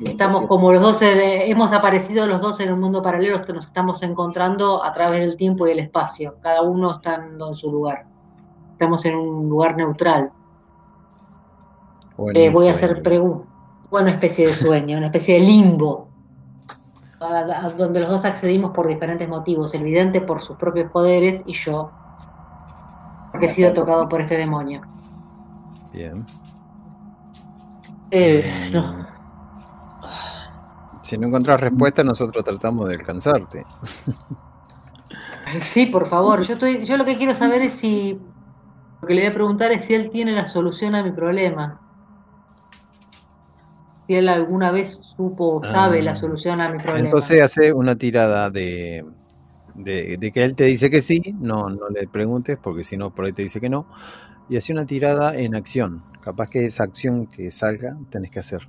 Estamos 0.00 0.46
como 0.46 0.70
los 0.70 0.82
dos, 0.82 0.98
hemos 1.00 1.72
aparecido 1.72 2.26
los 2.26 2.42
dos 2.42 2.60
en 2.60 2.70
un 2.74 2.80
mundo 2.80 3.00
paralelo 3.00 3.42
que 3.42 3.54
nos 3.54 3.66
estamos 3.66 4.02
encontrando 4.02 4.84
a 4.84 4.92
través 4.92 5.20
del 5.20 5.38
tiempo 5.38 5.66
y 5.66 5.70
el 5.70 5.78
espacio, 5.78 6.34
cada 6.42 6.60
uno 6.60 6.96
estando 6.96 7.48
en 7.48 7.54
su 7.56 7.72
lugar. 7.72 8.04
Estamos 8.78 9.04
en 9.06 9.16
un 9.16 9.48
lugar 9.48 9.76
neutral. 9.76 10.30
¿O 12.16 12.30
en 12.30 12.36
Eh, 12.36 12.48
voy 12.50 12.68
a 12.68 12.70
hacer 12.70 13.02
preguntas. 13.02 13.48
Una 13.90 14.10
especie 14.12 14.46
de 14.46 14.54
sueño, 14.54 14.98
una 14.98 15.06
especie 15.06 15.34
de 15.34 15.40
limbo, 15.40 16.06
a- 17.18 17.26
a- 17.64 17.70
donde 17.70 17.98
los 17.98 18.08
dos 18.08 18.24
accedimos 18.24 18.70
por 18.70 18.86
diferentes 18.86 19.28
motivos. 19.28 19.74
El 19.74 19.82
vidente 19.82 20.20
por 20.20 20.42
sus 20.42 20.56
propios 20.58 20.92
poderes 20.92 21.42
y 21.44 21.54
yo, 21.54 21.90
porque 23.32 23.46
he 23.46 23.48
sido 23.48 23.72
tocado 23.72 24.08
por 24.08 24.20
este 24.20 24.36
demonio. 24.36 24.82
Bien. 25.92 26.24
Eh, 28.12 28.68
Mm, 28.70 28.72
no. 28.74 29.06
Si 31.02 31.18
no 31.18 31.26
encontrás 31.26 31.60
respuesta, 31.60 32.04
nosotros 32.04 32.44
tratamos 32.44 32.88
de 32.88 32.94
alcanzarte. 32.94 33.64
Sí, 35.62 35.86
por 35.86 36.08
favor. 36.10 36.42
Yo 36.42 36.52
estoy, 36.52 36.84
yo 36.84 36.96
lo 36.98 37.04
que 37.06 37.16
quiero 37.16 37.34
saber 37.34 37.62
es 37.62 37.72
si 37.72 38.20
lo 39.00 39.08
que 39.08 39.14
le 39.14 39.22
voy 39.22 39.30
a 39.30 39.34
preguntar 39.34 39.72
es 39.72 39.84
si 39.84 39.94
él 39.94 40.10
tiene 40.10 40.32
la 40.32 40.46
solución 40.46 40.94
a 40.94 41.02
mi 41.02 41.12
problema. 41.12 41.80
Si 44.06 44.14
él 44.14 44.28
alguna 44.28 44.70
vez 44.70 44.98
supo 45.16 45.56
o 45.58 45.62
sabe 45.64 46.00
Ah. 46.00 46.02
la 46.02 46.14
solución 46.14 46.60
a 46.60 46.70
mi 46.70 46.78
problema. 46.78 47.06
Entonces 47.08 47.42
hace 47.42 47.72
una 47.72 47.94
tirada 47.96 48.50
de, 48.50 49.04
de, 49.74 50.16
de 50.16 50.32
que 50.32 50.44
él 50.44 50.54
te 50.54 50.64
dice 50.64 50.90
que 50.90 51.02
sí, 51.02 51.20
no, 51.38 51.68
no 51.68 51.88
le 51.90 52.08
preguntes, 52.08 52.58
porque 52.60 52.84
si 52.84 52.96
no, 52.96 53.10
por 53.14 53.26
ahí 53.26 53.32
te 53.32 53.42
dice 53.42 53.60
que 53.60 53.68
no. 53.68 53.86
Y 54.48 54.56
hace 54.56 54.72
una 54.72 54.86
tirada 54.86 55.36
en 55.36 55.54
acción. 55.54 56.02
Capaz 56.22 56.48
que 56.48 56.64
esa 56.66 56.84
acción 56.84 57.26
que 57.26 57.50
salga 57.50 57.96
tenés 58.10 58.30
que 58.30 58.40
hacer. 58.40 58.66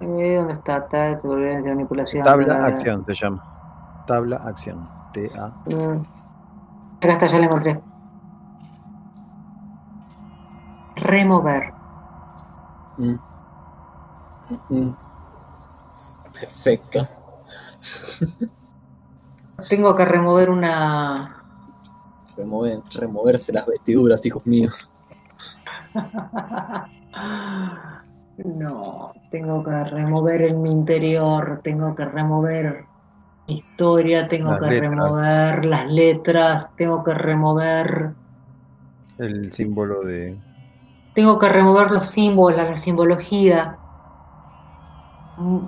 Eh, 0.00 0.34
¿Dónde 0.36 0.54
está? 0.54 0.78
Está 0.78 1.20
turbulencia, 1.20 1.70
manipulación. 1.72 2.22
Tabla 2.22 2.46
bla, 2.46 2.54
bla, 2.56 2.64
bla. 2.64 2.74
acción 2.74 3.04
se 3.06 3.14
llama. 3.14 4.04
Tabla 4.06 4.36
acción. 4.36 4.88
T-A. 5.12 5.48
Mm. 5.74 6.02
Acá 6.98 7.12
está, 7.12 7.26
ya 7.30 7.38
la 7.38 7.44
encontré. 7.44 7.80
Remover. 11.08 11.72
Mm. 12.98 13.18
Mm. 14.68 14.94
Perfecto. 16.32 17.08
Tengo 19.68 19.96
que 19.96 20.04
remover 20.04 20.50
una. 20.50 21.42
Remover, 22.36 22.80
removerse 22.94 23.52
las 23.52 23.66
vestiduras, 23.66 24.24
hijos 24.26 24.46
míos. 24.46 24.90
No, 28.44 29.12
tengo 29.32 29.64
que 29.64 29.82
remover 29.84 30.42
en 30.42 30.62
mi 30.62 30.70
interior, 30.70 31.60
tengo 31.64 31.92
que 31.96 32.04
remover 32.04 32.86
mi 33.48 33.58
historia, 33.58 34.28
tengo 34.28 34.52
Las 34.52 34.60
que 34.60 34.66
letras. 34.66 34.90
remover 34.90 35.64
las 35.64 35.90
letras, 35.90 36.68
tengo 36.76 37.02
que 37.02 37.14
remover 37.14 38.14
El 39.18 39.52
símbolo 39.52 40.02
de 40.02 40.38
Tengo 41.14 41.38
que 41.38 41.48
remover 41.48 41.90
los 41.90 42.08
símbolos, 42.08 42.68
la 42.68 42.76
simbología. 42.76 43.78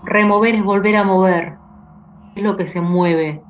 Remover 0.04 0.54
es 0.54 0.64
volver 0.64 0.96
a 0.96 1.04
mover. 1.04 1.56
Es 2.36 2.42
lo 2.42 2.56
que 2.56 2.66
se 2.66 2.80
mueve. 2.80 3.42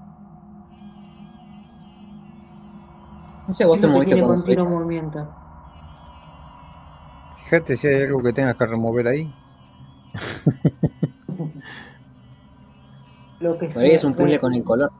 No 3.46 3.54
sé, 3.54 3.64
vos 3.64 3.76
Es 3.76 3.80
te 3.82 3.88
moviste 3.88 4.14
tiene 4.14 4.26
con 4.26 4.36
continuo 4.36 4.66
movimiento. 4.66 5.28
Fíjate 7.44 7.76
si 7.76 7.88
hay 7.88 8.02
algo 8.04 8.22
que 8.22 8.32
tengas 8.32 8.56
que 8.56 8.66
remover 8.66 9.08
ahí. 9.08 9.32
Lo 13.40 13.58
que 13.58 13.68
Por 13.68 13.82
ahí 13.82 13.90
es 13.92 14.04
un 14.04 14.14
puzzle 14.14 14.38
con 14.38 14.54
el 14.54 14.62
color. 14.62 14.92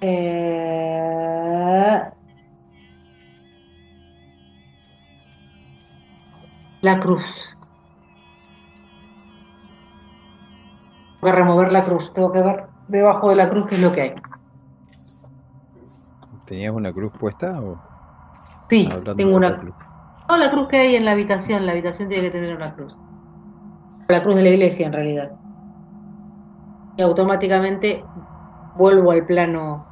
Eh, 0.00 0.94
La 6.84 7.00
cruz. 7.00 7.24
Tengo 11.18 11.32
que 11.32 11.32
remover 11.32 11.72
la 11.72 11.82
cruz. 11.82 12.12
Tengo 12.12 12.30
que 12.30 12.42
ver 12.42 12.66
debajo 12.88 13.30
de 13.30 13.36
la 13.36 13.48
cruz 13.48 13.66
qué 13.70 13.76
es 13.76 13.80
lo 13.80 13.90
que 13.90 14.02
hay. 14.02 14.14
¿Tenías 16.44 16.74
una 16.74 16.92
cruz 16.92 17.10
puesta 17.18 17.58
o 17.62 17.80
Sí, 18.68 18.86
hablando 18.92 19.16
tengo 19.16 19.34
una 19.34 19.56
cruz? 19.56 19.74
No, 20.28 20.36
la 20.36 20.50
cruz 20.50 20.68
que 20.68 20.76
hay 20.76 20.96
en 20.96 21.06
la 21.06 21.12
habitación. 21.12 21.64
La 21.64 21.72
habitación 21.72 22.10
tiene 22.10 22.24
que 22.24 22.30
tener 22.32 22.54
una 22.54 22.74
cruz. 22.74 22.94
La 24.08 24.22
cruz 24.22 24.36
de 24.36 24.42
la 24.42 24.50
iglesia, 24.50 24.86
en 24.86 24.92
realidad. 24.92 25.32
Y 26.98 27.02
automáticamente 27.02 28.04
vuelvo 28.76 29.12
al 29.12 29.24
plano. 29.24 29.86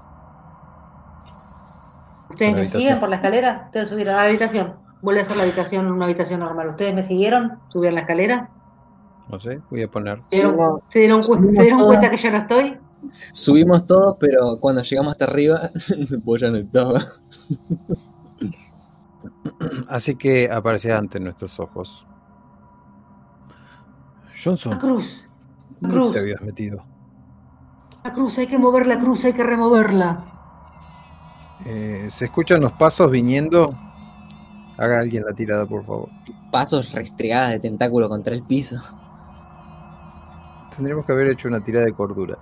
¿Ustedes 2.29 2.55
me 2.55 2.67
siguen 2.67 3.01
por 3.01 3.09
la 3.09 3.17
escalera? 3.17 3.63
Ustedes 3.69 3.89
subieron 3.89 4.13
a 4.13 4.19
la 4.19 4.25
habitación. 4.25 4.82
Vuelve 5.03 5.21
a 5.21 5.25
ser 5.25 5.37
la 5.37 5.43
habitación, 5.43 5.91
una 5.93 6.05
habitación 6.07 6.41
normal. 6.41 6.71
¿Ustedes 6.71 6.95
me 6.95 7.03
siguieron? 7.03 7.59
¿Subieron 7.69 7.97
la 7.97 8.01
escalera? 8.03 8.51
No 9.29 9.39
sé, 9.41 9.61
voy 9.71 9.83
a 9.83 9.91
poner. 9.91 10.23
¿Se 10.31 10.37
dieron, 10.37 10.57
No. 10.57 10.81
se 10.89 10.99
dieron 11.01 11.19
cu- 11.21 11.27
Subimos 11.35 11.55
se 11.57 11.61
dieron 11.63 11.79
todo. 11.79 11.89
cuenta 11.89 12.11
que 12.11 12.17
ya 12.17 12.31
no 12.31 12.39
estoy? 12.39 12.79
Subimos 13.33 13.87
todos, 13.87 14.17
pero 14.21 14.57
cuando 14.61 14.83
llegamos 14.83 15.13
hasta 15.13 15.25
arriba, 15.25 15.71
pues 16.25 16.43
ya 16.43 16.51
no 16.51 16.57
estaba. 16.57 17.01
Así 19.89 20.15
que 20.17 20.51
aparecía 20.51 20.99
ante 20.99 21.21
nuestros 21.21 21.59
ojos. 21.61 22.07
La 24.25 24.33
Johnson, 24.45 24.79
cruz. 24.79 25.27
La 25.81 25.89
¿dónde 25.89 25.97
cruz. 26.01 26.13
te 26.15 26.19
habías 26.21 26.43
metido? 26.43 26.85
La 28.05 28.13
cruz, 28.13 28.39
hay 28.39 28.47
que 28.49 28.59
mover 28.59 28.87
la 28.87 28.99
cruz, 28.99 29.25
hay 29.25 29.33
que 29.33 29.45
removerla. 29.45 30.25
Eh, 31.67 32.09
¿Se 32.11 32.25
escuchan 32.25 32.61
los 32.61 32.73
pasos 32.73 33.11
viniendo? 33.11 33.73
Haga 34.83 34.99
alguien 34.99 35.23
la 35.25 35.33
tirada, 35.33 35.65
por 35.65 35.85
favor. 35.87 36.09
Pasos 36.51 36.91
restregadas 36.93 37.53
de 37.53 37.61
tentáculo 37.61 38.09
contra 38.09 38.35
el 38.35 38.43
piso. 38.43 38.77
Tendríamos 40.75 41.07
que 41.07 41.13
haber 41.13 41.29
hecho 41.29 41.47
una 41.47 41.63
tirada 41.63 41.87
de 41.87 41.93
cordura. 41.93 42.37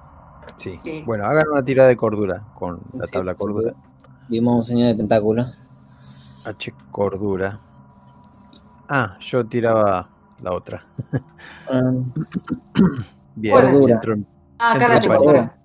Sí. 0.57 0.80
Sí. 0.82 1.03
Bueno, 1.05 1.26
hagan 1.26 1.49
una 1.53 1.62
tirada 1.62 1.91
de 1.91 1.99
cordura 1.99 2.43
con 2.55 2.80
la 2.95 3.05
Sí, 3.05 3.12
tabla 3.12 3.34
cordura. 3.34 3.74
Vimos 4.28 4.57
un 4.57 4.64
señor 4.64 4.86
de 4.88 4.95
tentáculo. 4.95 5.45
H 6.47 6.72
cordura. 6.91 7.61
Ah, 8.88 9.18
yo 9.20 9.45
tiraba 9.47 10.09
la 10.41 10.53
otra. 10.53 10.82
Ah, 11.70 11.93
Bien, 13.36 13.55
Cordura. 13.55 13.95
entro 13.95 14.14
en- 14.14 14.26
Ah, 14.59 14.72
acá 14.72 14.88
la 14.88 14.97
acá. 14.97 15.57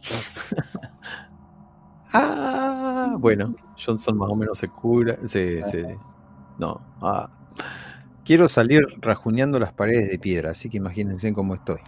Ah, 2.12 3.16
bueno, 3.18 3.54
Johnson 3.84 4.18
más 4.18 4.30
o 4.30 4.36
menos 4.36 4.58
se 4.58 4.68
cura, 4.68 5.16
se, 5.26 5.64
se- 5.64 5.98
no, 6.58 6.80
ah. 7.00 7.28
Quiero 8.24 8.48
salir 8.48 8.82
rajuneando 9.00 9.58
las 9.58 9.72
paredes 9.72 10.10
de 10.10 10.18
piedra, 10.18 10.50
así 10.50 10.68
que 10.70 10.76
imagínense 10.78 11.32
cómo 11.32 11.54
estoy. 11.54 11.80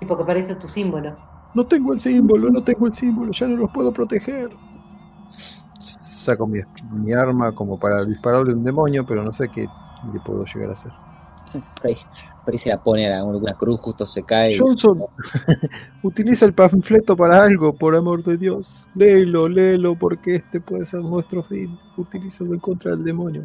Sí, 0.00 0.06
Porque 0.06 0.24
parece 0.24 0.54
tu 0.56 0.68
símbolo. 0.68 1.16
No 1.54 1.66
tengo 1.66 1.92
el 1.92 2.00
símbolo, 2.00 2.50
no 2.50 2.62
tengo 2.62 2.86
el 2.86 2.94
símbolo, 2.94 3.32
ya 3.32 3.48
no 3.48 3.56
los 3.56 3.70
puedo 3.72 3.92
proteger. 3.92 4.50
Saco 5.30 6.46
mi, 6.46 6.60
mi 6.92 7.12
arma 7.12 7.52
como 7.52 7.78
para 7.78 8.04
dispararle 8.04 8.52
a 8.52 8.56
un 8.56 8.64
demonio, 8.64 9.04
pero 9.06 9.22
no 9.22 9.32
sé 9.32 9.48
qué 9.48 9.62
le 10.12 10.20
puedo 10.20 10.44
llegar 10.44 10.70
a 10.70 10.72
hacer. 10.74 10.92
Por, 11.52 11.86
ahí, 11.86 11.96
por 12.44 12.52
ahí 12.52 12.58
se 12.58 12.68
la 12.70 12.82
pone 12.82 13.12
a 13.12 13.24
una 13.24 13.54
cruz, 13.54 13.80
justo 13.80 14.04
se 14.06 14.22
cae. 14.24 14.52
y- 14.54 14.58
Johnson, 14.58 15.04
utiliza 16.02 16.46
el 16.46 16.52
panfleto 16.54 17.16
para 17.16 17.42
algo, 17.42 17.72
por 17.72 17.94
amor 17.96 18.22
de 18.22 18.36
Dios. 18.36 18.86
Léelo, 18.94 19.48
léelo, 19.48 19.94
porque 19.96 20.36
este 20.36 20.60
puede 20.60 20.86
ser 20.86 21.00
nuestro 21.00 21.42
fin. 21.42 21.78
Utilízalo 21.96 22.54
en 22.54 22.60
contra 22.60 22.92
del 22.92 23.04
demonio. 23.04 23.42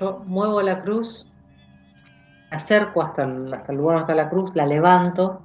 Yo 0.00 0.22
muevo 0.26 0.60
la 0.62 0.82
cruz, 0.82 1.26
me 2.50 2.56
acerco 2.56 3.02
hasta 3.02 3.22
el, 3.24 3.52
hasta 3.54 3.72
el 3.72 3.78
lugar 3.78 3.98
donde 3.98 4.12
está 4.12 4.22
la 4.24 4.30
cruz, 4.30 4.50
la 4.54 4.66
levanto 4.66 5.40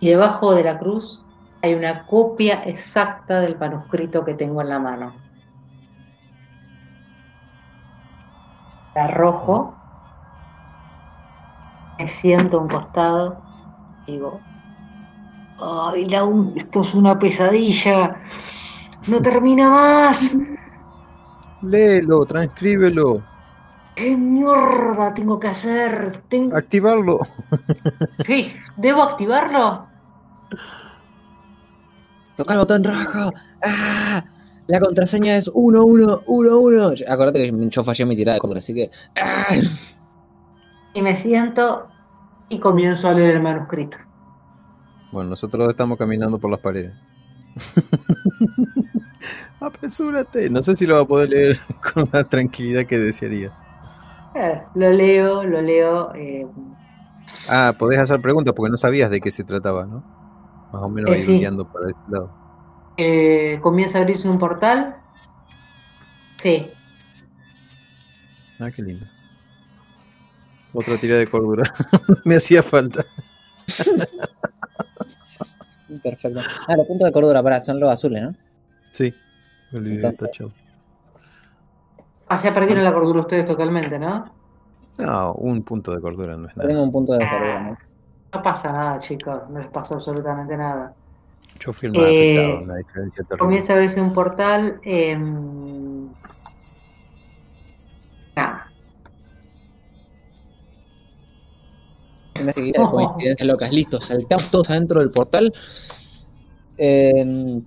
y 0.00 0.08
debajo 0.10 0.54
de 0.54 0.62
la 0.64 0.78
cruz 0.78 1.20
hay 1.60 1.74
una 1.74 2.06
copia 2.06 2.62
exacta 2.64 3.40
del 3.40 3.58
manuscrito 3.58 4.24
que 4.24 4.34
tengo 4.34 4.62
en 4.62 4.68
la 4.68 4.78
mano. 4.78 5.12
La 8.98 9.04
arrojo, 9.04 9.56
me 11.98 12.08
siento 12.08 12.58
a 12.58 12.62
un 12.62 12.68
costado, 12.68 13.44
digo, 14.06 14.40
ay, 15.58 16.08
la 16.08 16.24
un- 16.24 16.52
esto 16.56 16.80
es 16.80 16.94
una 16.94 17.18
pesadilla, 17.18 18.20
no 19.06 19.22
termina 19.22 19.70
más. 19.70 20.36
Léelo, 21.62 22.24
transcríbelo, 22.26 23.22
¿Qué 23.94 24.16
mierda 24.16 25.12
tengo 25.14 25.38
que 25.38 25.48
hacer? 25.48 26.24
Tengo... 26.28 26.56
activarlo. 26.56 27.18
Sí, 28.26 28.54
¿Debo 28.76 29.02
activarlo? 29.02 29.88
Toca 32.36 32.54
el 32.54 32.60
botón 32.60 32.84
rojo. 32.84 33.32
¡Ah! 33.62 34.22
La 34.68 34.80
contraseña 34.80 35.36
es 35.36 35.50
1111. 35.54 37.04
Acordate 37.08 37.40
que 37.50 37.68
yo 37.70 37.84
fallé 37.84 38.04
mi 38.04 38.16
tirada 38.16 38.34
de 38.34 38.40
cordura, 38.40 38.58
así 38.58 38.74
que. 38.74 38.90
¡Ah! 39.20 39.46
Y 40.94 41.02
me 41.02 41.16
siento 41.16 41.88
y 42.48 42.58
comienzo 42.60 43.08
a 43.08 43.12
leer 43.14 43.36
el 43.36 43.42
manuscrito. 43.42 43.96
Bueno, 45.10 45.30
nosotros 45.30 45.68
estamos 45.68 45.98
caminando 45.98 46.38
por 46.38 46.50
las 46.50 46.60
paredes. 46.60 46.92
Apresúrate. 49.60 50.48
No 50.50 50.62
sé 50.62 50.76
si 50.76 50.86
lo 50.86 50.94
va 50.94 51.00
a 51.02 51.06
poder 51.06 51.30
leer 51.30 51.58
con 51.94 52.08
la 52.12 52.24
tranquilidad 52.24 52.84
que 52.86 52.98
desearías. 52.98 53.62
Eh, 54.34 54.62
lo 54.74 54.90
leo, 54.90 55.44
lo 55.44 55.60
leo. 55.62 56.14
eh, 56.14 56.46
Ah, 57.48 57.74
podés 57.78 57.98
hacer 58.00 58.20
preguntas 58.20 58.54
porque 58.54 58.70
no 58.70 58.76
sabías 58.76 59.10
de 59.10 59.20
qué 59.20 59.30
se 59.32 59.42
trataba, 59.44 59.86
¿no? 59.86 60.04
Más 60.72 60.82
o 60.82 60.88
menos 60.88 61.10
Eh, 61.10 61.14
ahí 61.14 61.18
sí. 61.18 61.38
guiando 61.38 61.70
para 61.72 61.90
ese 61.90 61.98
lado. 62.08 62.30
Eh, 62.98 63.58
comienza 63.62 63.98
a 63.98 64.02
abrirse 64.02 64.28
un 64.28 64.38
portal. 64.38 64.96
Sí, 66.36 66.70
Ah, 68.60 68.70
qué 68.74 68.82
lindo. 68.82 69.06
Otra 70.74 70.98
tira 71.00 71.16
de 71.16 71.28
cordura. 71.30 71.72
Me 72.24 72.34
hacía 72.36 72.62
falta. 72.62 73.04
Perfecto. 76.02 76.40
Ah, 76.66 76.76
los 76.76 76.86
puntos 76.86 77.06
de 77.06 77.12
cordura, 77.12 77.42
pará, 77.42 77.60
son 77.60 77.80
los 77.80 77.90
azules, 77.90 78.22
¿no? 78.22 78.30
Sí. 78.92 79.12
Me 79.72 79.78
olvidé, 79.78 79.96
Entonces- 79.96 80.20
tachado. 80.30 80.52
ah, 82.28 82.42
ya 82.42 82.52
perdieron 82.52 82.84
la 82.84 82.92
cordura 82.92 83.20
ustedes 83.20 83.44
totalmente, 83.44 83.98
¿no? 83.98 84.24
No, 84.98 85.32
un 85.34 85.62
punto 85.62 85.92
de 85.94 86.00
cordura 86.00 86.36
no 86.36 86.48
es 86.48 86.56
nada. 86.56 86.68
Tengo 86.68 86.82
un 86.82 86.92
punto 86.92 87.12
de 87.12 87.20
cordura, 87.20 87.60
¿no? 87.62 87.78
No 88.34 88.42
pasa 88.42 88.72
nada, 88.72 88.98
chicos, 88.98 89.42
no 89.50 89.60
les 89.60 89.68
pasó 89.70 89.94
absolutamente 89.94 90.56
nada. 90.56 90.94
Yo 91.60 91.72
fui 91.72 91.86
el 91.88 91.92
más 91.92 92.02
Eh, 92.08 92.32
afectado, 92.34 92.62
una 92.64 92.76
diferencia 92.76 93.24
terrible. 93.24 93.38
Comienza 93.38 93.72
a 93.72 93.76
abrirse 93.76 94.00
un 94.00 94.12
portal. 94.12 94.80
em, 94.84 96.08
Nada. 98.36 98.66
Una 102.40 102.52
seguida 102.52 102.82
de 102.84 102.90
coincidencias 102.90 103.46
locas. 103.48 103.72
Listo, 103.72 104.00
saltamos 104.00 104.50
todos 104.50 104.70
adentro 104.70 105.00
del 105.00 105.10
portal. 105.10 105.52
Eh, 106.76 107.60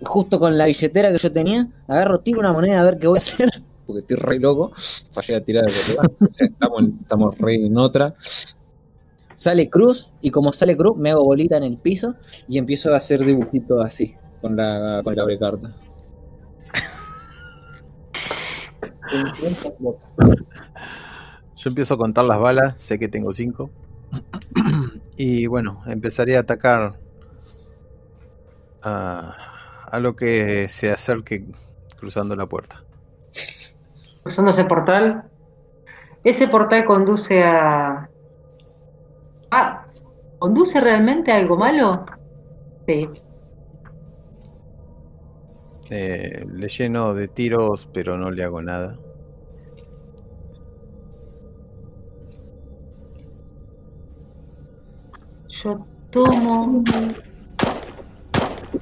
justo 0.00 0.38
con 0.40 0.56
la 0.56 0.64
billetera 0.66 1.12
que 1.12 1.18
yo 1.18 1.30
tenía, 1.32 1.68
agarro, 1.86 2.18
tiro 2.20 2.40
una 2.40 2.52
moneda 2.52 2.80
a 2.80 2.84
ver 2.84 2.98
qué 2.98 3.06
voy 3.06 3.18
a 3.18 3.20
hacer. 3.20 3.50
Porque 3.86 4.00
estoy 4.00 4.16
re 4.16 4.38
loco. 4.38 4.72
Fallé 5.12 5.34
la 5.34 5.40
tirada 5.44 5.66
de 5.66 5.72
estamos, 6.44 6.82
estamos 7.02 7.38
re 7.38 7.66
en 7.66 7.76
otra. 7.76 8.14
Sale 9.38 9.70
cruz, 9.70 10.12
y 10.20 10.32
como 10.32 10.52
sale 10.52 10.76
cruz, 10.76 10.96
me 10.96 11.10
hago 11.10 11.24
bolita 11.24 11.56
en 11.56 11.62
el 11.62 11.78
piso 11.78 12.16
y 12.48 12.58
empiezo 12.58 12.92
a 12.92 12.96
hacer 12.96 13.24
dibujitos 13.24 13.84
así, 13.84 14.16
con 14.40 14.56
la, 14.56 15.00
con 15.04 15.14
la. 15.14 15.24
Yo 21.54 21.70
empiezo 21.70 21.94
a 21.94 21.96
contar 21.96 22.24
las 22.24 22.40
balas, 22.40 22.80
sé 22.80 22.98
que 22.98 23.06
tengo 23.06 23.32
cinco. 23.32 23.70
y 25.16 25.46
bueno, 25.46 25.82
empezaré 25.86 26.36
a 26.36 26.40
atacar 26.40 26.98
a, 28.82 29.36
a 29.90 30.00
lo 30.00 30.16
que 30.16 30.68
se 30.68 30.90
acerque 30.90 31.44
cruzando 31.98 32.34
la 32.34 32.46
puerta. 32.46 32.82
Cruzando 34.22 34.50
ese 34.50 34.64
portal. 34.64 35.30
Ese 36.24 36.48
portal 36.48 36.84
conduce 36.84 37.44
a. 37.44 37.97
Ah, 39.50 39.86
¿conduce 40.38 40.80
realmente 40.80 41.32
a 41.32 41.36
algo 41.36 41.56
malo? 41.56 42.04
Sí. 42.86 43.08
Eh, 45.90 46.44
le 46.52 46.68
lleno 46.68 47.14
de 47.14 47.28
tiros, 47.28 47.88
pero 47.92 48.18
no 48.18 48.30
le 48.30 48.44
hago 48.44 48.60
nada. 48.60 48.96
Yo 55.62 55.86
tomo. 56.10 56.84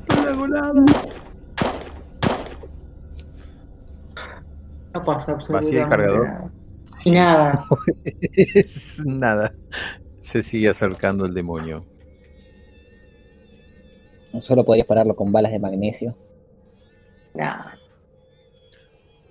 No 0.09 0.23
le 0.23 0.29
hago 0.29 0.49
nada. 0.49 0.85
No 4.95 5.05
pasa 5.05 5.33
absolutamente 5.33 5.53
Vacía 5.53 5.83
el 5.83 5.89
cargador. 5.89 6.27
nada. 6.27 6.51
Nada. 7.07 7.65
Es 8.33 9.03
nada. 9.07 9.55
Se 10.27 10.43
sigue 10.43 10.69
acercando 10.69 11.24
el 11.24 11.32
demonio. 11.32 11.85
Solo 14.40 14.65
podrías 14.65 14.85
pararlo 14.85 15.15
con 15.15 15.31
balas 15.31 15.53
de 15.53 15.61
magnesio. 15.61 16.16
nada. 17.32 17.78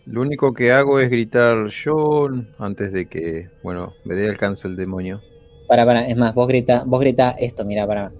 Lo 0.05 0.21
único 0.21 0.53
que 0.53 0.71
hago 0.71 1.01
es 1.01 1.09
gritar 1.09 1.67
yo 1.67 2.29
antes 2.59 2.93
de 2.93 3.07
que, 3.07 3.49
bueno, 3.61 3.91
me 4.05 4.15
dé 4.15 4.29
alcance 4.29 4.69
el 4.69 4.77
demonio. 4.77 5.19
Para, 5.67 5.85
para, 5.85 6.07
es 6.07 6.15
más, 6.15 6.33
vos 6.33 6.47
grita, 6.47 6.85
vos 6.85 7.01
grita 7.01 7.31
esto, 7.31 7.65
mira, 7.65 7.85
para. 7.85 8.13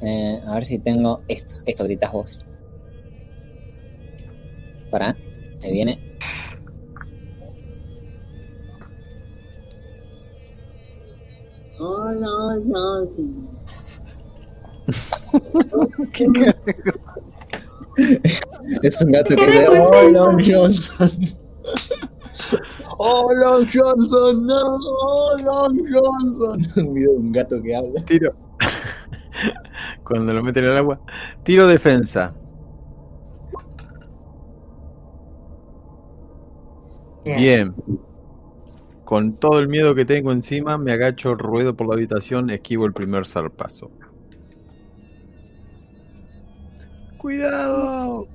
Eh, 0.00 0.40
a 0.46 0.54
ver 0.54 0.64
si 0.64 0.78
tengo 0.78 1.20
esto, 1.28 1.60
esto 1.66 1.84
gritas 1.84 2.12
vos. 2.12 2.46
Para, 4.90 5.14
ahí 5.62 5.70
viene. 5.70 6.05
Es 18.82 19.02
un 19.02 19.12
gato 19.12 19.34
que 19.36 19.46
dice, 19.46 19.68
oh, 19.68 20.02
Long 20.10 20.42
Johnson. 20.44 21.10
Oh, 22.98 23.32
Long 23.34 23.66
Johnson, 23.66 24.46
no, 24.46 24.78
oh, 24.78 25.36
Long 25.42 25.78
Johnson. 25.92 26.62
Un 26.86 26.94
video 26.94 27.12
de 27.12 27.18
un 27.18 27.32
gato 27.32 27.62
que 27.62 27.74
habla. 27.74 28.02
Tiro. 28.04 28.34
Cuando 30.04 30.32
lo 30.32 30.42
meten 30.42 30.64
al 30.64 30.78
agua. 30.78 31.00
Tiro 31.42 31.66
defensa. 31.66 32.34
Bien. 37.24 37.36
Bien. 37.36 38.05
Con 39.06 39.36
todo 39.36 39.60
el 39.60 39.68
miedo 39.68 39.94
que 39.94 40.04
tengo 40.04 40.32
encima, 40.32 40.78
me 40.78 40.90
agacho, 40.90 41.36
ruedo 41.36 41.76
por 41.76 41.86
la 41.86 41.94
habitación, 41.94 42.50
esquivo 42.50 42.86
el 42.86 42.92
primer 42.92 43.24
zarpazo. 43.24 43.88
¡Cuidado! 47.16 48.26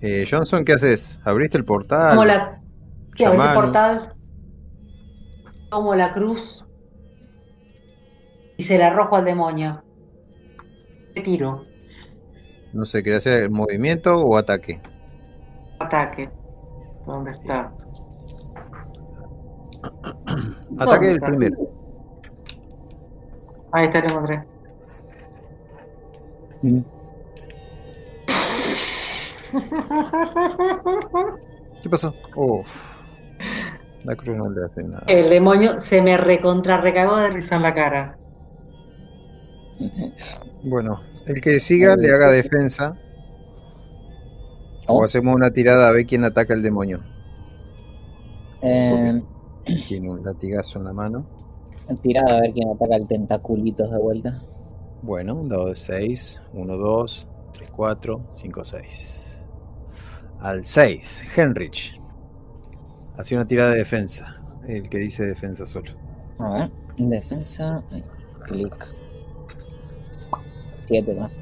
Eh, 0.00 0.24
Johnson, 0.30 0.64
¿qué 0.64 0.74
haces? 0.74 1.18
¿Abriste 1.24 1.58
el 1.58 1.64
portal? 1.64 2.10
Tomo 2.10 2.24
la. 2.24 2.62
¿Qué 3.16 3.26
abre 3.26 3.48
el 3.48 3.54
portal? 3.54 4.14
Tomo 5.68 5.96
la 5.96 6.14
cruz. 6.14 6.64
Y 8.58 8.62
se 8.62 8.78
la 8.78 8.86
arrojo 8.86 9.16
al 9.16 9.24
demonio. 9.24 9.82
¿Qué 11.16 11.22
tiro? 11.22 11.62
No 12.74 12.86
sé, 12.86 13.02
¿querés 13.02 13.26
hacer 13.26 13.50
movimiento 13.50 14.14
o 14.18 14.36
ataque? 14.36 14.80
Ataque. 15.80 16.30
¿Dónde 17.06 17.32
está? 17.32 17.72
Ataque 20.78 21.10
el 21.10 21.20
primero. 21.20 21.56
Ahí 23.72 23.86
está, 23.86 24.00
lo 24.00 24.06
encontré. 24.06 24.42
¿Qué 31.82 31.90
pasó? 31.90 32.14
Uf. 32.34 32.68
La 34.04 34.16
cruz 34.16 34.36
no 34.36 34.48
le 34.50 34.64
hace 34.64 34.84
nada. 34.84 35.04
El 35.08 35.28
demonio 35.30 35.80
se 35.80 36.00
me 36.00 36.16
recontra 36.16 36.80
recagó 36.80 37.16
de 37.16 37.30
risa 37.30 37.56
en 37.56 37.62
la 37.62 37.74
cara. 37.74 38.16
Bueno, 40.64 41.00
el 41.26 41.40
que 41.40 41.60
siga 41.60 41.96
le 41.96 42.10
haga 42.10 42.28
defensa. 42.30 42.94
O 44.88 45.00
Oh. 45.00 45.04
hacemos 45.04 45.34
una 45.34 45.50
tirada 45.50 45.88
a 45.88 45.90
ver 45.90 46.06
quién 46.06 46.24
ataca 46.24 46.54
al 46.54 46.62
demonio. 46.62 47.00
Eh, 48.62 49.20
Tiene 49.66 50.10
un 50.10 50.24
latigazo 50.24 50.78
en 50.78 50.84
la 50.84 50.92
mano. 50.92 51.26
tirada 52.00 52.38
a 52.38 52.40
ver 52.40 52.52
quién 52.52 52.68
ataca 52.68 52.96
el 52.96 53.08
tentaculitos 53.08 53.90
de 53.90 53.98
vuelta. 53.98 54.42
Bueno, 55.02 55.34
un 55.34 55.48
dado 55.48 55.68
de 55.68 55.76
6. 55.76 56.42
1, 56.52 56.76
2, 56.76 57.28
3, 57.52 57.70
4, 57.70 58.26
5, 58.30 58.64
6. 58.64 59.38
Al 60.40 60.64
6, 60.64 61.24
Henrich. 61.36 62.00
Hace 63.16 63.34
una 63.34 63.46
tirada 63.46 63.72
de 63.72 63.78
defensa. 63.78 64.42
El 64.68 64.88
que 64.88 64.98
dice 64.98 65.26
defensa 65.26 65.66
solo. 65.66 65.92
A 66.38 66.50
ver, 66.52 66.70
defensa, 66.98 67.82
clic. 68.46 68.94
7 70.86 71.16
más. 71.16 71.32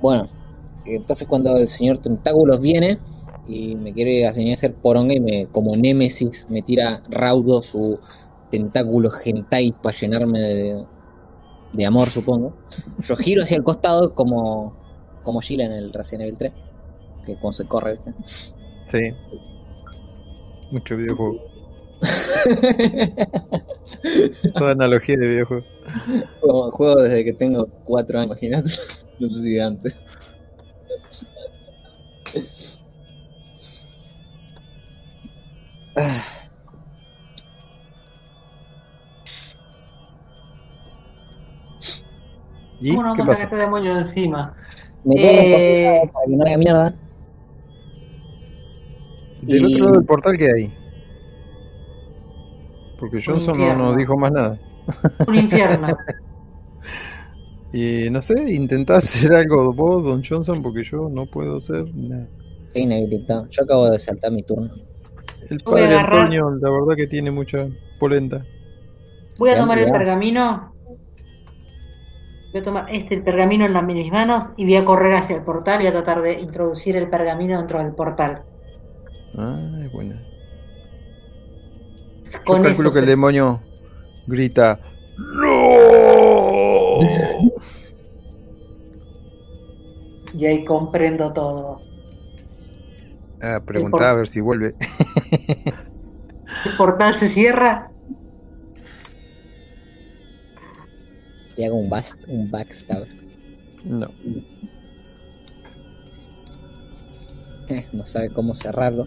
Bueno, 0.00 0.28
entonces 0.84 1.26
cuando 1.26 1.56
el 1.56 1.66
señor 1.66 1.98
Tentáculos 1.98 2.60
viene 2.60 2.98
y 3.50 3.74
me 3.74 3.92
quiere 3.92 4.26
hacer 4.26 4.74
poronga 4.74 5.14
y 5.14 5.20
me, 5.20 5.46
como 5.46 5.76
Némesis 5.76 6.46
me 6.48 6.62
tira 6.62 7.02
raudo 7.08 7.62
su 7.62 7.98
tentáculo 8.50 9.10
hentai 9.24 9.74
para 9.82 9.96
llenarme 9.96 10.40
de, 10.40 10.84
de 11.72 11.86
amor, 11.86 12.08
supongo. 12.08 12.54
Yo 13.02 13.16
giro 13.16 13.42
hacia 13.42 13.56
el 13.56 13.64
costado 13.64 14.14
como, 14.14 14.76
como 15.22 15.40
Sheila 15.40 15.64
en 15.64 15.72
el 15.72 15.92
Resident 15.92 16.22
Evil 16.22 16.38
3, 16.38 16.52
que 17.26 17.34
cuando 17.34 17.52
se 17.52 17.66
corre, 17.66 17.92
¿viste? 17.92 18.14
Sí. 18.24 19.12
Mucho 20.72 20.96
videojuego. 20.96 21.38
Toda 24.56 24.72
analogía 24.72 25.16
de 25.16 25.28
videojuego. 25.28 25.64
Juego, 26.40 26.70
juego 26.70 27.02
desde 27.02 27.24
que 27.24 27.32
tengo 27.32 27.68
4 27.84 28.20
años, 28.20 28.30
imagínate. 28.30 28.70
No 29.18 29.28
sé 29.28 29.42
si 29.42 29.50
de 29.50 29.62
antes. 29.62 29.94
¿Y 42.80 42.90
¿Cómo 42.94 43.02
no 43.08 43.14
qué 43.14 43.20
vamos 43.22 43.28
a 43.28 43.32
pasa? 43.32 43.44
este 43.44 43.56
demonio 43.56 43.94
de 43.94 44.00
encima? 44.02 44.54
Me 45.04 45.14
Eh. 45.16 46.10
para 46.12 46.26
que 46.26 46.36
no 46.36 46.44
haga 46.44 46.58
mierda. 46.58 46.94
Del 49.42 49.62
y- 49.62 49.74
otro 49.74 49.84
lado 49.86 49.96
del 49.98 50.06
portal, 50.06 50.38
¿qué 50.38 50.46
hay? 50.46 50.72
Porque 52.98 53.20
Johnson 53.24 53.58
no 53.58 53.76
nos 53.76 53.96
dijo 53.96 54.16
más 54.16 54.32
nada. 54.32 54.58
Un 55.26 55.34
infierno. 55.36 55.86
Y 57.72 58.10
no 58.10 58.20
sé, 58.20 58.34
intentá 58.52 58.96
hacer 58.96 59.32
algo 59.32 59.72
vos, 59.72 60.02
Don 60.02 60.24
Johnson, 60.28 60.60
porque 60.60 60.82
yo 60.82 61.08
no 61.08 61.24
puedo 61.26 61.58
hacer 61.58 61.84
nada. 61.94 62.26
Estoy 62.66 62.82
inhabilitado. 62.82 63.46
Yo 63.48 63.62
acabo 63.62 63.88
de 63.88 63.96
saltar 64.00 64.32
mi 64.32 64.42
turno. 64.42 64.68
El 65.50 65.60
padre 65.60 65.96
Antonio, 65.96 66.50
la 66.60 66.70
verdad 66.70 66.96
que 66.96 67.06
tiene 67.08 67.30
mucha 67.30 67.66
polenta. 67.98 68.40
Voy 69.38 69.50
a 69.50 69.58
tomar 69.58 69.78
el 69.78 69.90
pergamino. 69.90 70.74
Voy 72.52 72.60
a 72.60 72.64
tomar 72.64 72.86
este 72.90 73.14
el 73.16 73.22
pergamino 73.22 73.64
en 73.64 73.72
las- 73.72 73.84
mis 73.84 74.10
manos 74.12 74.46
y 74.56 74.64
voy 74.64 74.76
a 74.76 74.84
correr 74.84 75.14
hacia 75.14 75.36
el 75.36 75.42
portal 75.42 75.82
y 75.82 75.86
a 75.86 75.92
tratar 75.92 76.22
de 76.22 76.40
introducir 76.40 76.96
el 76.96 77.08
pergamino 77.08 77.58
dentro 77.58 77.82
del 77.82 77.92
portal. 77.94 78.42
Ah, 79.36 79.58
es 79.84 79.92
buena. 79.92 80.16
Yo 82.32 82.38
Con 82.44 82.62
calculo 82.62 82.88
eso 82.88 82.92
que 82.92 83.00
el 83.00 83.06
demonio 83.06 83.60
grita 84.26 84.78
¡No! 85.18 87.00
Y 90.32 90.46
ahí 90.46 90.64
comprendo 90.64 91.32
todo. 91.32 91.80
Ah, 93.42 93.60
preguntaba 93.64 94.10
a 94.10 94.14
ver 94.14 94.28
si 94.28 94.40
vuelve. 94.40 94.74
El 96.66 96.76
portal 96.76 97.14
se 97.14 97.28
cierra. 97.28 97.90
Le 101.56 101.66
hago 101.66 101.76
un, 101.76 101.88
bast 101.88 102.18
un 102.28 102.50
backstab. 102.50 103.04
No. 103.84 104.08
Eh, 107.68 107.86
no 107.92 108.04
sabe 108.04 108.30
cómo 108.30 108.54
cerrarlo. 108.54 109.06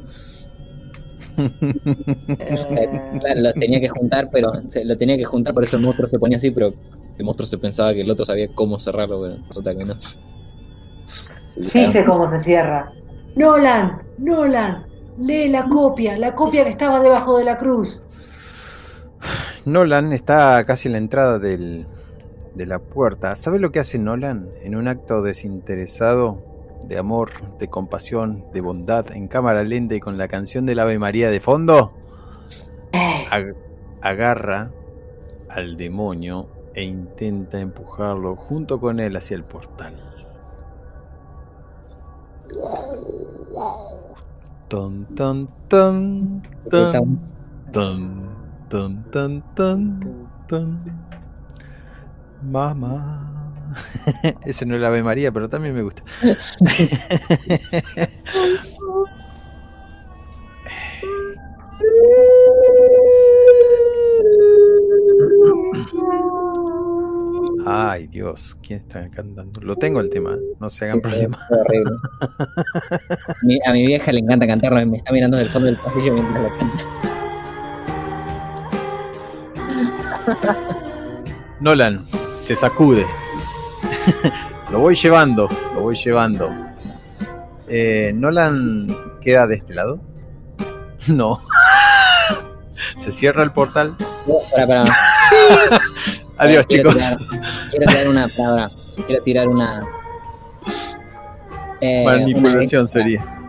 Eh, 1.38 3.19
Claro, 3.19 3.41
lo 3.41 3.53
tenía 3.53 3.80
que 3.80 3.89
juntar, 3.89 4.30
pero 4.31 4.51
se, 4.68 4.85
lo 4.85 4.97
tenía 4.97 5.18
que 5.18 5.23
juntar, 5.26 5.53
por 5.53 5.64
eso 5.64 5.77
el 5.77 5.84
monstruo 5.84 6.07
se 6.07 6.19
ponía 6.19 6.38
así, 6.38 6.51
pero 6.51 6.73
el 7.18 7.26
monstruo 7.26 7.47
se 7.47 7.57
pensaba 7.57 7.93
que 7.93 8.01
el 8.01 8.11
otro 8.11 8.26
sabía 8.26 8.47
cómo 8.53 8.80
cerrarlo, 8.80 9.22
pero 9.22 9.35
resulta 9.47 9.76
que 9.76 9.85
no. 9.85 9.95
Sí, 11.47 11.69
Fíjate 11.69 12.05
cómo 12.05 12.30
se 12.30 12.43
cierra. 12.43 12.91
Nolan, 13.35 14.01
Nolan, 14.19 14.84
lee 15.18 15.47
la 15.47 15.68
copia, 15.68 16.18
la 16.18 16.35
copia 16.35 16.64
que 16.64 16.69
estaba 16.72 16.99
debajo 16.99 17.38
de 17.38 17.43
la 17.43 17.57
cruz. 17.57 18.01
Nolan 19.65 20.11
está 20.14 20.64
casi 20.65 20.88
en 20.88 20.93
la 20.93 20.97
entrada 20.99 21.39
del- 21.39 21.88
de 22.53 22.65
la 22.65 22.80
puerta. 22.80 23.35
¿Sabe 23.35 23.60
lo 23.60 23.72
que 23.72 23.80
hace 23.80 23.97
Nolan? 23.97 24.49
En 24.61 24.76
un 24.76 24.88
acto 24.88 25.22
desinteresado 25.22 26.43
de 26.88 26.97
amor, 26.97 27.31
de 27.60 27.69
compasión, 27.69 28.45
de 28.53 28.61
bondad, 28.61 29.05
en 29.15 29.27
cámara 29.27 29.64
lenta 29.64 29.95
y 29.95 29.99
con 29.99 30.18
la 30.18 30.27
canción 30.27 30.65
del 30.65 30.80
Ave 30.80 30.99
María 30.99 31.31
de 31.31 31.39
fondo, 31.39 31.93
Eh, 32.91 33.26
ag- 33.31 33.55
agarra 34.01 34.69
al 35.49 35.77
demonio 35.77 36.47
e 36.76 36.84
intenta 36.84 37.60
empujarlo 37.60 38.35
junto 38.35 38.80
con 38.80 38.99
él 38.99 39.15
hacia 39.15 39.35
el 39.35 39.43
portal. 39.43 39.93
Ton, 44.68 45.06
ton, 45.16 45.48
ton, 45.68 46.42
ton, 46.70 47.20
ton, 47.72 48.30
ton, 48.70 49.04
ton, 49.12 49.42
ton, 49.56 50.00
ton. 50.48 50.80
Mamá. 52.42 53.34
Ese 54.46 54.66
no 54.66 54.76
es 54.76 54.80
el 54.80 54.86
Ave 54.86 55.04
María, 55.04 55.32
pero 55.32 55.50
también 55.50 55.76
me 55.76 55.82
gusta. 55.82 56.04
Ay, 67.76 68.06
Dios, 68.06 68.56
¿quién 68.62 68.80
está 68.82 69.10
cantando? 69.10 69.60
Lo 69.62 69.76
tengo 69.76 70.00
el 70.00 70.10
tema, 70.12 70.38
no 70.60 70.70
se 70.70 70.86
hagan 70.86 71.02
problema. 71.02 71.40
Fue 71.48 71.58
horrible. 71.60 71.91
Mi- 73.41 73.60
a 73.66 73.74
mi 73.74 73.88
vieja 73.88 74.12
le 74.12 74.20
encanta 74.20 74.45
cantarlo, 74.45 74.86
me 74.86 74.95
está 74.98 75.12
mirando 75.12 75.38
del 75.38 75.50
fondo 75.50 75.66
del 75.66 75.78
pasillo 75.78 76.14
mientras 76.14 76.44
lo 76.44 76.58
canta. 76.58 76.84
Nolan 81.60 82.06
se 82.24 82.56
sacude. 82.56 83.06
lo 84.72 84.80
voy 84.80 84.95
llevando, 84.95 85.50
lo 85.74 85.82
voy 85.82 85.95
llevando. 85.95 86.52
Eh, 87.68 88.12
Nolan 88.16 88.95
queda 89.22 89.48
de 89.48 89.56
este 89.56 89.74
lado. 89.74 90.00
No. 91.08 91.41
se 92.95 93.12
cierra 93.12 93.44
el 93.44 93.52
portal. 93.52 93.94
No, 94.26 94.36
pará, 94.52 94.86
pará. 94.86 94.86
Adiós, 96.38 96.65
quiero 96.68 96.91
chicos. 96.93 97.03
Tirar, 97.03 97.18
quiero 97.69 97.85
tirar 97.88 98.07
una 98.10 98.27
palabra. 98.27 98.72
Quiero 99.07 99.23
tirar 99.23 99.47
una. 99.47 99.81
eh, 101.81 102.03
Manipulación 102.05 102.81
una- 102.81 102.88
sería. 102.88 103.39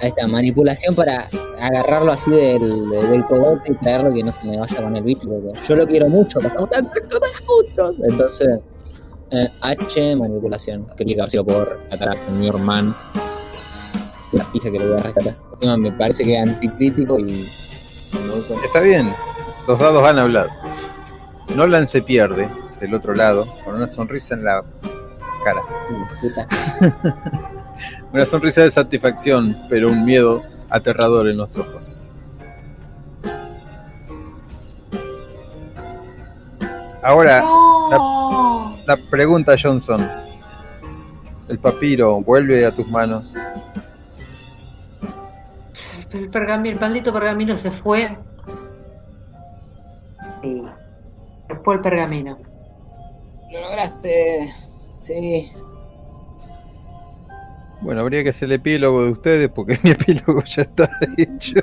Ahí 0.00 0.08
está, 0.08 0.26
manipulación 0.26 0.96
para 0.96 1.28
agarrarlo 1.60 2.10
así 2.10 2.28
del, 2.30 2.90
del 2.90 3.24
cogote 3.26 3.70
y 3.72 3.74
traerlo 3.76 4.12
que 4.12 4.24
no 4.24 4.32
se 4.32 4.44
me 4.48 4.58
vaya 4.58 4.76
con 4.82 4.96
el 4.96 5.02
bicho, 5.04 5.22
porque 5.28 5.60
yo 5.68 5.76
lo 5.76 5.86
quiero 5.86 6.08
mucho, 6.08 6.40
pasamos 6.40 6.70
tantas 6.70 7.02
cosas 7.08 7.30
juntos. 7.46 8.00
Entonces, 8.08 8.58
eh, 9.30 9.48
H, 9.60 10.16
manipulación. 10.16 10.86
Clic 10.96 11.18
a 11.20 11.22
ver 11.22 11.30
si 11.30 11.36
lo 11.36 11.44
puedo 11.44 11.64
rescatar 11.66 12.16
a 12.16 12.18
señor 12.26 12.58
Man. 12.58 12.92
La 14.32 14.44
pija 14.50 14.72
que 14.72 14.78
lo 14.80 14.88
voy 14.88 14.98
a 14.98 15.02
rescatar. 15.04 15.36
Encima 15.52 15.76
me 15.76 15.92
parece 15.92 16.24
que 16.24 16.34
es 16.36 16.42
anticrítico 16.48 17.18
y. 17.20 17.48
Está 18.64 18.80
bien, 18.80 19.14
los 19.68 19.78
dados 19.78 20.04
han 20.04 20.18
hablado. 20.18 20.48
Nolan 21.54 21.86
se 21.86 22.02
pierde 22.02 22.50
del 22.80 22.94
otro 22.94 23.14
lado 23.14 23.46
con 23.64 23.76
una 23.76 23.86
sonrisa 23.86 24.34
en 24.34 24.44
la 24.44 24.64
cara. 25.44 25.62
Una 28.12 28.26
sonrisa 28.26 28.62
de 28.62 28.70
satisfacción, 28.70 29.56
pero 29.68 29.88
un 29.88 30.04
miedo 30.04 30.42
aterrador 30.68 31.28
en 31.28 31.38
los 31.38 31.56
ojos. 31.56 32.04
Ahora, 37.02 37.40
no. 37.40 38.78
la 38.86 38.96
pregunta 39.10 39.56
Johnson. 39.60 40.08
El 41.48 41.58
papiro 41.58 42.22
vuelve 42.22 42.64
a 42.64 42.70
tus 42.70 42.86
manos. 42.88 43.34
El, 46.10 46.30
pergamino, 46.30 46.74
el 46.74 46.80
maldito 46.80 47.12
pergamino 47.12 47.56
se 47.56 47.70
fue. 47.70 48.16
Sí. 50.40 50.62
Fue 51.64 51.76
el 51.76 51.80
pergamino. 51.80 52.36
Lo 53.52 53.60
lograste. 53.60 54.52
Sí. 54.98 55.52
Bueno, 57.82 58.00
habría 58.00 58.22
que 58.22 58.30
hacer 58.30 58.46
el 58.46 58.52
epílogo 58.52 59.04
de 59.04 59.10
ustedes 59.10 59.50
porque 59.50 59.78
mi 59.82 59.90
epílogo 59.90 60.42
ya 60.44 60.62
está 60.62 60.88
hecho. 61.16 61.60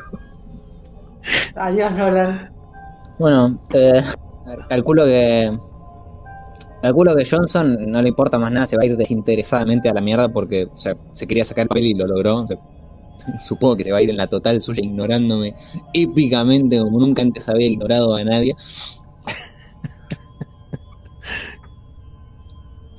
Adiós, 1.55 1.91
Nolan. 1.93 2.51
Bueno, 3.17 3.59
eh, 3.73 4.01
calculo 4.67 5.05
que. 5.05 5.57
Calculo 6.81 7.13
que 7.15 7.25
Johnson 7.29 7.91
no 7.91 8.01
le 8.01 8.09
importa 8.09 8.39
más 8.39 8.51
nada, 8.53 8.65
se 8.65 8.77
va 8.77 8.83
a 8.83 8.85
ir 8.85 8.95
desinteresadamente 8.95 9.89
a 9.89 9.93
la 9.93 9.99
mierda 9.99 10.29
porque 10.29 10.63
o 10.63 10.77
sea, 10.77 10.95
se 11.11 11.27
quería 11.27 11.43
sacar 11.43 11.63
el 11.63 11.67
papel 11.67 11.87
y 11.87 11.93
lo 11.93 12.07
logró. 12.07 12.37
o 12.37 12.47
sea, 12.47 12.57
supongo 13.39 13.75
que 13.75 13.83
se 13.83 13.91
va 13.91 13.97
a 13.97 14.01
ir 14.01 14.09
en 14.09 14.17
la 14.17 14.27
total 14.27 14.61
suya 14.61 14.83
ignorándome 14.83 15.53
épicamente 15.93 16.79
como 16.79 16.99
nunca 16.99 17.21
antes 17.21 17.49
había 17.49 17.67
ignorado 17.67 18.15
a 18.15 18.23
nadie. 18.23 18.55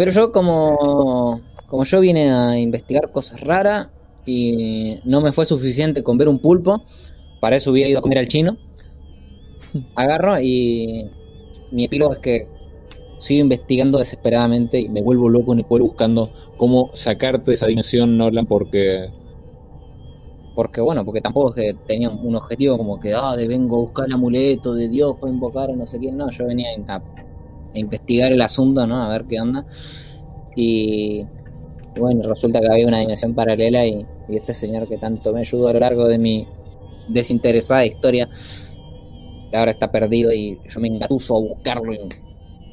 Pero 0.00 0.12
yo 0.12 0.32
como, 0.32 1.42
como 1.66 1.84
yo 1.84 2.00
vine 2.00 2.30
a 2.30 2.58
investigar 2.58 3.10
cosas 3.10 3.38
raras 3.42 3.90
y 4.24 4.96
no 5.04 5.20
me 5.20 5.30
fue 5.30 5.44
suficiente 5.44 6.02
con 6.02 6.16
ver 6.16 6.26
un 6.26 6.38
pulpo, 6.38 6.82
para 7.38 7.56
eso 7.56 7.70
hubiera 7.70 7.90
ido 7.90 7.98
a 7.98 8.00
comer 8.00 8.16
al 8.16 8.26
chino. 8.26 8.56
Agarro 9.96 10.40
y 10.40 11.04
mi 11.70 11.84
epílogo 11.84 12.14
es 12.14 12.18
que 12.20 12.48
sigo 13.18 13.42
investigando 13.42 13.98
desesperadamente 13.98 14.80
y 14.80 14.88
me 14.88 15.02
vuelvo 15.02 15.28
loco 15.28 15.52
en 15.52 15.58
el 15.58 15.64
pueblo 15.66 15.88
buscando 15.88 16.30
cómo 16.56 16.88
sacarte 16.94 17.50
de 17.50 17.56
esa 17.56 17.66
dimensión, 17.66 18.16
Nolan, 18.16 18.46
porque... 18.46 19.10
Porque 20.54 20.80
bueno, 20.80 21.04
porque 21.04 21.20
tampoco 21.20 21.50
es 21.50 21.56
que 21.56 21.78
tenía 21.86 22.08
un 22.08 22.36
objetivo 22.36 22.78
como 22.78 22.98
que, 22.98 23.12
ah, 23.12 23.36
de 23.36 23.46
vengo 23.46 23.76
a 23.76 23.80
buscar 23.80 24.06
el 24.06 24.14
amuleto 24.14 24.72
de 24.72 24.88
Dios 24.88 25.18
para 25.20 25.30
invocar 25.30 25.70
a 25.70 25.76
no 25.76 25.86
sé 25.86 25.98
quién, 25.98 26.16
no, 26.16 26.30
yo 26.30 26.46
venía 26.46 26.70
a, 26.88 27.19
a 27.74 27.78
investigar 27.78 28.32
el 28.32 28.42
asunto, 28.42 28.86
¿no? 28.86 29.02
A 29.02 29.08
ver 29.08 29.24
qué 29.24 29.40
onda. 29.40 29.64
Y 30.56 31.24
bueno, 31.98 32.28
resulta 32.28 32.60
que 32.60 32.68
había 32.70 32.86
una 32.86 33.00
dimensión 33.00 33.34
paralela 33.34 33.86
y, 33.86 34.06
y 34.28 34.36
este 34.36 34.54
señor 34.54 34.88
que 34.88 34.98
tanto 34.98 35.32
me 35.32 35.40
ayudó 35.40 35.68
a 35.68 35.72
lo 35.72 35.80
largo 35.80 36.06
de 36.06 36.18
mi 36.18 36.46
desinteresada 37.08 37.84
historia, 37.84 38.28
ahora 39.52 39.70
está 39.70 39.90
perdido 39.90 40.32
y 40.32 40.58
yo 40.68 40.80
me 40.80 40.88
engatuso 40.88 41.36
a 41.36 41.40
buscarlo 41.40 41.92
y 41.92 41.98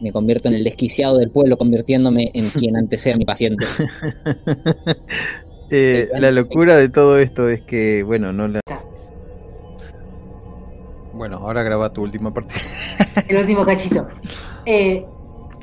me 0.01 0.11
convierto 0.11 0.47
en 0.47 0.55
el 0.55 0.63
desquiciado 0.63 1.17
del 1.17 1.31
pueblo, 1.31 1.57
convirtiéndome 1.57 2.29
en 2.33 2.49
quien 2.49 2.77
antes 2.77 3.05
era 3.05 3.17
mi 3.17 3.25
paciente. 3.25 3.65
Eh, 5.69 6.07
la 6.17 6.31
locura 6.31 6.77
de 6.77 6.87
todo 6.87 7.19
esto 7.19 7.49
es 7.49 7.59
que, 7.59 8.01
bueno, 8.01 8.31
no 8.31 8.47
la... 8.47 8.61
Bueno, 11.17 11.37
ahora 11.37 11.63
graba 11.63 11.91
tu 11.91 12.03
última 12.03 12.31
parte. 12.31 12.53
El 13.27 13.37
último 13.37 13.65
cachito. 13.65 14.07
Eh, 14.65 15.05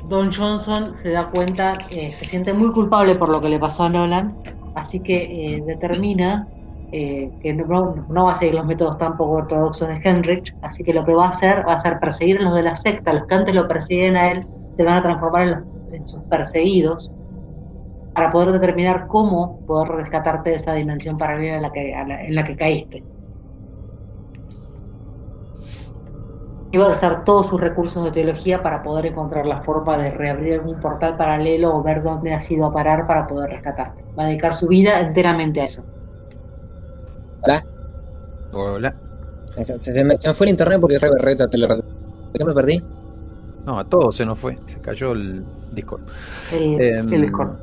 Don 0.03 0.31
Johnson 0.31 0.97
se 0.97 1.09
da 1.11 1.29
cuenta, 1.31 1.71
eh, 1.91 2.07
se 2.07 2.25
siente 2.25 2.53
muy 2.53 2.71
culpable 2.71 3.15
por 3.15 3.29
lo 3.29 3.41
que 3.41 3.49
le 3.49 3.57
pasó 3.59 3.83
a 3.83 3.89
Nolan, 3.89 4.37
así 4.75 4.99
que 4.99 5.17
eh, 5.17 5.63
determina 5.65 6.47
eh, 6.91 7.31
que 7.39 7.53
no, 7.53 8.05
no- 8.07 8.25
va 8.25 8.33
a 8.33 8.35
seguir 8.35 8.53
los 8.55 8.65
métodos 8.65 8.97
tan 8.97 9.17
poco 9.17 9.31
ortodoxos 9.31 9.87
de 9.87 9.99
Henrich, 10.03 10.53
así 10.61 10.83
que 10.83 10.93
lo 10.93 11.03
que 11.05 11.13
va 11.15 11.25
a 11.25 11.29
hacer 11.29 11.67
va 11.67 11.73
a 11.73 11.79
ser 11.79 11.99
perseguir 11.99 12.37
a 12.39 12.43
los 12.43 12.53
de 12.55 12.61
la 12.63 12.75
secta, 12.75 13.13
los 13.13 13.25
que 13.25 13.35
antes 13.35 13.55
lo 13.55 13.67
persiguen 13.67 14.15
a 14.15 14.31
él, 14.31 14.45
se 14.77 14.83
van 14.83 14.97
a 14.97 15.01
transformar 15.03 15.41
en, 15.43 15.49
los- 15.51 15.63
en 15.91 16.05
sus 16.05 16.23
perseguidos 16.25 17.11
para 18.13 18.31
poder 18.31 18.51
determinar 18.51 19.07
cómo 19.07 19.61
poder 19.65 19.89
rescatarte 19.89 20.51
de 20.51 20.55
esa 20.57 20.73
dimensión 20.73 21.17
paralela 21.17 21.55
en 21.55 21.61
la 21.63 21.71
que, 21.71 21.91
la- 22.07 22.23
en 22.23 22.35
la 22.35 22.43
que 22.43 22.55
caíste. 22.55 23.03
Va 26.77 26.87
a 26.87 26.91
usar 26.91 27.23
todos 27.23 27.47
sus 27.47 27.59
recursos 27.61 28.03
de 28.03 28.11
teología 28.11 28.61
para 28.63 28.81
poder 28.83 29.07
encontrar 29.07 29.45
la 29.45 29.61
forma 29.61 29.97
de 29.97 30.11
reabrir 30.11 30.53
algún 30.55 30.79
portal 30.79 31.17
paralelo 31.17 31.75
o 31.75 31.83
ver 31.83 32.01
dónde 32.03 32.33
has 32.33 32.49
ido 32.49 32.65
a 32.65 32.73
parar 32.73 33.05
para 33.07 33.27
poder 33.27 33.49
rescatarte. 33.51 34.03
Va 34.17 34.23
a 34.23 34.27
dedicar 34.27 34.53
su 34.53 34.67
vida 34.67 34.99
enteramente 34.99 35.61
a 35.61 35.65
eso. 35.65 35.83
Hola. 38.53 38.95
Se, 39.57 39.65
se- 39.77 39.93
se 39.93 40.03
me, 40.03 40.15
se 40.19 40.29
me 40.29 40.35
fue 40.35 40.47
el 40.47 40.51
internet 40.51 40.79
porque 40.81 40.99
re 40.99 41.09
berreta 41.11 41.47
te 41.47 41.57
lo 41.57 41.67
re- 41.67 41.81
¿Qué 42.33 42.43
me 42.45 42.53
perdí? 42.53 42.81
No, 43.65 43.79
a 43.79 43.83
todos 43.85 44.15
se 44.15 44.25
nos 44.25 44.37
fue. 44.39 44.57
Se 44.65 44.79
cayó 44.79 45.11
el 45.13 45.43
Discord. 45.71 46.01
El, 46.53 46.81
Em, 46.81 47.13
el 47.13 47.21
Discord. 47.23 47.57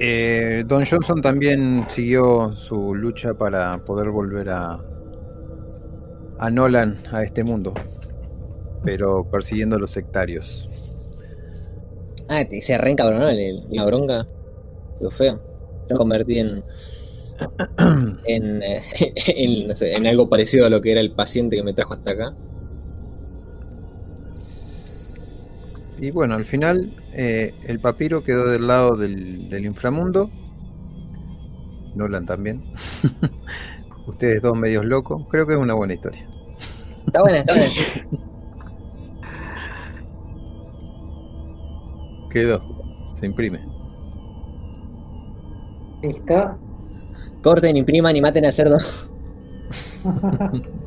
Eh, 0.00 0.64
Don 0.66 0.84
Johnson 0.86 1.20
también 1.20 1.84
siguió 1.88 2.52
su 2.52 2.94
lucha 2.94 3.34
para 3.34 3.78
poder 3.78 4.10
volver 4.10 4.50
a, 4.50 4.78
a 6.38 6.50
Nolan 6.50 6.98
a 7.10 7.22
este 7.22 7.44
mundo. 7.44 7.74
pero 8.82 9.24
persiguiendo 9.30 9.76
a 9.76 9.78
los 9.78 9.90
sectarios. 9.92 10.68
Ah, 12.28 12.44
te- 12.48 12.60
se 12.60 12.78
reencabronó 12.78 13.28
el- 13.28 13.62
la 13.70 13.84
bronca. 13.86 14.26
Qué 15.00 15.10
feo. 15.10 15.40
Convertí 15.96 16.38
en. 16.40 16.64
En, 18.24 18.62
eh, 18.62 18.82
en, 19.26 19.68
no 19.68 19.74
sé, 19.74 19.94
en 19.94 20.06
algo 20.06 20.28
parecido 20.28 20.66
a 20.66 20.70
lo 20.70 20.80
que 20.80 20.92
era 20.92 21.00
el 21.00 21.12
paciente 21.14 21.56
que 21.56 21.62
me 21.62 21.74
trajo 21.74 21.94
hasta 21.94 22.10
acá. 22.12 22.36
Y 26.00 26.10
bueno, 26.12 26.34
al 26.34 26.44
final 26.44 26.94
eh, 27.12 27.54
el 27.66 27.80
papiro 27.80 28.22
quedó 28.22 28.46
del 28.48 28.66
lado 28.68 28.96
del, 28.96 29.48
del 29.50 29.64
inframundo. 29.66 30.30
Nolan 31.94 32.24
también. 32.26 32.64
Ustedes 34.06 34.42
dos 34.42 34.56
medios 34.58 34.84
locos. 34.86 35.26
Creo 35.30 35.46
que 35.46 35.54
es 35.54 35.58
una 35.58 35.74
buena 35.74 35.94
historia. 35.94 36.27
Está 37.08 37.22
buena, 37.22 37.38
está 37.38 37.54
buena. 37.54 37.72
Quedó. 42.30 42.58
Se 43.14 43.24
imprime. 43.24 43.60
¿Listo? 46.02 46.58
Corten, 47.42 47.78
impriman 47.78 48.14
y 48.14 48.20
maten 48.20 48.44
al 48.44 48.52
cerdo. 48.52 48.76